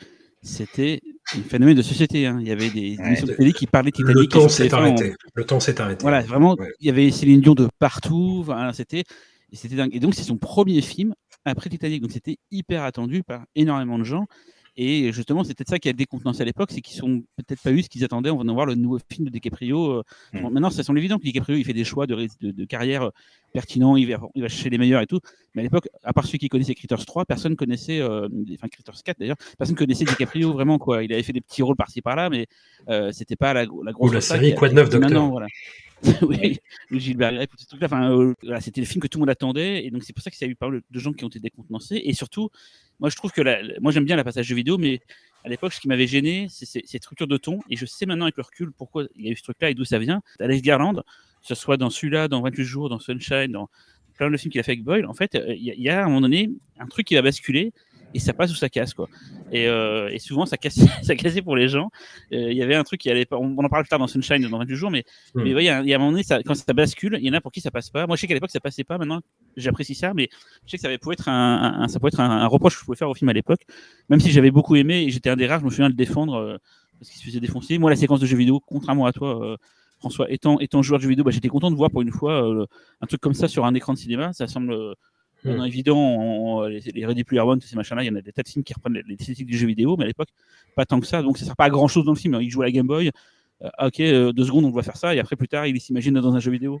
[0.47, 1.01] c'était
[1.35, 2.25] un phénomène de société.
[2.25, 2.37] Hein.
[2.41, 4.15] Il y avait des émissions de télé qui parlaient Titanic.
[4.15, 5.13] Le temps s'est arrêté.
[5.33, 6.01] Le temps s'est arrêté.
[6.01, 8.43] Voilà, vraiment, il y avait Céline Dion de partout.
[8.43, 9.03] Voilà, c'était,
[9.51, 9.93] c'était dingue.
[9.93, 11.13] Et donc, c'est son premier film
[11.45, 12.01] après Titanic.
[12.01, 14.25] Donc, c'était hyper attendu par énormément de gens.
[14.79, 17.71] Et justement, c'est peut-être ça qui a décontenancé à l'époque, c'est qu'ils sont peut-être pas
[17.71, 19.91] eu ce qu'ils attendaient en venant voir le nouveau film de DiCaprio.
[19.91, 20.03] Euh.
[20.33, 20.49] Mmh.
[20.49, 23.09] maintenant, ça semble évident que DiCaprio, il fait des choix de, de, carrière euh,
[23.53, 25.19] pertinents, il va, il va, chercher les meilleurs et tout.
[25.55, 29.01] Mais à l'époque, à part ceux qui connaissaient Critters 3, personne connaissait, euh, enfin Critters
[29.03, 31.03] 4 d'ailleurs, personne connaissait DiCaprio vraiment quoi.
[31.03, 32.45] Il avait fait des petits rôles par-ci par-là, mais
[32.89, 34.11] euh, c'était pas la, la grosse.
[34.11, 35.29] Ou la série Quoi de neuf, Docteur.
[35.29, 35.47] Voilà.
[36.21, 36.59] oui,
[36.91, 37.87] Gilbert tout ce truc-là.
[37.87, 40.29] Enfin, euh, c'était le film que tout le monde attendait, et donc c'est pour ça
[40.29, 42.01] qu'il y a eu pas mal de gens qui ont été décontenancés.
[42.03, 42.49] Et surtout,
[42.99, 43.41] moi je trouve que
[43.79, 45.01] moi j'aime bien la passage de vidéo, mais
[45.43, 47.59] à l'époque, ce qui m'avait gêné, c'est cette structure de ton.
[47.69, 49.73] Et je sais maintenant avec le recul pourquoi il y a eu ce truc-là et
[49.73, 50.21] d'où ça vient.
[50.39, 51.01] Alex Garland, que
[51.47, 53.69] ce soit dans celui-là, dans 28 jours, dans Sunshine, dans
[54.17, 56.05] plein de films qu'il a fait avec Boyle, en fait, euh, il y, a à
[56.05, 57.71] un moment donné un truc qui va basculer
[58.13, 59.09] et ça passe ou ça casse quoi.
[59.51, 61.89] Et, euh, et souvent ça cassait, ça cassait pour les gens.
[62.33, 64.07] Euh, il y avait un truc qui allait pas, on, en parle plus tard dans
[64.07, 65.03] Sunshine dans 28 jours, mais
[65.35, 65.43] hmm.
[65.43, 67.29] mais il y, a, y a un moment donné ça, quand ça bascule, il y
[67.29, 68.07] en a pour qui ça passe pas.
[68.07, 68.97] Moi je sais qu'à l'époque ça passait pas.
[68.97, 69.21] Maintenant
[69.55, 70.29] j'apprécie ça, mais
[70.65, 72.85] je sais que ça pouvait être un, un ça pouvait être un, reproche que je
[72.85, 73.61] pouvais faire au film à l'époque,
[74.09, 75.97] même si j'avais beaucoup aimé et j'étais un des rares, je me souviens de le
[75.97, 76.57] défendre euh,
[76.99, 77.77] parce qu'il se faisait défoncer.
[77.77, 79.57] Moi la séquence de jeux vidéo, contrairement à toi.
[79.99, 82.47] François, étant, étant joueur de jeux vidéo, bah, j'étais content de voir pour une fois
[83.01, 84.31] un truc comme ça sur un écran de cinéma.
[84.31, 84.95] Ça semble
[85.43, 85.65] Mmh.
[85.65, 88.47] évident, les, les, Ready Player One, ces machins-là, il y en a des tas de
[88.47, 90.29] films qui reprennent les esthétiques du jeu vidéo, mais à l'époque,
[90.75, 91.21] pas tant que ça.
[91.21, 92.37] Donc ça sert pas à grand chose dans le film.
[92.41, 93.11] Il joue à la Game Boy.
[93.63, 96.13] Euh, ok, euh, deux secondes, on doit faire ça, et après plus tard, il s'imagine
[96.13, 96.79] dans un jeu vidéo.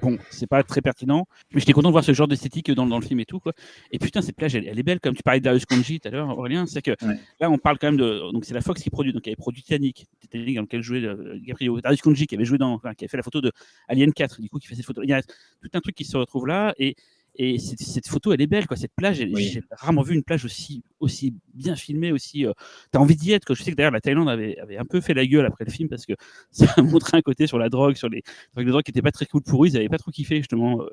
[0.00, 2.98] Bon, c'est pas très pertinent, mais j'étais content de voir ce genre d'esthétique dans, dans,
[2.98, 3.38] le film et tout.
[3.38, 3.52] Quoi.
[3.92, 6.10] Et putain, cette plage, elle, est belle, comme tu parlais de Darius Konji tout à
[6.10, 6.66] l'heure, Aurélien.
[6.66, 6.90] C'est que
[7.38, 8.32] là, on parle quand même de.
[8.32, 9.12] Donc, c'est la Fox qui produit.
[9.12, 11.80] Donc, elle avait produit Titanic, Titanic dans lequel jouait euh, Gabriel.
[11.82, 12.72] Darius Konji qui avait joué dans.
[12.72, 13.52] Enfin, qui a fait la photo de
[13.86, 15.04] Alien 4, du coup, qui fait cette photo.
[15.04, 16.74] Il y a tout un truc qui se retrouve là.
[16.78, 16.96] Et
[17.34, 18.76] et cette, photo, elle est belle, quoi.
[18.76, 22.44] Cette plage, j'ai rarement vu une plage aussi, aussi bien filmée, aussi.
[22.44, 22.52] Euh,
[22.90, 23.54] T'as envie d'y être.
[23.54, 25.70] Je sais que d'ailleurs, la Thaïlande avait, avait un peu fait la gueule après le
[25.70, 26.12] film parce que
[26.50, 28.22] ça montrait un côté sur la drogue, sur les,
[28.56, 29.68] les drogues qui n'étaient pas très cool pour eux.
[29.68, 30.90] Ils n'avaient pas trop kiffé, justement, euh,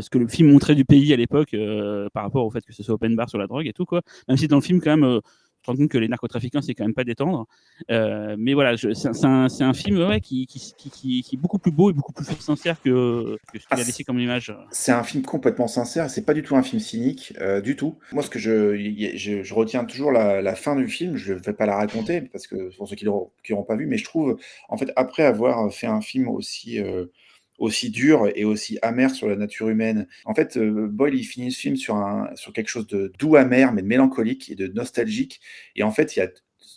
[0.00, 2.74] ce que le film montrait du pays à l'époque euh, par rapport au fait que
[2.74, 4.02] ce soit open bar sur la drogue et tout, quoi.
[4.28, 5.20] Même si dans le film, quand même, euh,
[5.66, 7.46] rends compte que les narcotrafiquants, c'est quand même pas détendre.
[7.90, 11.70] Euh, mais voilà, c'est un, un, film ouais, qui, qui, qui, qui, est beaucoup plus
[11.70, 14.54] beau et beaucoup plus sincère que, que ce qu'il a ah, laissé comme image.
[14.70, 17.96] C'est un film complètement sincère, c'est pas du tout un film cynique, euh, du tout.
[18.12, 18.76] Moi, ce que je,
[19.14, 22.22] je, je retiens toujours la, la, fin du film, je ne vais pas la raconter,
[22.22, 24.38] parce que pour ceux qui n'auront pas vu, mais je trouve,
[24.68, 26.80] en fait, après avoir fait un film aussi.
[26.80, 27.06] Euh,
[27.58, 30.06] aussi dur et aussi amer sur la nature humaine.
[30.24, 33.36] En fait, euh, Boyle, il finit ce film sur, un, sur quelque chose de doux,
[33.36, 35.40] amer, mais de mélancolique et de nostalgique.
[35.76, 36.28] Et en fait, il y a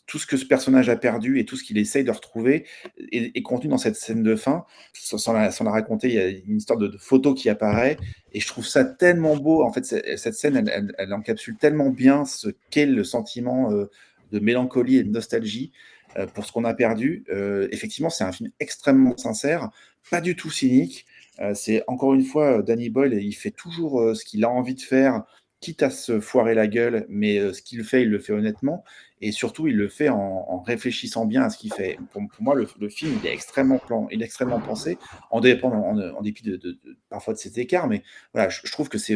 [0.07, 2.65] tout ce que ce personnage a perdu et tout ce qu'il essaye de retrouver
[3.11, 4.65] est, contenu dans cette scène de fin.
[4.93, 7.97] Sans, la, raconter, il y a une histoire de, photo qui apparaît
[8.33, 9.63] et je trouve ça tellement beau.
[9.63, 13.89] En fait, cette scène, elle, encapsule tellement bien ce qu'est le sentiment euh,
[14.31, 15.71] de mélancolie et de nostalgie.
[16.17, 17.23] Euh, pour ce qu'on a perdu.
[17.29, 19.69] Euh, effectivement, c'est un film extrêmement sincère,
[20.09, 21.05] pas du tout cynique.
[21.39, 24.81] Euh, c'est encore une fois Danny Boyle, il fait toujours ce qu'il a envie de
[24.81, 25.23] faire,
[25.61, 28.83] quitte à se foirer la gueule, mais ce qu'il fait, il le fait honnêtement.
[29.21, 31.97] Et surtout, il le fait en, réfléchissant bien à ce qu'il fait.
[32.11, 34.97] Pour, moi, le, film, il est extrêmement, plan, il est extrêmement pensé,
[35.29, 37.87] en, en, dépit de, parfois de cet écart.
[37.87, 38.03] Mais
[38.33, 39.15] voilà, je, je trouve que c'est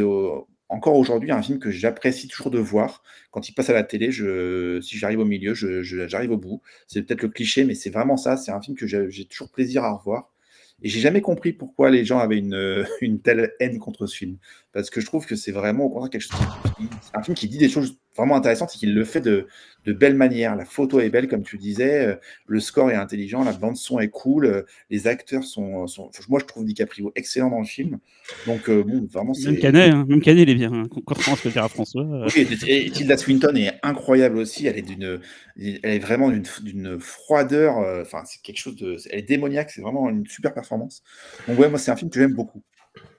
[0.69, 3.03] encore aujourd'hui un film que j'apprécie toujours de voir.
[3.31, 6.61] Quand il passe à la télé, je, si j'arrive au milieu, j'arrive au bout.
[6.87, 8.37] C'est peut-être le cliché, mais c'est vraiment ça.
[8.37, 10.31] C'est un film que j'ai toujours plaisir à revoir.
[10.81, 12.37] Et j'ai jamais compris pourquoi les gens avaient
[13.01, 14.37] une, telle haine contre ce film.
[14.71, 16.87] Parce que je trouve que c'est vraiment au contraire quelque chose.
[17.13, 19.47] un film qui dit des choses vraiment intéressantes et qui le fait de,
[19.85, 20.55] de belle manière.
[20.55, 22.15] La photo est belle, comme tu disais, euh,
[22.47, 26.39] le score est intelligent, la bande son est cool, euh, les acteurs sont, sont, Moi,
[26.39, 27.99] je trouve DiCaprio excellent dans le film.
[28.47, 29.51] Donc, euh, bon, vraiment, c'est.
[29.51, 30.73] Même Canet, hein, même Canet, il est bien.
[30.73, 30.87] Hein.
[31.05, 32.25] Contrairement à ce à François.
[32.35, 34.67] Oui, et, Tilda Swinton est incroyable aussi.
[34.67, 35.19] Elle est d'une,
[35.57, 37.77] elle est vraiment d'une froideur.
[38.01, 38.97] Enfin, c'est quelque chose de.
[39.11, 39.71] Elle est démoniaque.
[39.71, 41.03] C'est vraiment une super performance.
[41.47, 42.63] Donc, ouais, moi, c'est un film que j'aime beaucoup.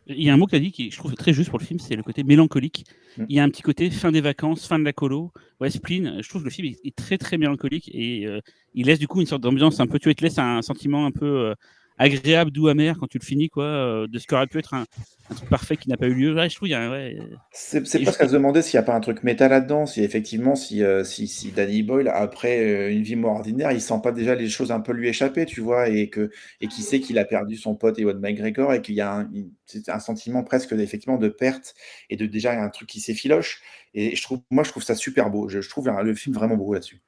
[0.09, 1.59] Il y a un mot que tu as dit qui je trouve très juste pour
[1.59, 2.85] le film, c'est le côté mélancolique.
[3.19, 3.25] Mm.
[3.29, 5.33] Il y a un petit côté fin des vacances, fin de la colo.
[5.61, 8.41] Ouais, Spleen, je trouve que le film est, très très mélancolique et euh,
[8.75, 10.63] il laisse du coup une sorte d'ambiance un peu, tu vois, il te laisse un
[10.63, 11.55] sentiment un peu euh,
[11.99, 14.85] agréable, doux, amer quand tu le finis, quoi, euh, de ce qu'aurait pu être un,
[15.35, 16.35] truc parfait qui n'a pas eu lieu.
[16.35, 17.19] Ouais, je trouve, il y a, ouais,
[17.51, 20.03] c'est, c'est presque à se demander s'il n'y a pas un truc métal là-dedans, si
[20.03, 24.01] effectivement, si, euh, si, si, Danny Boyle, après euh, une vie moins ordinaire, il sent
[24.03, 26.31] pas déjà les choses un peu lui échapper, tu vois, et que
[26.61, 29.31] et qui sait qu'il a perdu son pote Ewan McGregor et qu'il y a un,
[29.89, 31.75] un sentiment presque effectivement de perte
[32.11, 33.61] et de déjà un truc qui s'effiloche.
[33.95, 35.49] Et je trouve, moi, je trouve ça super beau.
[35.49, 37.01] Je, je trouve le film vraiment beau là-dessus.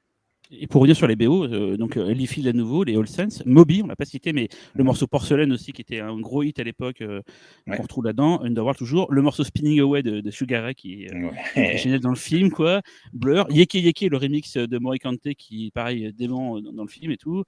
[0.51, 3.07] Et pour revenir sur les BO, euh, donc euh, Ellie Field à nouveau, les All
[3.07, 6.41] Sense, Moby, on l'a pas cité, mais le morceau Porcelaine aussi, qui était un gros
[6.41, 7.21] hit à l'époque, euh,
[7.67, 7.77] Ouais.
[7.77, 11.13] qu'on retrouve là-dedans, Underworld toujours, le morceau Spinning Away de, de Sugar Ray, qui est
[11.13, 11.77] euh, Ouais.
[11.77, 12.81] génial dans le film, quoi.
[13.13, 17.17] Blur, Yeke Yeke, le remix de Morikante, qui pareil, dément dans, dans le film et
[17.17, 17.43] tout.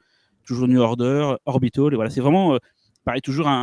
[0.45, 2.60] Toujours New Order, Orbital, et voilà, c'est vraiment,
[3.04, 3.54] pareil, toujours un,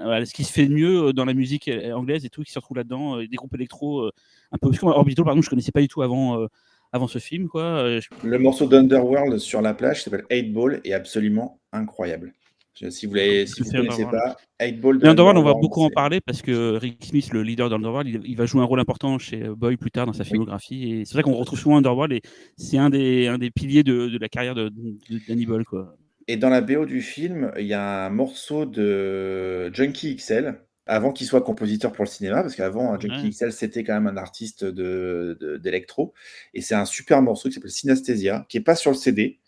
[0.00, 2.52] un- voilà, ce qui se fait de mieux dans la musique anglaise et tout, qui
[2.52, 4.88] se retrouve là-dedans, des groupes électro un peu obscurs.
[4.88, 6.46] Orbital, par exemple, je connaissais pas du tout avant, euh,
[6.92, 7.62] avant ce film, quoi.
[7.62, 12.32] Euh, je- Le morceau d'Underworld sur la plage qui s'appelle 8 Ball est absolument incroyable.
[12.78, 14.10] Je- Si vous ne si connaissez Underworld.
[14.10, 17.32] pas, 8 Ball de Mais Underworld, on va beaucoup en parler parce que Rick Smith,
[17.32, 20.04] le leader d'Underworld, il, il va jouer un rôle important chez euh, Boy plus tard
[20.06, 20.92] dans sa filmographie.
[20.92, 22.20] Et c'est vrai qu'on retrouve souvent Underworld et
[22.58, 25.64] c'est un des, un des piliers de, de la carrière de, de Danny Boyle.
[25.64, 25.96] Quoi.
[26.28, 31.12] Et dans la BO du film, il y a un morceau de Junkie XL, avant
[31.12, 33.30] qu'il soit compositeur pour le cinéma, parce qu'avant, hein, Junkie.
[33.30, 36.14] XL, c'était quand même un artiste de- de- d'électro.
[36.54, 39.38] et c'est un super morceau qui s'appelle Synesthesia, qui n'est pas sur le CD,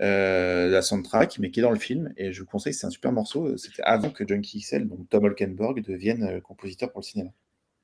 [0.00, 2.12] euh, la soundtrack, mais qui est dans le film.
[2.16, 3.56] Et je vous conseille, c'est un super morceau.
[3.56, 7.30] C'était avant que Junkie XL, donc Tom Holkenborg, devienne euh, compositeur pour le cinéma.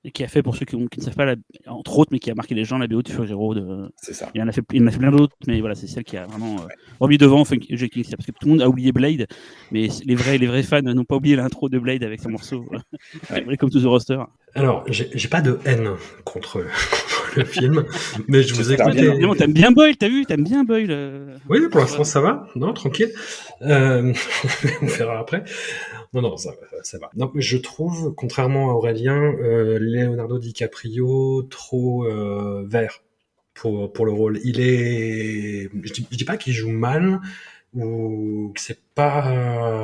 [0.05, 1.37] Et qui a fait, pour ceux qui, ne savent pas, la-
[1.67, 3.55] entre autres, mais qui a marqué les gens, la BO de Fugero.
[3.55, 3.89] De...
[3.97, 4.31] C'est ça.
[4.35, 6.17] Il, en a fait, il en a fait plein d'autres, mais voilà, c'est celle qui
[6.17, 6.67] a vraiment euh,
[6.99, 9.27] remis devant parce que tout le monde a oublié Blade,
[9.71, 12.65] mais les vrais, les vrais fans n'ont pas oublié l'intro de Blade avec son morceau.
[13.31, 13.57] Ouais.
[13.57, 14.19] Comme tout the roster.
[14.55, 15.93] Alors, j'ai pas de haine
[16.25, 16.59] contre,
[17.01, 17.85] contre le film,
[18.29, 19.13] mais je vous bien.
[19.13, 22.47] Évidemment, t'aimes bien Boyle, t'as vu T'aimes bien Boyle euh, Oui, pour l'instant, ça va.
[22.55, 23.13] Non, tranquille.
[23.63, 24.13] Euh,
[24.83, 25.45] on verra après.
[26.13, 27.11] Non, non, ça, va, ça va.
[27.17, 33.03] Non, je trouve, contrairement à Aurélien, euh, Leonardo DiCaprio trop euh, vert
[33.55, 34.39] pour, pour le rôle.
[34.45, 35.71] Il est.
[35.83, 37.21] Je dis, je dis pas qu'il joue mal
[37.75, 39.29] ou que c'est pas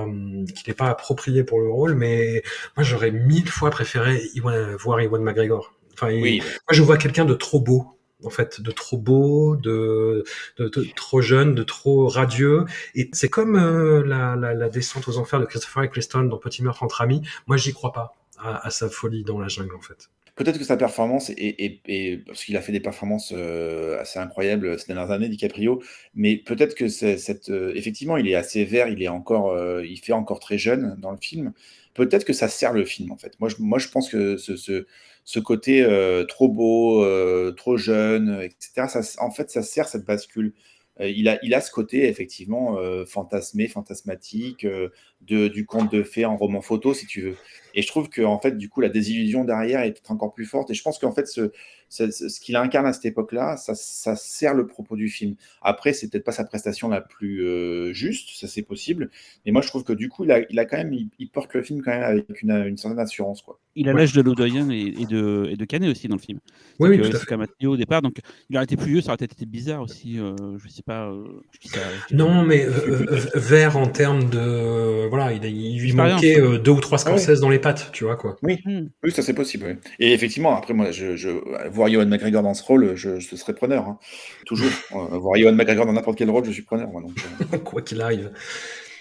[0.04, 2.42] euh, qu'il n'est pas approprié pour le rôle, mais
[2.76, 5.74] moi j'aurais mille fois préféré Ewan- voir Ewan McGregor.
[5.94, 9.56] Enfin, il- Oui, moi, je vois quelqu'un de trop beau, en fait, de trop beau,
[9.56, 10.24] de,
[10.58, 12.66] de, de trop jeune, de trop radieux.
[12.94, 16.62] Et c'est comme euh, la, la, la descente aux enfers de Christopher Eccleston dans Petit
[16.62, 17.22] meurtre entre amis.
[17.48, 20.08] Moi, j'y crois pas à, à sa folie dans la jungle, en fait.
[20.38, 24.86] Peut-être que sa performance est, parce qu'il a fait des performances euh, assez incroyables ces
[24.86, 25.82] dernières années, DiCaprio,
[26.14, 29.98] mais peut-être que cette, euh, effectivement, il est assez vert, il est encore, euh, il
[29.98, 31.52] fait encore très jeune dans le film.
[31.94, 33.32] Peut-être que ça sert le film en fait.
[33.40, 34.54] Moi, je, moi, je pense que ce,
[35.24, 35.84] ce, côté
[36.28, 37.04] trop beau,
[37.54, 38.86] trop jeune, etc.
[39.18, 40.52] En fait, ça sert cette bascule.
[41.00, 42.76] Il a, il a ce côté effectivement
[43.06, 44.64] fantasmé, fantasmatique,
[45.20, 47.36] de, du conte de fées en roman photo, si tu veux.
[47.78, 50.68] Et je trouve que en fait, du coup, la désillusion derrière est encore plus forte.
[50.70, 51.52] Et je pense qu'en fait, ce,
[51.88, 55.34] ce, qu'il incarne à cette époque-là, ça, ça sert le propos du film.
[55.62, 59.10] Après, c'est peut-être pas sa prestation la plus euh, juste, ça c'est possible.
[59.46, 61.28] Mais moi, je trouve que du coup, il a, il a quand même, il, il
[61.30, 63.58] porte le film quand même avec une, une certaine assurance, quoi.
[63.74, 64.00] Il a Ouais.
[64.00, 66.40] l'âge de Lodoyen et, et de, et de Canet aussi dans le film.
[66.80, 68.02] Oui, oui, c'est un trio au départ.
[68.02, 68.16] Donc,
[68.50, 70.18] il aurait été plus vieux, ça aurait peut-être été bizarre aussi.
[70.18, 71.08] euh, je sais pas.
[71.08, 75.44] euh, je dis ça- je dis- Non, mais euh, vert en termes de voilà, il,
[75.44, 76.14] a- il lui Expérience.
[76.22, 77.18] manquait euh, deux ou trois Ah ouais.
[77.18, 78.36] Scorsese dans les pattes, tu vois quoi.
[78.42, 78.86] Hmm.
[79.04, 79.64] Oui, ça c'est possible.
[79.68, 79.74] oui.
[80.00, 81.28] Et effectivement, après, moi, je, je,
[81.78, 83.84] voir Ewan McGregor dans ce rôle, je, je serais preneur.
[83.88, 83.98] hein.
[84.46, 84.68] Toujours.
[84.92, 86.88] Euh, voir Ewan McGregor dans n'importe quel rôle, je suis preneur.
[86.88, 87.12] Moi, donc,
[87.54, 88.30] euh, quoi qu'il arrive.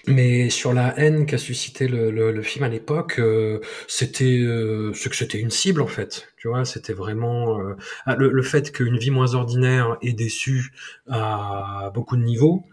[0.06, 4.92] Mais sur la haine qu'a suscité le, le, le film à l'époque, euh, c'était euh,
[4.92, 6.28] que c'était une cible en fait.
[6.38, 7.74] Tu vois, c'était vraiment euh,
[8.06, 10.72] ah, le, le fait qu'une vie moins ordinaire est déçue
[11.10, 12.64] à beaucoup de niveaux.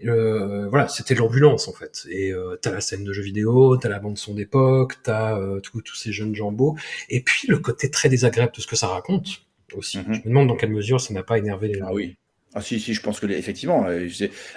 [0.00, 2.06] Voilà, c'était l'ambulance en fait.
[2.10, 2.32] Et
[2.62, 6.32] t'as la scène de jeux vidéo, t'as la bande son d'époque, t'as tous ces jeunes
[6.52, 6.76] beaux,
[7.08, 9.98] et puis le côté très désagréable de ce que ça raconte aussi.
[9.98, 10.14] Mhm.
[10.14, 11.86] Je me demande dans quelle mesure ça n'a pas énervé les gens.
[11.88, 12.16] Ah oui.
[12.54, 14.08] Ah si, si, je pense que effectivement, euh,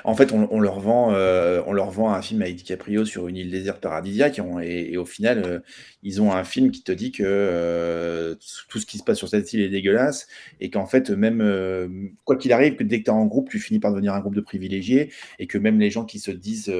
[0.05, 3.27] en fait, on, on leur vend, euh, on leur vend un film avec DiCaprio sur
[3.27, 5.59] une île déserte paradisiaque, et, au final, euh,
[6.01, 8.35] ils ont un film qui te dit que euh,
[8.69, 10.27] tout ce qui se passe sur cette île est dégueulasse,
[10.61, 13.59] et qu'en fait, même quoi qu'il arrive, que dès que tu es en groupe, tu
[13.59, 16.73] finis par devenir un groupe de privilégiés, et que même les gens qui se disent,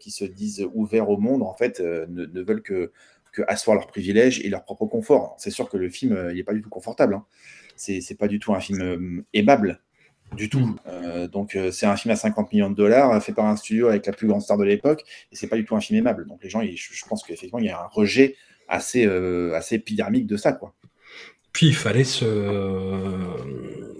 [0.00, 2.92] qui se disent ouverts au monde, en fait, ne, ne veulent que,
[3.32, 5.34] que asseoir leurs privilèges et leur propre confort.
[5.38, 7.14] C'est sûr que le film, il n'est pas du tout confortable.
[7.14, 7.24] Hein.
[7.78, 9.80] C'est pas du tout un film euh, aimable
[10.36, 10.76] du tout.
[10.86, 13.88] Euh, donc euh, c'est un film à 50 millions de dollars fait par un studio
[13.88, 15.02] avec la plus grande star de l'époque
[15.32, 16.26] et c'est pas du tout un film aimable.
[16.26, 18.36] Donc les gens, ils- je pense qu'effectivement il y a un rejet
[18.68, 20.74] assez euh, assez épidermique de ça quoi.
[21.52, 22.24] Puis il fallait se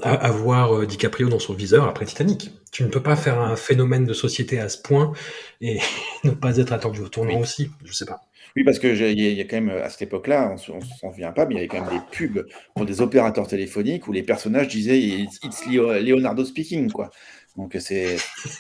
[0.03, 2.51] avoir DiCaprio dans son viseur après Titanic.
[2.73, 5.13] Tu ne peux pas faire un phénomène de société à ce point
[5.61, 5.79] et
[6.25, 7.41] ne pas être attendu au tournant Oui.
[7.43, 7.71] aussi.
[7.85, 8.21] Je sais pas.
[8.57, 10.51] Oui parce que j'ai- il y, a- il y a quand même à cette époque-là,
[10.51, 13.01] on, on s'en souvient pas, mais il y avait quand même des pubs pour des
[13.01, 17.11] opérateurs téléphoniques où les personnages disaient it's, it's Leo- Leonardo speaking quoi.
[17.57, 18.17] Donc c'est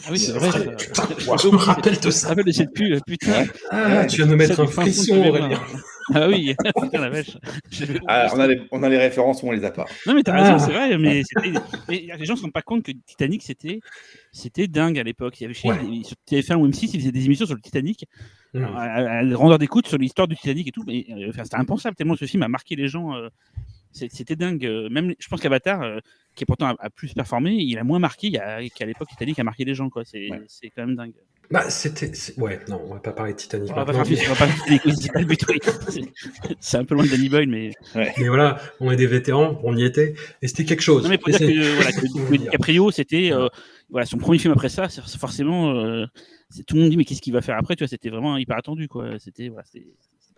[0.07, 0.51] Ah oui, c'est vrai.
[0.51, 0.59] ça.
[0.61, 2.28] putain, J'avais je me rappelle de Je me ça.
[2.28, 3.45] rappelle de cette pub, putain.
[3.70, 5.61] Ah, Ouais, tu viens de me mettre un frisson, Aurélien.
[6.15, 6.55] Ah oui,
[6.93, 7.37] la vache.
[8.07, 9.85] Ah, on, a les, on a les références, mais on les a pas.
[10.07, 10.53] Non mais t'as Ah.
[10.55, 11.23] raison, c'est vrai, mais,
[11.89, 13.81] les gens se rendent pas compte que Titanic c'était
[14.33, 15.41] c'était dingue à l'époque.
[15.41, 15.77] Il y avait chez Ouais.
[16.05, 18.07] sur TF1 ou M6, ils faisaient des émissions sur le Titanic,
[18.55, 18.65] Mm.
[18.65, 20.83] à, à- d'écoute sur l'histoire du Titanic et tout.
[20.87, 23.15] Mais euh, enfin, c'était impensable tellement ce film a marqué les gens.
[23.15, 23.29] euh,
[23.93, 24.65] c'était dingue.
[24.65, 25.99] Euh, Même, je pense qu'Avatar, euh,
[26.35, 29.45] qui est pourtant a, a plus performé, il a moins marqué qu'à l'époque Titanic a
[29.45, 29.91] marqué les gens.
[29.91, 30.05] quoi.
[30.05, 30.43] C'est Ouais.
[30.47, 31.13] c'est quand même dingue.
[31.51, 32.13] Bah, c'était.
[32.37, 34.47] Ouais, non, on va pas parler de Titanic On va pas faire plus, on va
[34.47, 34.67] pas faire
[36.61, 39.75] c'est un peu loin de Danny Boyle, mais Mais voilà, on est des vétérans, on
[39.75, 41.05] y était, et c'était quelque chose.
[41.05, 42.37] Non, mais pour dire que, voilà, que-.
[42.37, 43.49] DiCaprio, c'était euh,
[43.89, 45.71] voilà, son premier film après ça, forcément.
[45.71, 46.05] euh,
[46.67, 48.59] tout le monde dit, mais qu'est-ce qu'il va faire après Tu vois, c'était vraiment hyper
[48.59, 49.19] attendu, quoi.
[49.19, 49.49] C'était.
[49.49, 49.65] Voilà,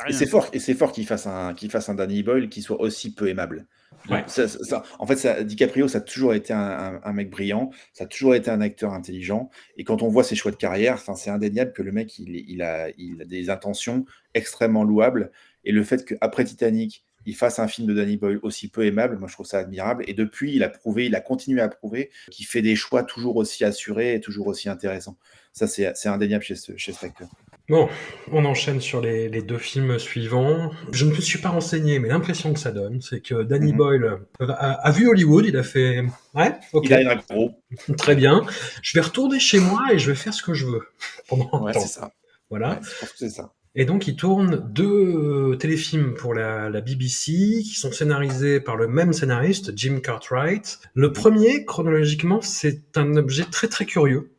[0.09, 2.63] Et c'est fort, et c'est fort qu'il fasse un, qu'il fasse un Danny Boyle qui
[2.63, 3.67] soit aussi peu aimable.
[4.09, 4.25] Ouais.
[4.29, 7.29] Ça- ça- ça- en fait, ça, DiCaprio, ça a toujours été un, un- un mec
[7.31, 9.51] brillant, ça a toujours été un acteur intelligent.
[9.77, 12.63] Et quand on voit ses choix de carrière, c'est indéniable que le mec, il, il
[12.63, 15.31] a, il a des intentions extrêmement louables.
[15.65, 19.19] Et le fait qu'après Titanic, il fasse un film de Danny Boyle aussi peu aimable,
[19.19, 20.05] moi je trouve ça admirable.
[20.09, 23.37] Et depuis, il a prouvé, il a continué à prouver qu'il fait des choix toujours
[23.37, 25.19] aussi assurés et toujours aussi intéressants.
[25.53, 27.29] Ça, c'est c'est indéniable chez, ce, chez cet acteur.
[27.71, 27.89] Bon,
[28.33, 30.71] on enchaîne sur les, les deux films suivants.
[30.93, 33.79] Je ne me suis pas renseigné, mais l'impression que ça donne, c'est que Danny Mhm.
[33.79, 36.03] Boyle a, a vu Hollywood, il a fait
[36.35, 37.53] Ouais, ok, Il a un gros.
[37.97, 38.45] très bien.
[38.83, 40.83] Je vais retourner chez moi et je vais faire ce que je veux
[41.29, 41.81] pendant un Ouais, temps.
[41.81, 42.13] ça.
[42.51, 42.71] Voilà.
[42.73, 43.53] Ouais, c'est ça.
[43.77, 47.31] Et donc, il tourne deux euh, téléfilms pour la, la BBC
[47.63, 50.81] qui sont scénarisés par le même scénariste, Jim Cartwright.
[50.95, 54.33] Le premier, chronologiquement, c'est un objet très très curieux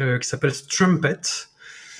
[0.00, 1.20] euh, qui s'appelle Strumpet,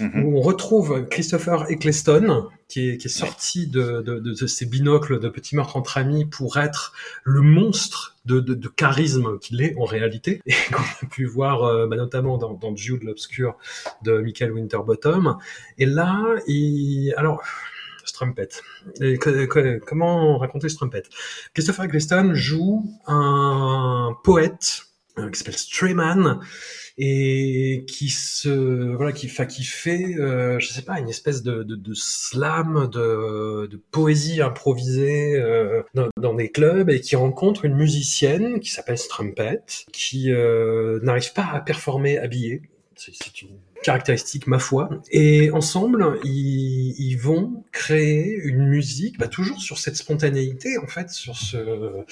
[0.03, 0.25] Mhm.
[0.25, 4.67] où on retrouve Christopher Eccleston, qui est, qui est sorti de, de, de, de ses
[4.67, 6.93] binocles de Petit meurtre entre amis pour être
[7.25, 11.97] le monstre de, charisme qu'il est en réalité, et qu'on a pu voir euh, bah,
[11.97, 13.57] notamment dans, dans Jude l'Obscur
[14.03, 15.39] de Michael Winterbottom.
[15.79, 17.15] Et là, il...
[17.17, 17.43] alors...
[18.05, 18.49] Strumpet.
[19.01, 21.05] Et que- que- comment raconter Strumpet?
[21.55, 24.87] Christopher Eccleston joue un poète
[25.19, 26.41] euh, qui s'appelle Strayman
[26.99, 31.63] et qui se voilà qui, fa- qui fait euh, je sais pas une espèce de,
[31.63, 37.65] de, de slam de, de poésie improvisée euh, dans, dans des clubs et qui rencontre
[37.65, 39.61] une musicienne qui s'appelle Strumpet
[39.93, 42.63] qui euh, n'arrive pas à performer habillée.
[42.95, 43.49] C'est une
[43.83, 50.79] caractéristique ma foi et ensemble ils, vont créer une musique bah, toujours sur cette spontanéité
[50.79, 52.05] en fait sur ce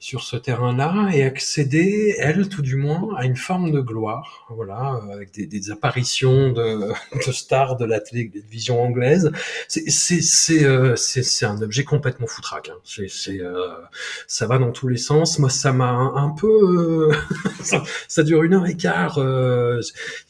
[0.00, 4.98] sur ce terrain-là et accéder, elle, tout du moins, à une forme de gloire, voilà,
[5.12, 6.92] avec des, apparitions de,
[7.32, 9.30] stars de la télévision anglaise.
[9.68, 10.96] C'est euh,
[11.42, 12.70] un objet complètement foutraque.
[12.70, 12.78] Hein.
[12.82, 13.74] C'est c'est euh,
[14.26, 15.38] ça va dans tous les sens.
[15.38, 17.14] Moi, ça m'a un, peu, euh,
[18.08, 19.18] ça, dure une heure et quart.
[19.18, 19.80] euh,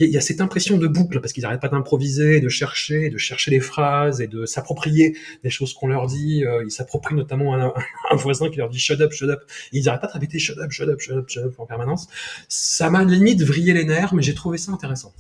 [0.01, 3.19] il y a cette impression de boucle parce qu'ils n'arrêtent pas d'improviser, de chercher, de
[3.19, 6.45] chercher les phrases et de s'approprier des choses qu'on leur dit.
[6.45, 7.73] Euh, ils s'approprient notamment un,
[8.11, 9.41] un voisin qui leur dit shut up, shut up.
[9.73, 11.67] Et ils n'arrêtent pas de répéter shut up, shut up, shut up, shut up en
[11.67, 12.09] permanence.
[12.49, 15.13] Ça m'a limite vrillé les nerfs, mais j'ai trouvé ça intéressant.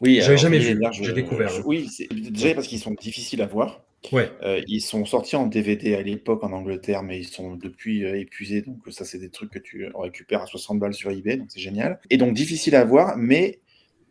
[0.00, 1.48] Oui, J'avais jamais vu, j'ai découvert.
[1.48, 1.88] je- oui,
[2.30, 3.82] déjà parce qu'ils sont difficiles à voir.
[4.12, 4.30] Ouais.
[4.44, 8.16] Euh, ils sont sortis en DVD à l'époque en Angleterre, mais ils sont depuis euh,
[8.16, 8.62] épuisés.
[8.62, 11.36] Donc, ça, c'est des trucs que tu récupères à 60 balles sur eBay.
[11.36, 11.98] Donc, c'est génial.
[12.08, 13.58] Et donc, difficile à voir, mais.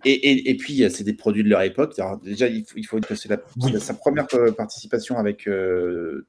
[0.05, 1.97] Et, et, et puis, euh, c'est des produits de leur époque.
[1.99, 3.29] Alors, déjà, il faut, il faut que c'est
[3.61, 3.79] Oui.
[3.79, 6.25] sa première euh, participation avec euh,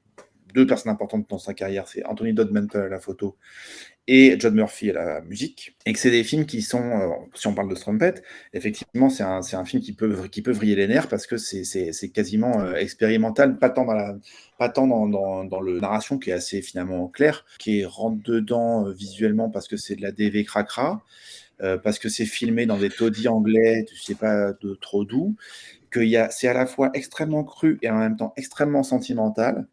[0.53, 1.87] deux personnes importantes dans sa carrière.
[1.87, 3.37] C'est Anthony Dodman à la photo
[4.11, 5.75] et John Murphy à la musique.
[5.85, 8.15] Et que c'est des films qui sont, euh, si on parle de Strumpet,
[8.53, 12.59] effectivement, c'est un, film qui peut, qui peut vriller les nerfs parce que c'est- quasiment
[12.59, 14.15] euh, expérimental, pas tant dans la,
[14.57, 18.87] pas tant dans, dans, dans le narration qui est assez finalement clair, qui rentre dedans
[18.87, 21.03] euh, visuellement parce que c'est de la DV cracra,
[21.61, 25.35] euh, parce que c'est filmé dans des taudis anglais, tu sais pas de trop doux,
[25.89, 26.01] que
[26.31, 29.67] c'est à la fois extrêmement cru et en même temps extrêmement sentimental.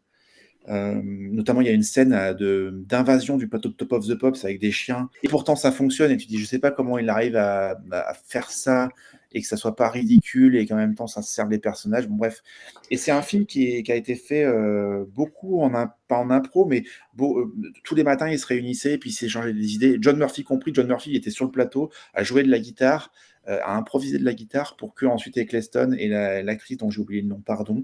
[0.69, 4.15] Euh, notamment, il y a une scène euh, d'invasion du plateau de Top of the
[4.15, 5.09] Pops avec des chiens.
[5.23, 6.11] Et pourtant, ça fonctionne.
[6.11, 7.77] Et tu dis, je sais pas comment il arrive à
[8.25, 8.89] faire ça
[9.37, 12.07] et que ça soit pas ridicule et qu'en même temps, ça serve les personnages.
[12.07, 12.43] Bon, bref.
[12.91, 15.69] Et c'est un film qui, est- qui a été fait euh, beaucoup, en,
[16.07, 16.83] pas en impro, mais
[17.13, 19.97] beau- euh, tous les matins, ils se réunissaient et puis ils s'échangeaient des idées.
[20.01, 20.71] John Murphy compris.
[20.73, 23.11] John Murphy était sur le plateau à jouer de la guitare,
[23.47, 26.99] euh, à improviser de la guitare pour que ensuite Eccleston et la- l'actrice dont j'ai
[26.99, 27.83] oublié le nom, pardon,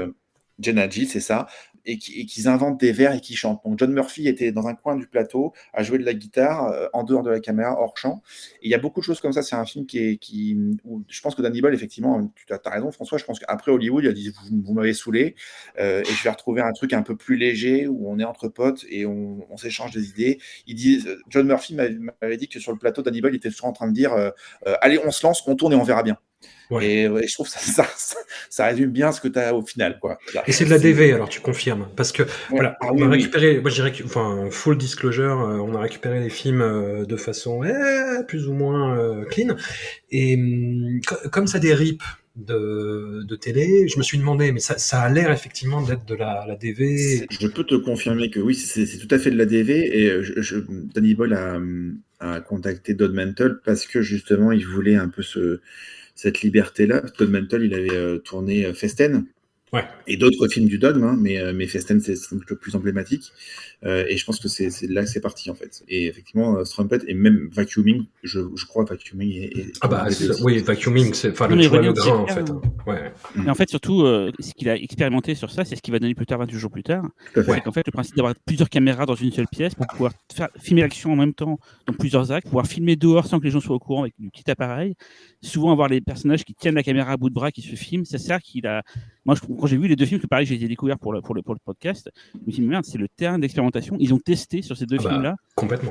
[0.00, 0.12] Euh,
[0.64, 1.46] Euh, G, c'est ça,
[1.84, 3.62] et qui- et qu'ils inventent des vers et qui chantent.
[3.64, 6.88] Donc John Murphy était dans un coin du plateau à jouer de la guitare euh,
[6.92, 8.22] en dehors de la caméra, hors champ.
[8.62, 9.42] Et il y a beaucoup de choses comme ça.
[9.42, 10.56] C'est un film qui est, qui,
[11.08, 13.18] je pense que Danny effectivement, tu as, raison, François.
[13.18, 15.34] Je pense qu'après Hollywood, il a dit vous, vous m'avez saoulé
[15.78, 18.48] euh, et je vais retrouver un truc un peu plus léger où on est entre
[18.48, 20.38] potes et on, s'échange des idées.
[20.66, 23.72] Il dit, John Murphy m'avait dit que sur le plateau, Danny Boyle était toujours en
[23.72, 24.30] train de dire euh,
[24.66, 26.18] euh, allez, on se lance, on tourne et on verra bien.
[26.80, 27.86] Et, je trouve ça, ça,
[28.50, 29.98] ça, résume bien ce que tu as au final.
[30.00, 30.18] Quoi.
[30.46, 31.88] Et c'est de la DV, alors tu confirmes.
[31.96, 35.74] Parce que, voilà, ah on a récupéré, moi je dirais, enfin, full disclosure, euh, on
[35.74, 39.56] a récupéré les films euh, de façon eh, plus ou moins euh, clean.
[40.10, 41.00] Et hum,
[41.30, 42.02] comme ça des rips
[42.34, 46.14] de, de, télé, je me suis demandé, mais ça, ça a l'air effectivement d'être de
[46.14, 47.26] la, la, DV.
[47.30, 49.72] Je peux te confirmer que oui, c'est tout à fait de la DV.
[49.72, 51.58] Et je, je, Danny Boyle a,
[52.20, 55.60] a contacté Dodd Mantle parce que justement, il voulait un peu se
[56.16, 57.02] cette liberté-là.
[57.02, 59.26] Todd Mantle, il avait euh, tourné euh, Festen,
[60.06, 63.32] et d'autres films du dogme, hein, mais, euh, mais Festen, c'est le plus emblématique.
[63.84, 65.82] Euh, et je pense que c'est là que c'est parti, en fait.
[65.88, 69.72] Et effectivement, euh, Strumpet et même Vacuuming, je, je crois Vacuuming est.
[69.82, 70.06] ah, bah,
[70.42, 72.50] oui, Vacuuming, c'est enfin, le, le grain, en fait.
[72.50, 72.60] Hein.
[72.86, 73.12] Ouais.
[73.34, 74.00] Mais en fait, surtout,
[74.38, 76.70] ce qu'il a expérimenté sur ça, c'est ce qu'il va donner plus tard, 28 jours
[76.70, 77.04] plus tard.
[77.34, 80.48] C'est qu'en fait, le principe d'avoir plusieurs caméras dans une seule pièce pour pouvoir faire,
[80.58, 83.60] filmer l'action en même temps dans plusieurs actes, pouvoir filmer dehors sans que les gens
[83.60, 84.94] soient au courant avec du petit appareil.
[85.42, 88.04] Souvent, avoir les personnages qui tiennent la caméra à bout de bras, qui se filment,
[88.04, 88.82] ça sert qu'il a.
[89.24, 91.34] Moi, je, quand j'ai vu les deux films, que pareil, j'ai découvert pour le, pour,
[91.34, 93.65] le, pour le podcast, je me suis dit, merde, c'est le terrain d'expérimentation.
[93.98, 95.36] Ils ont testé sur ces deux ah bah, films-là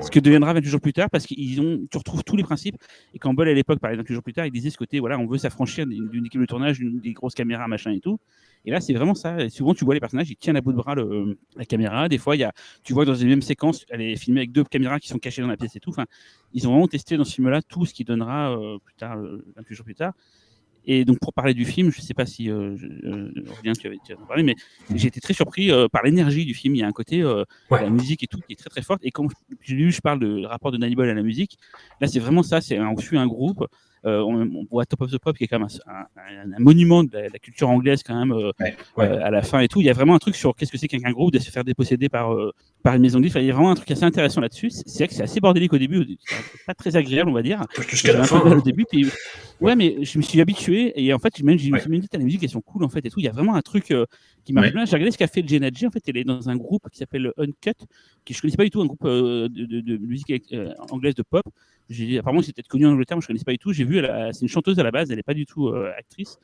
[0.01, 2.75] ce que deviendra 28 jours plus tard, parce qu'ils ont, tu retrouves tous les principes.
[3.13, 5.17] Et quand Boll, à l'époque, parlait 28 jours plus tard, il disait ce côté, voilà,
[5.17, 8.19] on veut s'affranchir d'une équipe de tournage, des grosses caméras, machin et tout.
[8.65, 9.43] Et là, c'est vraiment ça.
[9.43, 12.09] Et souvent, tu vois les personnages, ils tiennent à bout de bras le, la caméra.
[12.09, 12.51] Des fois, il y a,
[12.83, 15.41] tu vois dans les mêmes séquences, elle est filmée avec deux caméras qui sont cachées
[15.41, 15.91] dans la pièce et tout.
[15.91, 16.05] Enfin,
[16.53, 19.17] ils ont vraiment testé dans ce film-là tout ce qui donnera euh, plus tard,
[19.55, 20.13] 28 jours plus tard.
[20.85, 22.75] Et donc, pour parler du film, je ne sais pas si, euh,
[23.05, 23.31] euh
[23.79, 24.55] tu avais, tu en parlé, mais
[24.89, 24.97] mhm.
[24.97, 26.75] j'ai été très surpris euh, par l'énergie du film.
[26.75, 29.01] Il y a un côté, euh, la musique et tout, qui est très très forte.
[29.03, 29.27] Et quand
[29.67, 31.57] lu, je parle de rapport de Nannibal à la musique,
[32.01, 32.61] là, c'est vraiment ça.
[32.61, 33.65] C'est on suit un groupe
[34.05, 37.39] euh, on, voit Top of the Pop qui est quand même un, monument de la,
[37.39, 38.51] culture anglaise quand même euh,
[38.99, 39.81] euh, à la fin et tout.
[39.81, 41.63] Il y a vraiment un truc sur qu'est-ce que c'est qu'un groupe de se faire
[41.63, 42.35] déposséder par
[42.83, 43.37] par une maison de disques.
[43.39, 44.69] Il y a vraiment un truc assez intéressant là-dessus.
[44.69, 46.05] C'est vrai que c'est assez bordélique au début,
[46.67, 47.63] pas très agréable on va dire.
[47.89, 48.41] Jusqu'à la fin.
[48.45, 48.57] Hein.
[48.57, 48.85] Au début,
[49.61, 52.43] ouais, mais je me suis habitué et en fait, je me suis dit, les musiques
[52.43, 53.19] elles sont cool en fait et tout.
[53.19, 53.93] Il y a vraiment un truc
[54.45, 54.85] qui marche bien.
[54.85, 55.87] J'ai regardé ce qu'a fait Genadji.
[55.87, 57.73] En fait, elle est dans un groupe qui s'appelle Uncut,
[58.23, 60.31] qui je connaissais pas du tout, un groupe de, de, musique
[60.89, 61.43] anglaise de pop.
[62.19, 63.73] Apparemment, c'est peut-être connu en Angleterre, mais je ne connaissais pas du tout.
[63.73, 64.01] J'ai vu,
[64.31, 66.39] c'est une chanteuse à la base, elle n'est pas du tout euh, actrice.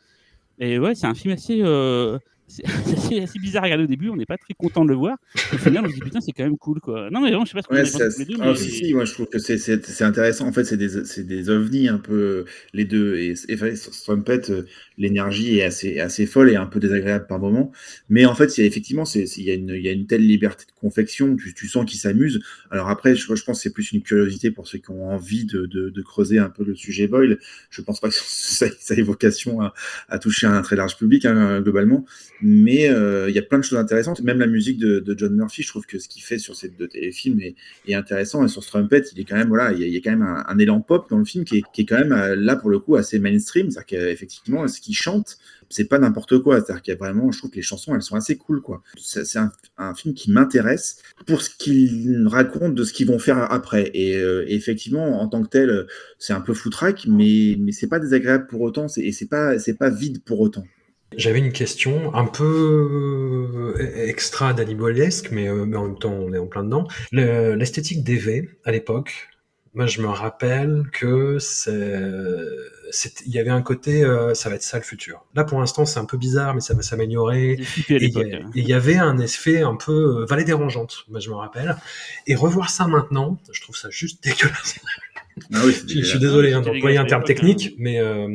[0.59, 2.19] Et ouais, c'est un film assez, euh,
[3.09, 5.17] c'est assez, bizarre à regarder au début, on n'est pas très content de le voir.
[5.53, 7.09] Au final, on se dit putain, c'est quand même cool quoi.
[7.09, 8.35] Non, mais vraiment, je sais pas ce que ouais, les deux.
[8.41, 10.47] Ah, si, moi je trouve que c'est intéressant.
[10.47, 13.15] En fait, c'est des, des ovnis un peu les deux.
[13.15, 14.63] Et, et Strumpet, euh,
[14.97, 17.71] l'énergie est assez, assez folle et un peu désagréable par moment.
[18.09, 20.79] Mais en fait, effectivement, il y, a une, il y a une telle liberté de
[20.79, 22.41] confection, tu, tu sens qu'ils s'amusent.
[22.69, 25.45] Alors après, je, je pense que c'est plus une curiosité pour ceux qui ont envie
[25.45, 27.39] de, de, de creuser un peu le sujet Boyle.
[27.69, 29.73] Je pense pas que ça, ça ait vocation à,
[30.09, 32.05] à toucher un très large public hein, globalement
[32.41, 34.21] mais euh, il y a plein de choses intéressantes.
[34.21, 36.87] Même la musique de, John Murphy, je trouve que ce qu'il fait sur ces deux
[36.87, 38.43] téléfilms est, intéressant.
[38.45, 41.09] Et sur Strumpet, il quand même voilà, il y a, quand même un, élan pop
[41.09, 43.69] dans le film qui est, quand même euh, là pour le coup assez mainstream.
[43.69, 45.37] C'est-à-dire qu'effectivement, ce qu'il chante,
[45.69, 46.61] c'est pas n'importe quoi.
[46.61, 48.81] C'est-à-dire qu'il y a vraiment, je trouve que les chansons, elles sont assez cool, quoi.
[48.97, 49.51] C'est un,
[49.95, 53.91] film qui m'intéresse pour ce qu'il raconte de ce qu'ils vont faire après.
[53.93, 55.85] Et, euh, effectivement, en tant que tel,
[56.17, 58.87] c'est un peu foutraque, mais mais c'est pas désagréable pour autant.
[58.97, 60.63] Et c'est pas c'est pas vide pour autant.
[61.17, 66.33] J'avais une question un peu euh, extra d'Anibolesque, mais, euh, mais en même temps on
[66.33, 66.87] est en plein dedans.
[67.11, 69.29] L'esthétique d'EV à l'époque,
[69.73, 71.71] moi je me rappelle que c'est
[73.25, 75.25] il y avait un côté euh, ça va être ça le futur.
[75.35, 77.59] Là pour l'instant c'est un peu bizarre mais ça va s'améliorer.
[77.89, 78.11] Et
[78.55, 81.75] il y avait un effet un peu vallée dérangeante, moi je me rappelle.
[82.27, 84.79] Et revoir ça maintenant, je trouve ça juste dégueulasse.
[85.53, 88.27] Ah je, suis désolé hein, d'employer un terme technique, mais euh,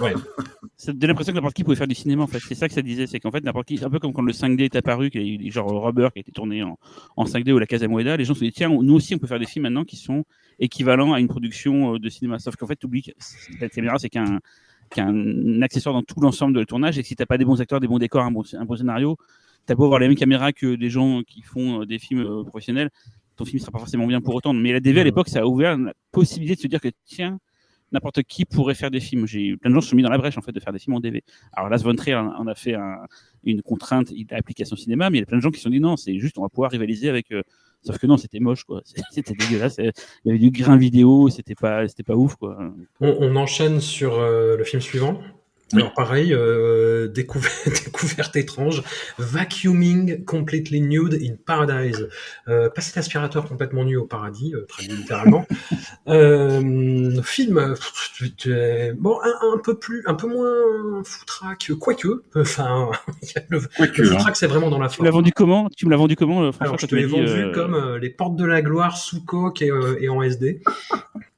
[0.00, 0.14] ouais.
[0.76, 2.40] Ça donne l'impression que n'importe qui pouvait faire du cinéma en fait.
[2.40, 4.32] C'est ça que ça disait, c'est qu'en fait n'importe qui, un peu comme quand le
[4.32, 6.78] 5D est apparu, qu'il y a genre Rubber qui a été tourné en,
[7.16, 9.26] en 5D ou la Casa Moeda, les gens se disent tiens, nous aussi on peut
[9.26, 10.24] faire des films maintenant qui sont
[10.58, 12.38] équivalents à une production euh, de cinéma.
[12.38, 13.12] Sauf qu'en fait, tu oublies que
[13.60, 14.40] la caméra c'est qu'un
[14.90, 17.60] qu'un accessoire dans tout l'ensemble de le tournage et que si t'as pas des bons
[17.60, 19.16] acteurs, des bons décors, un bon, un bon scénario,
[19.66, 22.90] t'as beau avoir les mêmes caméras que des gens qui font euh, des films professionnels,
[23.42, 24.52] ton film ne sera pas forcément bien pour autant.
[24.52, 27.38] Mais la DV à l'époque, ça a ouvert la possibilité de se dire que tiens,
[27.90, 29.26] n'importe qui pourrait faire des films.
[29.26, 30.78] J'ai plein de gens se sont mis dans la brèche en fait de faire des
[30.78, 31.22] films en DV.
[31.52, 32.76] Alors là, von Trier en a fait
[33.44, 35.80] une contrainte d'application cinéma, mais il y a plein de gens qui se sont dit
[35.80, 37.32] non, c'est juste on va pouvoir rivaliser avec.
[37.32, 37.42] Euh,
[37.82, 38.82] sauf que non, c'était moche quoi.
[39.10, 39.78] C'était dégueulasse.
[39.78, 39.92] Il
[40.24, 42.56] y avait du grain vidéo, c'était pas, c'était pas ouf quoi.
[43.00, 45.20] On, enchaîne sur euh, le film suivant.
[45.74, 48.82] Alors pareil, euh, découverte, étrange,
[49.18, 52.08] vacuuming completely nude in paradise.
[52.48, 55.46] Euh, passer l'aspirateur complètement nu au paradis, euh, très littéralement.
[56.08, 57.74] euh, film,
[58.96, 62.22] bon, un, peu plus, un peu moins foutraque, quoique.
[62.34, 62.90] Enfin,
[63.48, 64.32] le, le foutraque hein.
[64.34, 64.98] c'est vraiment dans la forme.
[64.98, 65.68] Tu l'as vendu comment?
[65.76, 68.36] Tu me l'as vendu comment Alors, je te l'ai vendu euh, comme euh, les portes
[68.36, 69.70] de la gloire sous coque et,
[70.00, 70.60] et en SD.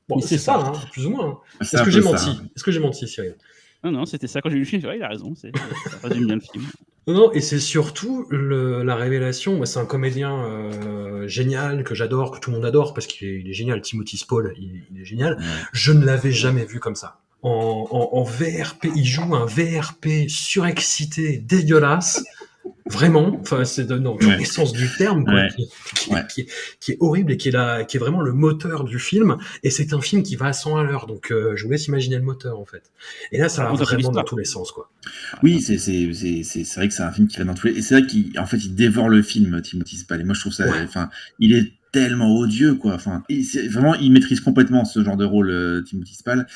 [0.08, 1.26] Bon, c'est ça, hein, plus ou moins.
[1.26, 1.38] Hein.
[1.60, 2.30] Est-ce que j'ai menti?
[2.54, 3.36] Est-ce que j'ai menti, Cyril?
[3.84, 4.84] Non, non, c'était ça quand j'ai lu le film.
[4.86, 5.52] Ouais, il a raison, c'est-
[6.00, 6.64] ça résume bien le film.
[7.06, 9.56] Non, non, et c'est surtout le- la révélation.
[9.56, 13.28] Moi, c'est un comédien euh, génial que j'adore, que tout le monde adore parce qu'il
[13.28, 13.82] est, il est génial.
[13.82, 15.36] Timothy Spall, il, il est génial.
[15.72, 17.18] Je ne l'avais jamais vu comme ça.
[17.42, 22.24] En, en, en VRP, il joue un VRP surexcité, dégueulasse.
[22.86, 24.36] Vraiment, enfin, c'est dans tous Ouais.
[24.38, 25.48] les sens du terme, quoi, Ouais.
[25.56, 25.66] qui,
[25.96, 26.20] qui- Ouais.
[26.28, 26.46] qui est,
[26.80, 29.36] qui est horrible et qui est, la, qui est vraiment le moteur du film.
[29.62, 31.86] Et c'est un film qui va à 100 à l'heure, donc euh, je vous laisse
[31.86, 32.90] imaginer le moteur en fait.
[33.32, 34.90] Et là, ça va vraiment dans tous les sens, quoi.
[35.42, 38.06] Oui, c'est vrai que c'est un film qui va dans tous les et c'est vrai
[38.06, 40.82] qu'il en fait il dévore le film Timothy Spall et moi je trouve ça Ouais.
[40.84, 41.08] enfin
[41.38, 43.22] il est tellement odieux quoi enfin
[43.70, 46.46] vraiment il maîtrise complètement ce genre de rôle euh, Timothy Spall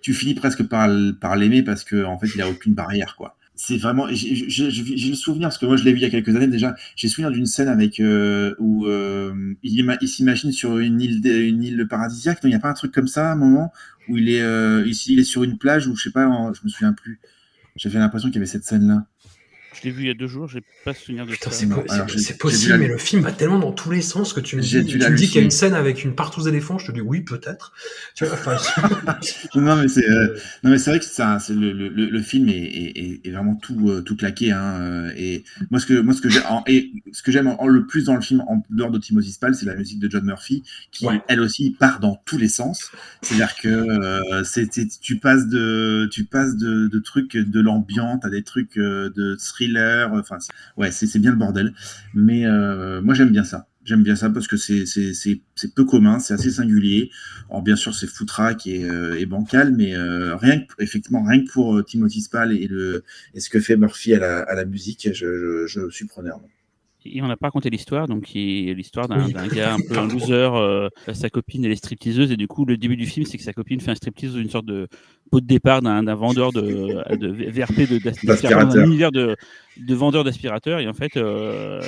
[0.00, 0.88] tu finis presque par
[1.36, 5.48] l'aimer parce que en fait il a aucune barrière quoi c'est vraiment j'ai le souvenir
[5.48, 7.30] parce que moi je l'ai vu il y a quelques années déjà j'ai le souvenir
[7.30, 11.86] d'une scène avec euh, où euh, il, ima- il s'imagine sur une île une île
[11.88, 13.72] paradisiaque il y a pas un truc comme ça à un moment
[14.08, 16.68] où il est euh, il est sur une plage où je sais pas je me
[16.68, 17.20] souviens plus
[17.76, 19.06] j'avais l'impression qu'il y avait cette scène-là.
[19.78, 21.56] Je l'ai vu il y a deux jours, j'ai pas souvenir de Putain, ça.
[21.56, 21.84] c'est po-
[22.16, 24.82] c'est- possible, mais le film va tellement dans tous les sens que tu me J'ai
[24.82, 26.92] dis, tu me dis qu'il y a une scène avec une partouze d'éléphant, je te
[26.92, 27.72] dis oui, peut-être.
[28.14, 28.56] Tu vois, enfin,
[29.54, 30.34] Non, mais c'est euh,
[30.64, 33.20] non, mais c'est vrai que ça, c'est le, le, le le film est, est, est-
[33.26, 34.50] est vraiment tout euh, tout claqué.
[34.52, 37.66] Hein, euh, et moi, ce que moi ce que j'aime et ce que j'aime en-
[37.68, 40.24] le plus dans le film, en dehors de Timothy Spall, c'est la musique de John
[40.24, 41.20] Murphy, qui Ouais.
[41.28, 42.90] elle aussi part dans tous les sens.
[43.20, 48.24] C'est-à-dire que euh, c'est c'est- tu passes de tu passes de, de trucs de l'ambiance
[48.24, 49.65] à des trucs de thriller.
[49.74, 51.74] Enfin, c'est- ouais, c'est bien le bordel.
[52.14, 53.68] Mais euh, moi, j'aime bien ça.
[53.84, 54.84] J'aime bien ça parce que c'est
[55.74, 57.10] peu commun, c'est assez singulier.
[57.48, 61.44] Alors bien sûr, c'est foutraque et, euh, et bancal, mais euh, rien que effectivement rien
[61.44, 64.54] que pour euh, Timothy Spall et le et ce que fait Murphy à la, à
[64.56, 66.40] la musique, je, je, je suis preneur.
[67.08, 69.32] Et on n'a pas raconté l'histoire, donc l'histoire d'un Oui.
[69.54, 72.76] gars un peu un loser, euh, sa copine elle est stripteaseuse, et du coup le
[72.76, 74.88] début du film c'est que sa copine fait un striptease dans une sorte de
[75.30, 76.60] pot de départ d'un d'un vendeur de,
[77.16, 78.66] de VRP de- d'aspirateur, D'aspirateur.
[78.68, 79.36] dans un univers de,
[79.76, 81.80] de vendeur d'aspirateurs, et en fait euh,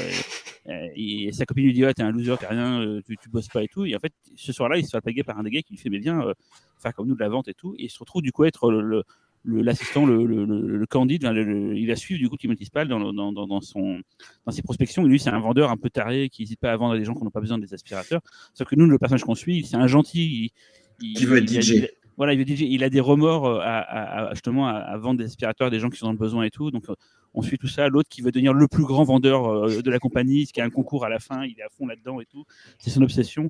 [0.68, 3.28] euh, et sa copine lui dit ouais t'es un loser, t'as rien, euh, tu, tu
[3.28, 5.42] bosses pas et tout, et en fait ce soir-là il se fait attaquer par un
[5.42, 6.34] des gars qui lui fait mais viens euh,
[6.82, 8.48] faire comme nous de la vente et tout, et il se retrouve du coup à
[8.48, 9.02] être le- le
[9.44, 12.36] le- l'assistant, le, le, le, le candide, enfin, le- le- il va suivre du coup
[12.36, 14.00] Timothy Spall dans, dans, dans, dans son,
[14.44, 15.06] dans ses prospections.
[15.06, 17.04] Et lui, c'est un vendeur un peu taré qui n'hésite pas à vendre à des
[17.04, 18.20] gens qui n'ont pas besoin des aspirateurs.
[18.52, 20.52] Sauf que nous, le personnage qu'on suit, c'est un gentil.
[21.00, 21.86] Il, Qui veut être DJ.
[22.18, 25.88] Voilà, il a des remords euh, à, à- justement à, vendre des aspirateurs des gens
[25.88, 26.68] qui sont dans le besoin et tout.
[26.68, 26.94] Euh,
[27.38, 27.88] on suit tout ça.
[27.88, 30.70] L'autre qui veut devenir le plus grand vendeur euh, de la compagnie, qui a un
[30.70, 32.44] concours à la fin, il est à fond là-dedans et tout.
[32.78, 33.48] C'est son obsession.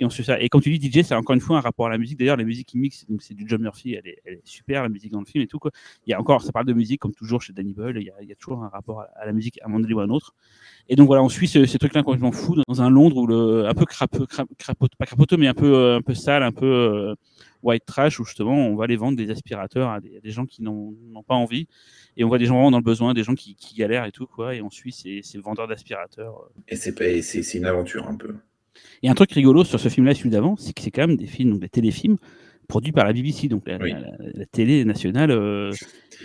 [0.00, 0.40] Et on suit ça.
[0.40, 2.18] Et comme tu dis, DJ, c'est encore une fois un rapport à la musique.
[2.18, 5.12] D'ailleurs, la musique qui mixe, donc c'est du John Murphy, elle est, super, la musique
[5.12, 5.58] dans le film et tout.
[5.58, 5.70] Quoi.
[6.06, 7.98] Il y a encore, ça parle de musique comme toujours chez Danny Boyle.
[7.98, 10.04] Il y a, toujours un rapport à, la musique à un moment donné ou à
[10.04, 10.34] un autre.
[10.88, 13.66] Et donc voilà, on suit ce- ces trucs-là complètement fous dans un Londres où le,
[13.66, 17.14] un peu crapeux, pas crapoteux, mais un peu, euh, un peu sale, un peu euh,
[17.62, 20.46] white trash, où justement on va aller vendre des aspirateurs à des, à des gens
[20.46, 20.94] qui n'ont
[21.26, 21.66] pas envie.
[22.16, 24.26] Et on voit des gens vraiment dans le besoin, des qui, qui galèrent et tout,
[24.26, 24.54] quoi.
[24.54, 26.48] Et on suit ces, ces vendeurs d'aspirateurs.
[26.68, 28.34] Et c'est pas- et c'est une aventure un peu.
[29.02, 31.16] Et un truc rigolo sur ce film-là et celui d'avant, c'est que c'est quand même
[31.16, 32.16] des films, donc des téléfilms
[32.68, 33.92] produits par la BBC, donc la, Oui.
[33.92, 35.30] la- la- la télé nationale.
[35.30, 35.72] euh,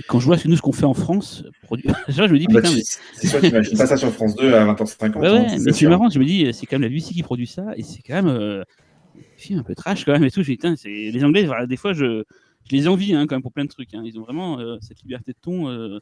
[0.07, 1.86] quand je vois nous ce qu'on fait en France, produit...
[2.07, 2.82] Déjà, je me dis Ah bah, putain, mais
[3.14, 5.18] c'est sûr que pas ça sur France 2 à 20h50.
[5.19, 7.22] Ouais, hein, ouais, mais c'est marrant, je me dis, c'est quand même la BBC qui
[7.23, 10.32] produit ça, et c'est quand même euh, un film un peu trash quand même et
[10.32, 10.41] tout.
[10.41, 10.73] Je dis, putain.
[10.84, 12.23] Les Anglais, voilà, des fois, je,
[12.69, 13.94] je les envie hein, quand même pour plein de trucs.
[13.94, 14.02] hein.
[14.03, 15.99] Ils ont vraiment euh, cette liberté de ton.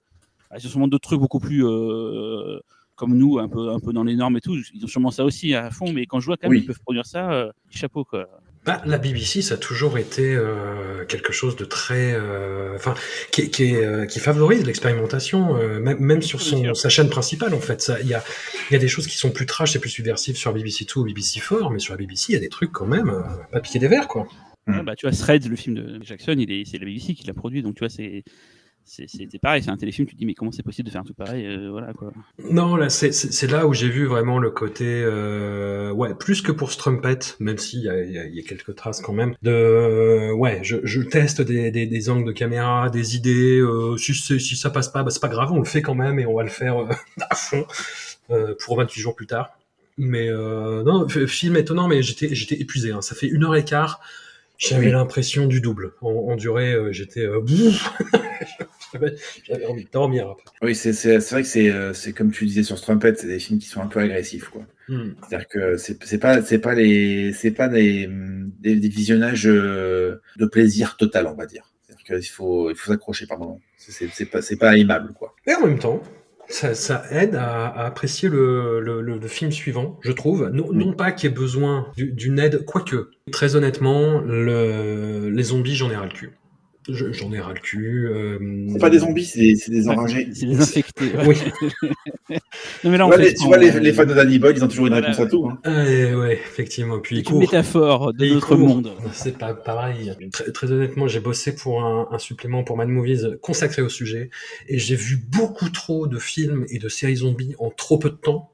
[0.49, 2.59] Ah, Ils ont sûrement d'autres trucs beaucoup plus euh,
[2.95, 4.57] comme nous, un peu, un peu dans les normes et tout.
[4.73, 6.59] Ils ont sûrement ça aussi à fond, mais quand je vois quand même Oui.
[6.59, 8.27] qu'ils peuvent produire ça, euh, chapeau quoi.
[8.65, 12.93] Bah, la BBC, ça a toujours été euh, quelque chose de très, euh, enfin,
[13.31, 17.53] qui, qui, est, euh, qui favorise l'expérimentation, euh, même, même sur son, sa chaîne principale.
[17.53, 18.21] En fait, il y a,
[18.69, 20.99] il y a des choses qui sont plus trash et plus subversives sur BBC 2
[20.99, 23.21] ou BBC 4, mais sur la BBC, il y a des trucs quand même, euh,
[23.51, 24.27] pas piquer des verres, quoi.
[24.67, 27.25] Ouais, bah, tu vois, Threads, le film de Jackson, il est, c'est la BBC qui
[27.25, 28.23] l'a produit, donc tu vois, c'est.
[28.91, 31.03] C'est pareil, c'est un téléfilm, tu te dis, mais comment c'est possible de faire un
[31.03, 32.11] truc pareil euh, Voilà quoi.
[32.49, 36.71] Non, là, c'est- là où j'ai vu vraiment le côté, euh, ouais, plus que pour
[36.71, 39.35] Strumpet, même s'il y a, il y, a, il y a quelques traces quand même,
[39.43, 43.95] de, euh, ouais, je, je teste des, des, des angles de caméra, des idées, euh,
[43.97, 46.25] si, si ça passe pas, bah, c'est pas grave, on le fait quand même et
[46.25, 46.87] on va le faire euh,
[47.29, 47.65] à fond
[48.31, 49.51] euh, pour 28 jours plus tard.
[49.97, 52.91] Mais euh, non, film étonnant, mais j'étais j'étais épuisé.
[52.91, 53.01] Hein.
[53.01, 53.99] Ça fait une heure et quart.
[54.57, 54.91] J'avais Oui.
[54.91, 55.93] l'impression du double.
[56.01, 57.21] En, en durée, euh, j'étais.
[57.25, 57.39] euh,
[59.43, 60.43] J'avais envie de dormir après.
[60.61, 63.59] Oui, c'est vrai que c'est euh, c'est comme tu disais sur Strumpet, c'est des films
[63.59, 64.63] qui sont un peu agressifs, quoi.
[64.87, 65.11] Hmm.
[65.27, 68.09] C'est-à-dire que c'est pas pas les pas des,
[68.59, 71.63] des, des visionnages euh, de plaisir total, on va dire.
[71.87, 73.59] C'est-à-dire qu'il faut il faut s'accrocher par moment.
[73.77, 75.35] C'est- pas pas aimable, quoi.
[75.47, 76.01] Et en même temps,
[76.47, 80.49] ça, ça aide à, à apprécier le, le, le- le film suivant, je trouve.
[80.51, 83.11] Non, non pas qu'il y ait besoin du- d'une aide, quoique.
[83.31, 86.31] Très honnêtement, le, les zombies, j'en ai ras le cul.
[86.87, 88.07] J'en ai ras le cul.
[88.07, 88.39] Euh...
[88.71, 90.27] C'est pas des zombies, c'est des, des enragés.
[90.33, 91.11] C'est des infectés.
[91.17, 91.27] Ouais.
[91.27, 91.37] Oui.
[92.83, 94.55] non, mais là, on Ouais, fait les- tu vois, les, les fans de Danny Boyle,
[94.57, 95.07] ils ont toujours une Voilà.
[95.09, 95.47] réponse à tout.
[95.49, 95.59] hein.
[95.65, 96.99] Ouais, ouais, effectivement.
[96.99, 98.91] Puis une métaphore de Et notre monde.
[99.11, 100.11] C'est pas pareil.
[100.31, 104.29] Très, très honnêtement, j'ai bossé pour un, un supplément pour Mad Movies consacré au sujet
[104.67, 108.15] et j'ai vu beaucoup trop de films et de séries zombies en trop peu de
[108.15, 108.51] temps.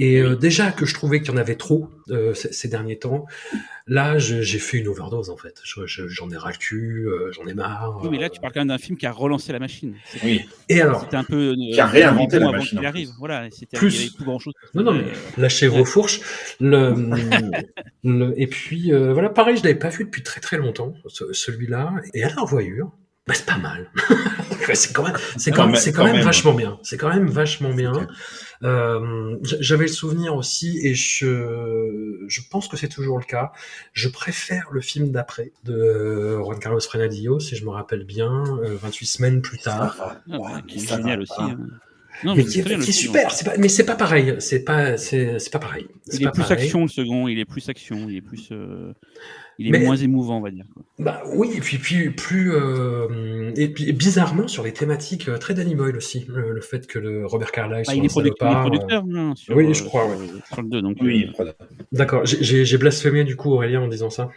[0.00, 2.98] Et euh, déjà que je trouvais qu'il y en avait trop euh, ces, ces derniers
[2.98, 3.26] temps,
[3.88, 5.60] là j'ai fait une overdose en fait.
[5.64, 7.98] Je- je- J'en ai ras le cul, euh, j'en ai marre.
[8.02, 9.94] Oui, mais là, tu parles quand même d'un film qui a relancé la machine.
[10.22, 10.44] Oui.
[10.68, 11.50] Et alors, c'était un peu.
[11.50, 13.08] euh, Qui a réinventé la machine, arrive.
[13.08, 13.16] plus.
[13.18, 13.94] Voilà, Plus.
[13.94, 14.54] il y avait plus grand chose.
[14.74, 15.04] Non, non, mais
[15.36, 16.20] lâchez vos fourches.
[16.60, 16.94] Le,
[18.04, 21.32] le- et puis, euh, voilà, pareil, je l'avais pas vu depuis très très longtemps, ce-
[21.32, 21.92] celui-là.
[22.14, 22.92] Et à la revoyure,
[23.26, 23.90] bah, c'est pas mal.
[24.74, 26.24] C'est quand même, c'est quand, Quand même, même, c'est quand quand même même.
[26.24, 26.78] vachement bien.
[26.82, 28.06] C'est quand même vachement bien.
[28.64, 33.52] Euh, J'avais le souvenir aussi, et je, je pense que c'est toujours le cas.
[33.92, 38.76] Je préfère le film d'après de Juan Carlos Frenadillo, si je me rappelle bien, euh,
[38.80, 39.96] 28 semaines plus tard.
[40.00, 41.32] Ah, ouais, Ouais, qui est génial aussi.
[41.38, 41.58] hein.
[42.24, 43.44] Non, mais mais qui c'est est, qui super, hein.
[43.44, 45.86] pas, mais c'est pas pareil, c'est pas, c'est c'est pas pareil.
[46.12, 46.64] Il est pas plus pareil.
[46.64, 48.92] action le second, il est plus action, il est plus, euh,
[49.58, 50.64] il est Mais- moins émouvant, on va dire.
[50.72, 50.82] quoi.
[51.00, 55.54] Bah oui, et puis, puis plus euh, et puis bizarrement sur les thématiques euh, très
[55.54, 58.16] Danny Boyle aussi, le, le fait que le Robert Carlyle Bah, soit il, un est
[58.16, 61.52] il euh, producteur, hein, sur, oui, je crois, sur, sur le 2, donc Oui, euh.
[61.92, 64.28] D'accord, j'ai- blasphémé du coup Aurélien en disant ça.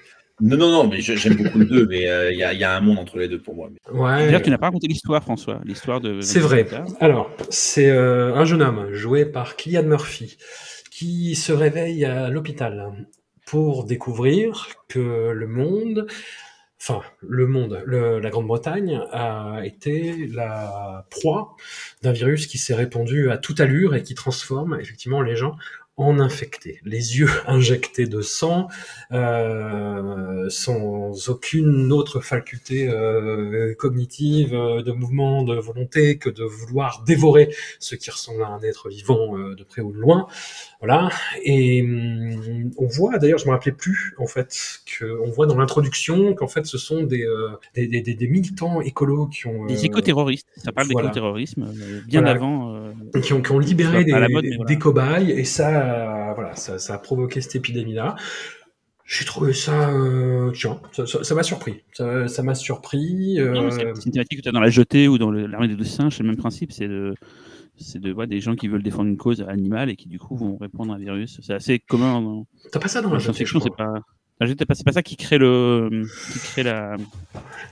[0.43, 2.64] Non, non, non, mais j'aime beaucoup le 2, mais euh, il y, a, il y
[2.64, 3.69] a un monde entre les deux pour moi.
[3.93, 4.26] Ouais.
[4.26, 6.19] D'ailleurs, tu n'as pas raconté l'histoire, François, l'histoire de.
[6.22, 6.65] C'est vrai.
[6.99, 10.38] Alors, c'est euh, un jeune homme joué par Killian Murphy
[10.89, 12.91] qui se réveille à l'hôpital
[13.45, 16.07] pour découvrir que le monde,
[16.81, 21.55] enfin le monde, le- la Grande-Bretagne a été la proie
[22.01, 25.55] d'un virus qui s'est répandu à toute allure et qui transforme effectivement les gens
[25.97, 28.68] en infectés, les yeux injectés de sang,
[29.11, 37.03] euh, sans aucune autre faculté euh, cognitive, euh, de mouvement, de volonté que de vouloir
[37.03, 40.27] dévorer ce qui ressemble à un être vivant euh, de près ou de loin.
[40.82, 41.10] Voilà.
[41.44, 45.56] Et hum, on voit, d'ailleurs, je me rappelais plus en fait que on voit dans
[45.58, 49.66] l'introduction qu'en fait ce sont des, euh, des, des, des- des militants écolos qui ont
[49.68, 51.10] Des euh, écoterroristes, ça parle voilà.
[51.10, 52.36] d'écoterrorisme euh, bien Voilà.
[52.36, 52.76] avant.
[52.76, 52.91] euh,
[53.22, 54.66] qui ont, qui ont libéré des, mode, voilà.
[54.66, 58.16] des cobayes et ça, voilà, ça, ça a provoqué cette épidémie-là.
[59.06, 61.84] J'ai trouvé ça, euh, tiens, ça m'a surpris.
[61.94, 63.40] Ça m'a surpris.
[63.40, 65.84] euh, c'est une thématique que tu as dans la jetée ou dans l'armée des deux
[65.84, 67.14] singes, c'est le même principe, c'est de.
[67.77, 70.35] C'est de ouais, des gens qui veulent défendre une cause animale et qui du coup
[70.35, 71.39] vont répandre un virus.
[71.41, 73.60] C'est assez commun T'as pas ça dans la science-fiction.
[73.60, 73.93] C'est pas,
[74.47, 75.89] c'est pas ça qui crée le,
[76.34, 76.95] qui crée la.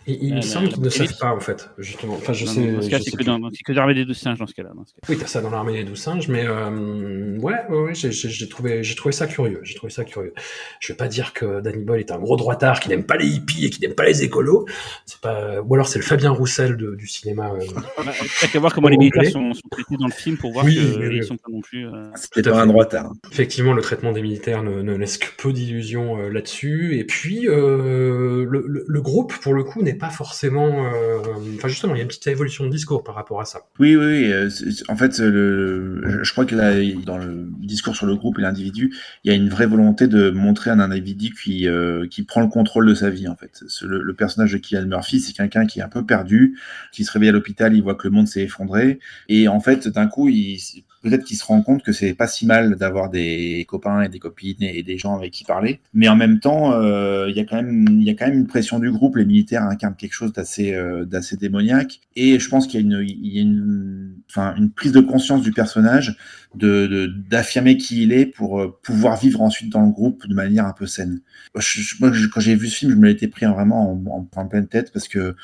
[0.07, 2.15] Il, il la- me semble qu'ils ne savent pas en fait, justement.
[2.15, 2.59] Enfin, je non, sais.
[2.61, 4.39] non, dans ce cas, je c'est que dans, c'est que dans l'armée des deux singes
[4.39, 4.69] dans ce cas-là.
[4.69, 4.83] cas.
[5.09, 8.83] Oui, t'as ça dans l'armée des douze singes, mais euh, ouais, ouais, ouais, j'ai- trouvé,
[8.83, 9.59] j'ai trouvé ça curieux.
[9.63, 10.33] J'ai trouvé ça curieux.
[10.79, 13.27] Je vais pas dire que Danny Boyle est un gros droitard qui n'aime pas les
[13.27, 14.65] hippies et qui n'aime pas les écolos.
[15.05, 17.51] C'est pas, ou alors c'est le Fabien Roussel de- du cinéma.
[17.51, 17.65] euh.
[17.97, 20.65] Bah, T'as qu'à voir comment les militaires sont, sont traités dans le film pour voir
[20.65, 21.23] Oui, qu'ils oui, oui.
[21.25, 21.87] sont pas non plus.
[21.87, 22.11] euh,
[22.53, 23.11] un droitard.
[23.31, 26.29] Effectivement, le traitement des militaires ne, ne laisse que peu d'illusions euh,
[26.67, 30.85] Et puis, euh, le, groupe, pour le coup, n'est pas forcément.
[30.85, 31.19] euh,
[31.55, 33.61] Enfin, justement, il y a une petite évolution de discours par rapport à ça.
[33.79, 34.49] Oui, oui, euh,
[34.87, 36.73] En fait, je- crois que là,
[37.05, 40.29] dans le discours sur le groupe et l'individu, il y a une vraie volonté de
[40.29, 41.67] montrer un individu qui,
[42.09, 43.63] qui prend le contrôle de sa vie, en fait.
[43.83, 46.57] Le personnage de Killian Murphy, c'est quelqu'un qui est un peu perdu,
[46.91, 49.87] qui se réveille à l'hôpital, il voit que le monde s'est effondré, et en fait,
[49.87, 50.57] d'un coup, il,
[51.01, 54.19] peut-être qu'il se rend compte que c'est pas si mal d'avoir des copains et des
[54.19, 57.45] copines et, des gens avec qui parler, mais en même temps, euh, il y a
[57.45, 59.17] quand même, y a même une pression du groupe.
[59.17, 61.05] Les militaires incarnent quelque chose d'assez, euh,
[61.39, 66.17] démoniaque, et je pense qu'il y a une, une prise de conscience du personnage
[66.55, 70.33] de, de- d'affirmer qui il est pour euh, pouvoir vivre ensuite dans le groupe de
[70.33, 71.21] manière un peu saine.
[71.53, 73.91] Moi, je- je- moi, je- quand j'ai vu ce film, je me l'étais pris vraiment
[73.91, 75.35] en, en, en pleine tête parce que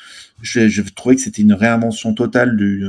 [0.42, 2.82] je, trouvais que c'était une réinvention totale du-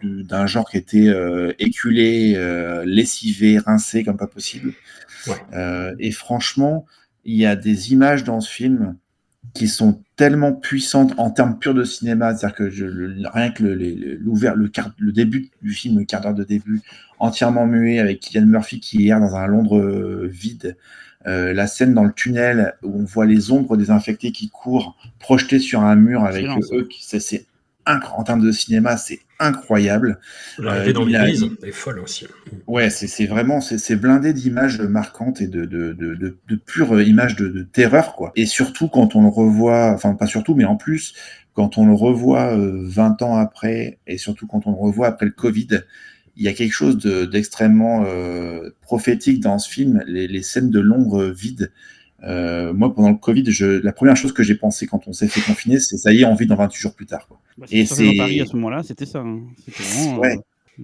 [0.00, 4.72] du- d'un genre qui était euh, éculé, euh, lessivé, rincé comme pas possible.
[5.26, 5.34] Ouais.
[5.52, 6.86] Euh, et franchement,
[7.26, 8.96] il y a des images dans ce film
[9.58, 13.62] qui sont tellement puissantes en termes purs de cinéma, c'est-à-dire que je, le- rien que
[13.64, 16.82] le, le- l'ouvert, le, quart- le début du film, le quart d'heure de début,
[17.18, 20.76] entièrement muet avec Killian Murphy qui erre dans un Londres euh, vide,
[21.26, 24.96] euh, la scène dans le tunnel où on voit les ombres des infectés qui courent
[25.18, 26.70] projetées sur un mur avec eux,
[27.20, 27.46] c'est,
[28.16, 30.18] en termes de cinéma, c'est incroyable.
[30.58, 32.26] L'arrivée Euh, dans a- l'église est folle aussi.
[32.66, 37.36] Ouais, c'est vraiment c'est blindé d'images marquantes et de de de de, de pures images
[37.36, 38.32] de, terreur quoi.
[38.36, 41.14] Et surtout quand on le revoit, enfin pas surtout, mais en plus
[41.54, 45.26] quand on le revoit euh, 20 ans après et surtout quand on le revoit après
[45.26, 45.80] le Covid,
[46.36, 50.02] il y a quelque chose de- d'extrêmement euh, prophétique dans ce film.
[50.06, 51.72] Les, les scènes de l'ombre vide
[52.24, 55.28] Euh, moi, pendant le Covid, je, la première chose que j'ai pensé quand on s'est
[55.28, 57.26] fait confiner, c'est ça y est, on vit dans 28 jours plus tard.
[57.28, 57.40] Quoi.
[57.56, 59.20] Bah, et c'est Paris à ce moment-là, c'était ça.
[59.20, 59.40] Hein.
[59.68, 60.38] Vraiment, ouais.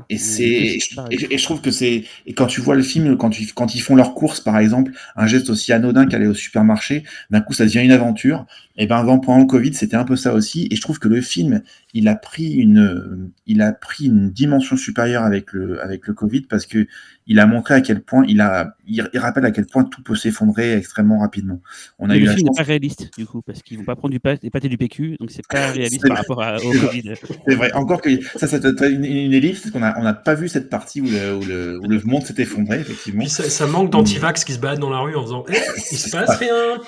[0.08, 0.78] Et c'est
[1.10, 3.80] et, je trouve que c'est et quand tu vois le film quand tu, quand ils
[3.80, 7.64] font leurs courses par exemple un geste aussi anodin qu'aller au supermarché d'un coup ça
[7.64, 8.44] devient une aventure
[8.76, 11.06] et ben avant pendant le Covid c'était un peu ça aussi et je trouve que
[11.06, 11.62] le film
[11.94, 16.42] il a pris une il a pris une dimension supérieure avec le avec le Covid
[16.42, 16.88] parce que
[17.26, 20.16] il a montré à quel point il a il, rappelle à quel point tout peut
[20.16, 21.60] s'effondrer extrêmement rapidement.
[22.00, 24.12] On a eu le film n'est pas réaliste du coup parce qu'ils vont pas prendre
[24.12, 27.14] du pâté, des pâtés du PQ donc c'est pas réaliste par rapport à, au Covid.
[27.46, 28.58] C'est vrai encore que ça ça
[28.88, 31.44] une, une ellipse parce qu'on a on n'a pas vu cette partie où le, où
[31.44, 33.24] le, où le monde s'est effondré effectivement.
[33.26, 35.52] ça, ça, manque d'antivax qui se baladent dans la rue en faisant eh,
[35.92, 36.80] il se passe rien.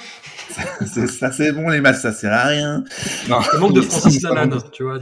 [1.09, 2.85] ça c'est bon les masses, ça sert à rien.
[3.29, 3.39] Non.
[3.55, 4.99] Il manque de Francis Lalanne, tu vois.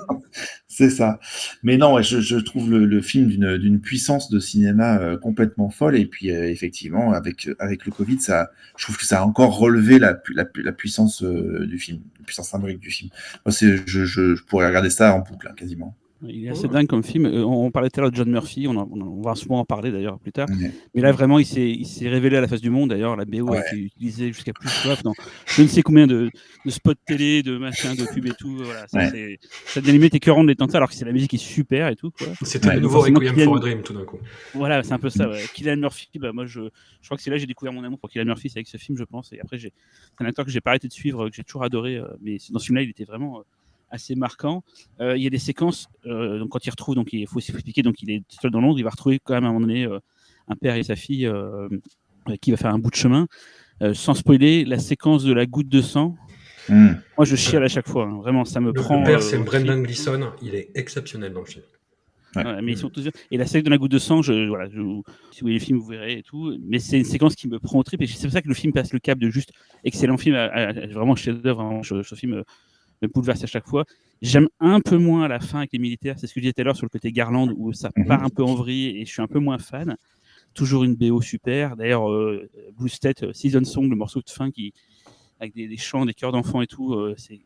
[0.68, 1.18] c'est ça.
[1.62, 5.96] Mais non, je, je trouve le, le film d'une puissance de cinéma euh, complètement folle.
[5.96, 9.58] Et puis euh, effectivement, avec, avec le Covid, ça, je trouve que ça a encore
[9.58, 13.10] relevé la, la, la puissance euh, du film, la puissance symbolique du film.
[13.44, 15.96] Moi, je, je, je, pourrais regarder ça en boucle, hein, quasiment.
[16.22, 17.26] Il est assez dingue comme film.
[17.26, 19.92] Euh, on, parlait tout à l'heure de John Murphy, on, on, va souvent en parler
[19.92, 20.48] d'ailleurs plus tard.
[20.94, 22.90] Mais là, vraiment, il s'est révélé à la face du monde.
[22.90, 25.12] D'ailleurs, la BO a été utilisée jusqu'à plus soif dans
[25.46, 26.30] je ne sais combien de,
[26.64, 28.56] de, spots télé, de machins, de pubs et tout.
[28.56, 29.38] Voilà, ça, ouais.
[29.66, 31.96] ça limite écœurant de l'étendre ça, alors que c'est la musique qui est super et
[31.96, 32.10] tout.
[32.42, 33.44] C'était le nouveau Requiem Kylian...
[33.44, 34.18] for a Dream tout d'un coup.
[34.54, 35.28] Voilà, c'est un peu ça.
[35.28, 35.44] Ouais.
[35.54, 36.62] Kylian Murphy, bah, moi, je,
[37.00, 38.68] je crois que c'est là que j'ai découvert mon amour pour Kylian Murphy, c'est avec
[38.68, 39.32] ce film, je pense.
[39.32, 39.72] Et après, c'est
[40.18, 41.96] un acteur que j'ai pas arrêté de suivre, que j'ai toujours adoré.
[41.96, 43.44] Euh, mais dans ce film-là, il était vraiment
[43.90, 44.62] assez marquant.
[45.00, 47.82] Euh, il y a des séquences, euh, donc quand il retrouve, donc il faut s'expliquer,
[47.82, 49.84] donc il est seul dans Londres, il va retrouver quand même à un moment donné
[49.84, 49.98] euh,
[50.48, 51.30] un père et sa fille
[52.40, 53.26] qui va faire un bout de chemin.
[53.92, 56.16] sans spoiler, la séquence de la goutte de sang,
[56.68, 56.88] mm.
[57.16, 58.18] moi je chiale à chaque fois, hein.
[58.18, 59.00] vraiment, ça me le prend.
[59.00, 61.64] Le père, c'est Brendan Gleeson, il est exceptionnel dans le film.
[62.36, 62.44] Ouais.
[62.44, 63.08] Ouais, mais ils sont tous...
[63.30, 64.80] Et la séquence de la goutte de sang, je, voilà, je,
[65.30, 66.54] si vous voyez le film, vous verrez et tout.
[66.60, 68.02] Mais c'est une séquence qui me prend au trip.
[68.02, 69.50] Et c'est pour ça que le film passe le cap de juste
[69.82, 71.80] excellent film à, à, à vraiment chef-d'œuvre.
[71.82, 72.44] Ce, ce film
[73.02, 73.84] me bouleverse à chaque fois.
[74.22, 76.52] J'aime un peu moins à la fin avec les militaires, c'est ce que je disais
[76.52, 78.06] tout à l'heure sur le côté Garland où ça mhm.
[78.06, 79.96] part un peu en vrille et je suis un peu moins fan.
[80.54, 81.76] Toujours une BO super.
[81.76, 84.72] D'ailleurs, euh, Blue State, euh, Season Song, le morceau de fin qui,
[85.40, 87.38] avec des, des chants, des chœurs d'enfants et tout, euh, c'est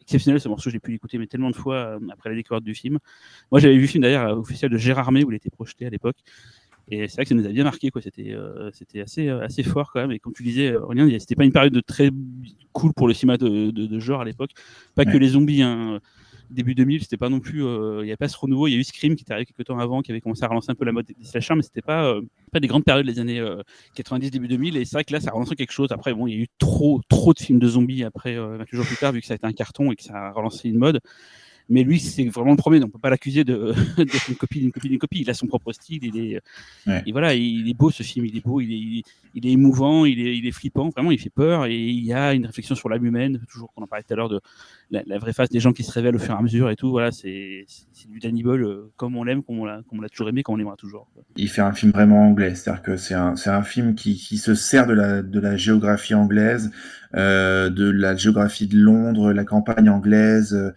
[0.00, 0.70] exceptionnel ce morceau.
[0.70, 2.98] J'ai pu l'écouter mais tellement de fois euh, après la découverte du film.
[3.50, 5.90] Moi, j'avais vu le film d'ailleurs officiel de Gérard May où il était projeté à
[5.90, 6.16] l'époque.
[6.90, 8.00] Et c'est vrai que ça nous a bien marqué, quoi.
[8.00, 10.12] C'était, euh, c'était assez, euh, assez fort quand même.
[10.12, 12.10] Et comme tu disais, Aurélien, c'était pas une période de très
[12.72, 14.50] cool pour le cinéma de, de, de genre à l'époque.
[14.94, 15.12] Pas ouais.
[15.12, 15.62] que les zombies.
[15.62, 16.00] Hein.
[16.50, 17.58] Début 2000, c'était pas non plus.
[17.58, 18.68] Il euh, n'y avait pas ce renouveau.
[18.68, 20.48] Il y a eu Scream qui était arrivé quelques temps avant, qui avait commencé à
[20.48, 23.04] relancer un peu la mode des slashers, mais c'était pas, euh, pas des grandes périodes
[23.04, 23.42] des années
[23.94, 24.78] 90, début 2000.
[24.78, 25.92] Et c'est vrai que là, ça a relancé quelque chose.
[25.92, 28.86] Après, bon, il y a eu trop, trop de films de zombies après, 28 jours
[28.86, 30.78] plus tard, vu que ça a été un carton et que ça a relancé une
[30.78, 31.00] mode.
[31.68, 34.72] Mais lui, c'est vraiment le premier, donc on peut pas l'accuser d'être une copie d'une
[34.72, 35.20] copie d'une copie.
[35.20, 36.02] Il a son propre style.
[36.02, 36.40] Il est,
[36.86, 37.02] ouais.
[37.06, 38.24] et voilà, il est beau ce film.
[38.24, 39.02] Il est beau, il est,
[39.34, 40.88] il est, émouvant, il est, il est, flippant.
[40.88, 43.40] Vraiment, il fait peur et il y a une réflexion sur l'âme humaine.
[43.50, 44.40] Toujours qu'on en parlait tout à l'heure de
[44.90, 46.76] la, la, vraie face des gens qui se révèlent au fur et à mesure et
[46.76, 46.90] tout.
[46.90, 47.66] Voilà, c'est
[48.08, 50.76] du Danny Boyle euh, comme on l'aime, comme on l'a toujours aimé, comme on l'aimera
[50.76, 51.08] toujours.
[51.12, 51.22] Quoi.
[51.36, 54.54] Il fait un film vraiment anglais, c'est-à-dire que c'est un, un film qui, qui se
[54.54, 56.70] sert de la, de la géographie anglaise.
[57.14, 60.74] Euh, de la géographie de Londres, la campagne anglaise.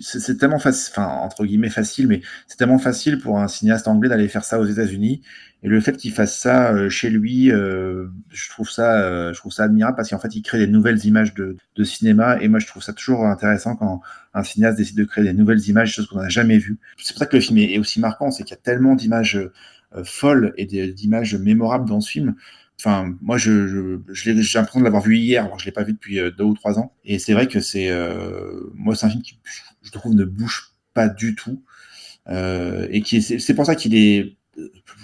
[0.00, 4.08] C'est tellement facile, enfin entre guillemets facile, mais c'est tellement facile pour un cinéaste anglais
[4.08, 5.22] d'aller faire ça aux États-Unis.
[5.64, 9.38] Et le fait qu'il fasse ça euh, chez lui, euh, je trouve ça, euh, je
[9.38, 12.36] trouve ça admirable parce qu'en fait, il crée des nouvelles images de, cinéma.
[12.42, 14.02] Et moi, je trouve ça toujours intéressant quand
[14.34, 16.78] un cinéaste décide de créer des nouvelles images, choses qu'on n'a jamais vues.
[16.98, 19.40] C'est pour ça que le film est, aussi marquant, c'est qu'il y a tellement d'images
[20.04, 22.34] folles et d'images mémorables dans ce film.
[22.78, 26.44] Enfin, moi, j'ai l'impression de l'avoir vu hier, alors je l'ai pas vu depuis deux
[26.44, 26.92] ou trois ans.
[27.06, 27.90] Et c'est vrai que c'est,
[28.74, 29.38] moi, c'est un film qui,
[29.84, 31.62] je trouve, ne bouge pas du tout.
[32.28, 34.36] Euh, et qui est, c'est pour ça qu'il est,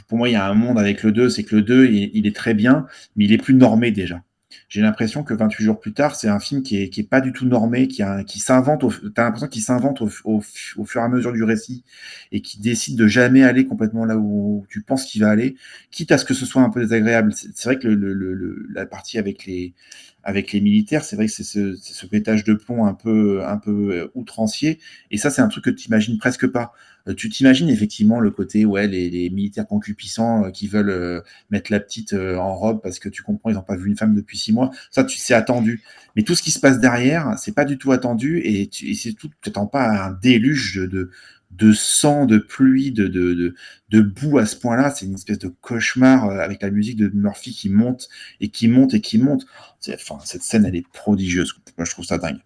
[0.08, 2.10] pour moi, il y a un monde avec le 2, c'est que le 2, il,
[2.14, 2.86] il, est très bien,
[3.16, 4.22] mais il est plus normé déjà
[4.70, 7.20] j'ai l'impression que 28 jours plus tard, c'est un film qui est, qui est pas
[7.20, 8.84] du tout normé, qui, qui s'invente,
[9.14, 10.42] t'as l'impression qu'il s'invente au, au,
[10.76, 11.82] au, fur et à mesure du récit
[12.30, 15.56] et qui décide de jamais aller complètement là où tu penses qu'il va aller,
[15.90, 17.32] quitte à ce que ce soit un peu désagréable.
[17.34, 19.74] C'est vrai que le, le, le, la partie avec les,
[20.22, 23.58] avec les militaires, c'est vrai que c'est ce, ce pétage de plomb un peu, un
[23.58, 24.78] peu outrancier.
[25.10, 26.72] Et ça, c'est un truc que tu imagines presque pas.
[27.08, 31.20] Euh, tu t'imagines effectivement le côté, ouais, les, les militaires concupiscents euh, qui veulent euh,
[31.50, 34.14] mettre la petite en robe parce que tu comprends, ils n'ont pas vu une femme
[34.14, 34.70] depuis six mois.
[34.90, 35.82] Ça, tu c'est attendu.
[36.16, 39.12] Mais tout ce qui se passe derrière, c'est pas du tout attendu et, tu, c'est
[39.12, 41.10] tout, t'attends pas à un déluge de,
[41.50, 43.54] de sang, de pluie, de, de, de,
[43.90, 44.90] de boue à ce point-là.
[44.90, 48.08] C'est une espèce de cauchemar avec la musique de Murphy qui monte
[48.40, 49.46] et qui monte et qui monte.
[49.92, 51.54] Enfin, cette scène, elle est prodigieuse.
[51.76, 52.40] Moi, je trouve ça dingue.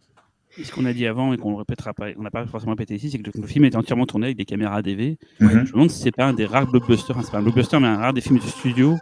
[0.63, 2.95] Ce qu'on a dit avant et qu'on ne répétera pas, on n'a pas forcément répété
[2.95, 5.19] ici, c'est que le film est entièrement tourné avec des caméras DV.
[5.41, 5.51] Mhm.
[5.51, 7.79] Je me demande si c'est pas un des rares blockbusters, enfin, c'est pas un blockbuster,
[7.81, 8.97] mais un rare des films de studio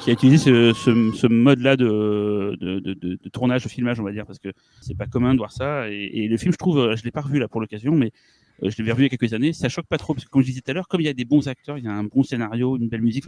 [0.00, 4.04] qui a utilisé ce, ce- ce mode-là de, de, de- de- tournage, de filmage, on
[4.04, 5.90] va dire, parce que c'est pas commun de voir ça.
[5.90, 8.12] Et, et le film, je trouve, je l'ai pas revu là pour l'occasion, mais
[8.62, 10.42] je l'ai revu il y a quelques années, ça choque pas trop, parce que comme
[10.42, 11.92] je disais tout à l'heure, comme il y a des bons acteurs, il y a
[11.92, 13.24] un bon scénario, une belle musique,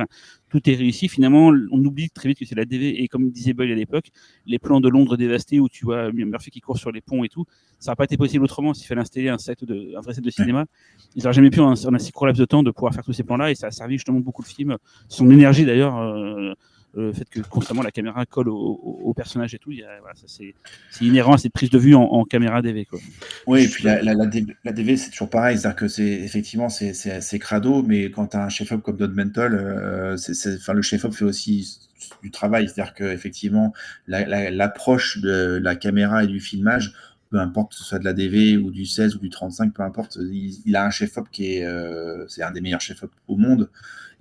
[0.49, 1.09] tout est réussi.
[1.09, 4.11] Finalement, on oublie très vite que c'est la DV, et comme disait Boyle à l'époque,
[4.47, 7.29] les plans de Londres dévastés où tu vois Murphy qui court sur les ponts et
[7.29, 7.45] tout,
[7.79, 10.25] ça n'a pas été possible autrement s'il fallait installer un set de, un vrai set
[10.25, 10.67] de cinéma.
[11.15, 13.05] Ils n'auraient jamais pu en, en un si court laps de temps de pouvoir faire
[13.05, 14.77] tous ces plans-là, et ça a servi justement beaucoup le film,
[15.09, 15.97] son énergie d'ailleurs.
[15.99, 16.55] euh,
[16.95, 20.55] le fait que constamment la caméra colle au, au- au personnage et tout, voilà, c'est
[21.01, 22.85] inhérent à cette prise de vue en, en caméra DV.
[22.87, 22.99] Quoi.
[23.47, 27.39] Oui, et puis la, la, la, DV, c'est toujours pareil, c'est-à-dire que c'est effectivement c'est
[27.39, 30.17] crado, mais quand tu as un chef-op comme Don Mental, euh,
[30.57, 31.79] enfin le chef-op fait aussi
[32.23, 33.73] du travail, c'est-à-dire que effectivement
[34.09, 36.93] la- la- l'approche de la caméra et du filmage,
[37.31, 39.83] peu importe que ce soit de la DV ou du 16 ou du 35, peu
[39.83, 43.71] importe, il, a un chef-op qui est euh, c'est un des meilleurs chefs-op au monde.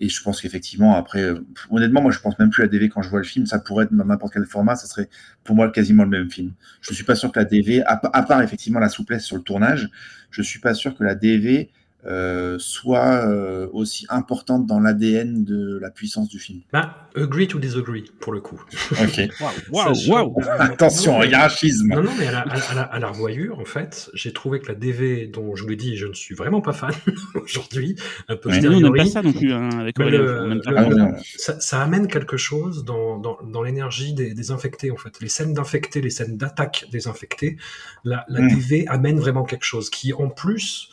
[0.02, 2.88] Et je pense qu'effectivement, après, euh, honnêtement, moi, je pense même plus à la DV
[2.88, 3.46] quand je vois le film.
[3.48, 5.10] Ça pourrait être dans n'importe quel format, ça serait
[5.44, 6.54] pour moi quasiment le même film.
[6.82, 9.42] Je suis pas sûr que la DV, à, à part effectivement la souplesse sur le
[9.42, 9.90] tournage,
[10.32, 11.70] je suis pas sûr que la DV
[12.06, 16.62] euh, soit euh, aussi importante dans l'ADN de la puissance du film.
[16.72, 18.62] Bah, agree to disagree, pour le coup.
[18.92, 19.30] Ok.
[19.72, 21.88] Waouh, Sachant- waouh Attention, Non, mais- hiérarchisme.
[21.90, 24.32] Non, non, mais à la, à la- à la- à la revoyure, en fait, j'ai
[24.32, 26.92] trouvé que la DV, dont je vous l'ai dit, je ne suis vraiment pas fan
[27.36, 27.96] aujourd'hui,
[28.30, 28.50] un peu.
[28.50, 30.90] Mais nous, on pas ça non plus hein, avec Aurélien, le- Ah, ça.
[30.96, 31.14] non.
[31.38, 35.20] ça, ça amène quelque chose dans, dans, dans l'énergie des, des infectés, en fait.
[35.22, 37.58] Les scènes d'infectés, les scènes d'attaque des infectés,
[38.06, 38.48] la, la Mm.
[38.56, 40.90] DV amène vraiment quelque chose qui, en plus,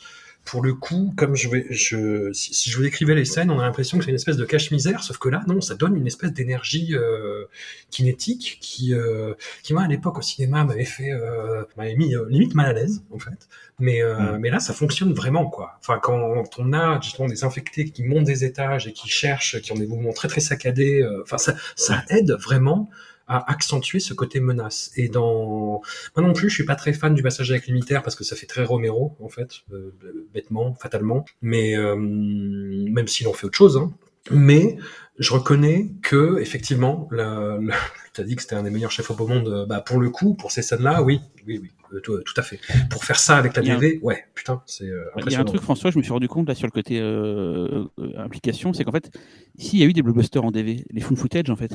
[0.47, 3.59] pour le coup, comme je vais, je, si, si je vous décrivais les scènes, on
[3.59, 6.07] a l'impression que c'est une espèce de cache-misère, sauf que là, non, ça donne une
[6.07, 7.45] espèce d'énergie euh,
[7.91, 9.33] kinétique qui, euh,
[9.63, 12.73] qui moi, à l'époque, au cinéma, m'avait fait, euh, m'avait mis euh, limite mal à
[12.73, 13.47] l'aise, en fait.
[13.79, 14.37] Mais, euh, Mm.
[14.39, 15.73] mais là, ça fonctionne vraiment, quoi.
[15.81, 19.71] Enfin, quand on a justement des infectés qui montent des étages et qui cherchent, qui
[19.71, 22.89] ont des mouvements très très saccadés, euh, enfin, ça, ça aide vraiment
[23.27, 24.91] à accentuer ce côté menace.
[24.95, 25.81] Et dans,
[26.15, 28.23] moi non plus, je suis pas très fan du passage avec les militaires parce que
[28.23, 29.93] ça fait très Romero, en fait, euh,
[30.33, 31.25] bêtement, fatalement.
[31.41, 33.91] Mais euh, même s'il en fait autre chose, hein.
[34.29, 34.75] Mais
[35.19, 37.75] je reconnais que effectivement, la, la,
[38.13, 39.47] tu as dit que c'était un des meilleurs chefs au monde.
[39.47, 42.41] euh, Bah pour le coup, pour ces scènes-là, oui, oui, oui, euh, tout, tout à
[42.41, 42.59] fait.
[42.89, 45.45] Pour faire ça avec la un- DV, ouais, putain, c'est euh, Il y a un
[45.45, 47.85] truc, François, je me suis rendu compte là sur le côté euh,
[48.17, 49.09] implication, c'est qu'en fait,
[49.57, 51.71] ici, il y a eu des blockbusters en DV, les full footage en fait.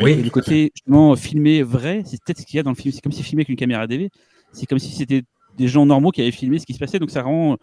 [0.00, 2.76] Oui, Et le côté justement filmé vrai, c'est peut-être ce qu'il y a dans le
[2.76, 2.92] film.
[2.94, 4.10] C'est comme si filmé avec une caméra DV.
[4.52, 5.22] C'est comme si c'était
[5.56, 6.98] des gens normaux qui avaient filmé ce qui se passait.
[6.98, 7.56] Donc ça rend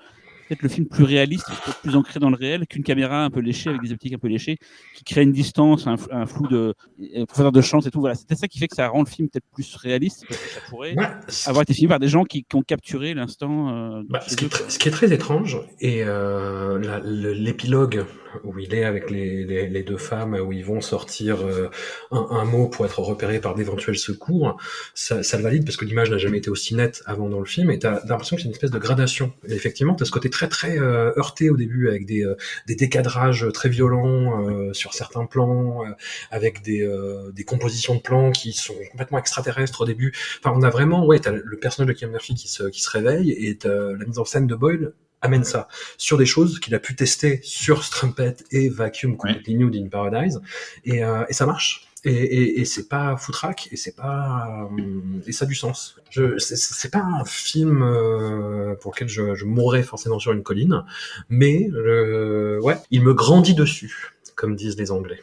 [0.48, 3.40] peut-être le film plus réaliste, peut-être plus ancré dans le réel qu'une caméra un peu
[3.40, 4.58] léchée avec des optiques un peu léchées,
[4.94, 6.76] qui crée une distance, un, flou de
[7.16, 8.00] euh, profondeur de champ et tout.
[8.00, 10.40] Voilà, c'est peut-être ça qui fait que ça rend le film peut-être plus réaliste parce
[10.40, 10.96] que ça pourrait
[11.28, 13.70] c'est- avoir été filmé par des gens qui, qui ont capturé l'instant.
[13.70, 18.06] euh, Bah, ce, qui est ce qui très étrange, et euh, l'épilogue
[18.44, 21.70] où il est avec les, les, les deux femmes, où ils vont sortir euh,
[22.12, 24.58] un, un mot pour être repérés par d'éventuels secours,
[24.94, 27.46] ça, ça le valide parce que l'image n'a jamais été aussi nette avant dans le
[27.46, 29.34] film, et t'as l'impression que c'est une espèce de gradation.
[29.48, 32.36] Et effectivement, t'as ce côté très très euh, heurté au début, avec des, euh,
[32.68, 35.84] des décadrages très violents euh, sur certains plans,
[36.32, 40.14] avec des, euh, des compositions de plans qui sont complètement extraterrestres au début.
[40.40, 42.90] Enfin, on a vraiment, ouais, t'as le personnage de Kim Murphy qui se, qui se
[42.90, 44.94] réveille et t'as la mise en scène de Boyle
[45.26, 49.76] amène ça sur des choses qu'il a pu tester sur Strumpet et Vacuum Completely Nude
[49.76, 50.42] in Paradise
[50.86, 51.88] et, euh, et ça marche.
[52.08, 55.96] Et, et, et c'est pas foutraque et c'est pas euh, et ça a du sens.
[56.12, 60.84] Je c'est- pas un film euh, pour lequel je, je mourrais forcément sur une colline,
[61.30, 65.20] mais euh, ouais, il me grandit dessus, comme disent les Anglais.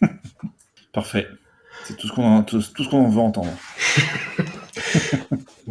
[0.92, 1.26] Parfait.
[1.84, 3.52] C'est tout ce qu'on tout, tout ce qu'on veut entendre.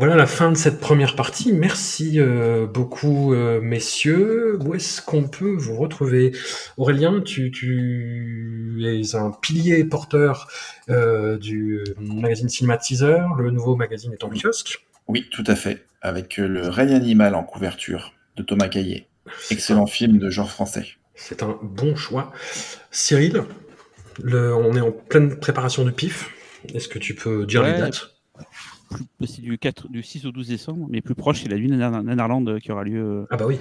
[0.05, 1.51] Voilà la fin de cette première partie.
[1.51, 4.55] Merci euh, beaucoup, euh, messieurs.
[4.63, 6.31] Où est-ce qu'on peut vous retrouver?
[6.77, 10.47] Aurélien, tu, tu es un pilier porteur
[10.91, 13.17] euh, du magazine Cinema Teaser.
[13.39, 14.85] Le nouveau magazine est en kiosque.
[15.07, 15.87] Oui, tout à fait.
[16.03, 19.07] Avec le règne animal en couverture de Thomas Caillet.
[19.49, 20.85] Excellent film de genre français.
[21.15, 22.31] C'est un bon choix.
[22.91, 23.41] Cyril,
[24.21, 26.29] le, on est en pleine préparation du PIF.
[26.75, 27.73] Est-ce que tu peux dire Ouais.
[27.73, 28.11] les dates?
[28.95, 31.77] Plus- C'est du, 4, du 6 au 12 décembre, mais plus proche, c'est la Lune
[31.77, 33.57] Nanarland qui aura lieu euh, Ah bah oui,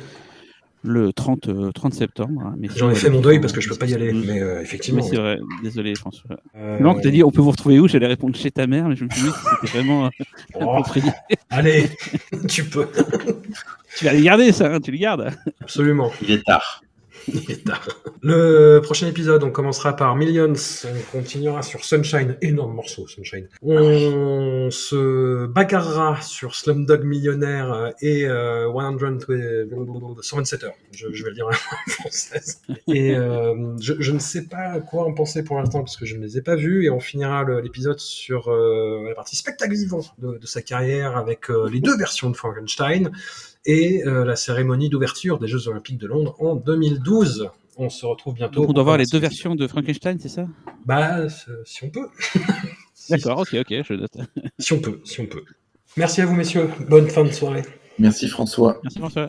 [0.86, 2.42] le 30, euh, 30 septembre.
[2.44, 4.12] hein, mais j'en ai fait mon deuil parce que je peux pas y aller.
[4.12, 4.26] 12.
[4.26, 5.02] Mais euh, Mais effectivement.
[5.02, 6.36] c'est vrai, désolé François.
[6.56, 7.88] Euh, Non, t'as dit on peut vous retrouver où?
[7.88, 9.36] J'allais répondre chez ta mère, mais je me suis dit que
[9.66, 10.10] c'était vraiment euh,
[10.60, 10.82] oh,
[11.50, 11.88] allez,
[12.48, 12.86] tu peux.
[13.96, 15.30] Tu vas les garder ça, hein, tu les gardes.
[15.60, 16.10] Absolument.
[16.20, 16.82] Il est tard.
[17.28, 17.86] Il est tard.
[18.22, 23.48] Le prochain épisode, on commencera par Millions, on continuera sur Sunshine, énorme morceau Sunshine.
[23.62, 31.34] On se bagarrera sur Slumdog Millionnaire et euh, 100 127 heures, je, je vais le
[31.34, 31.52] dire en
[31.90, 32.60] française.
[32.88, 36.16] Et euh, je, je ne sais pas quoi en penser pour l'instant parce que je
[36.16, 40.00] ne les ai pas vus et on finira l'épisode sur euh, la partie spectacle vivant
[40.18, 43.10] de, de sa carrière avec euh, les deux versions de Frankenstein
[43.66, 47.50] et euh, la cérémonie d'ouverture des Jeux Olympiques de Londres en 2012.
[47.76, 48.60] On se retrouve bientôt.
[48.60, 50.46] Donc on doit pour voir les deux versions de Frankenstein, c'est ça?
[50.86, 51.28] Bah,
[51.64, 52.08] si on peut.
[53.10, 54.16] D'accord, ok, ok, je note.
[54.58, 55.44] Si on peut, si on peut.
[55.96, 56.68] Merci à vous, messieurs.
[56.88, 57.62] Bonne fin de soirée.
[57.98, 58.80] Merci François.
[58.82, 59.28] Merci François.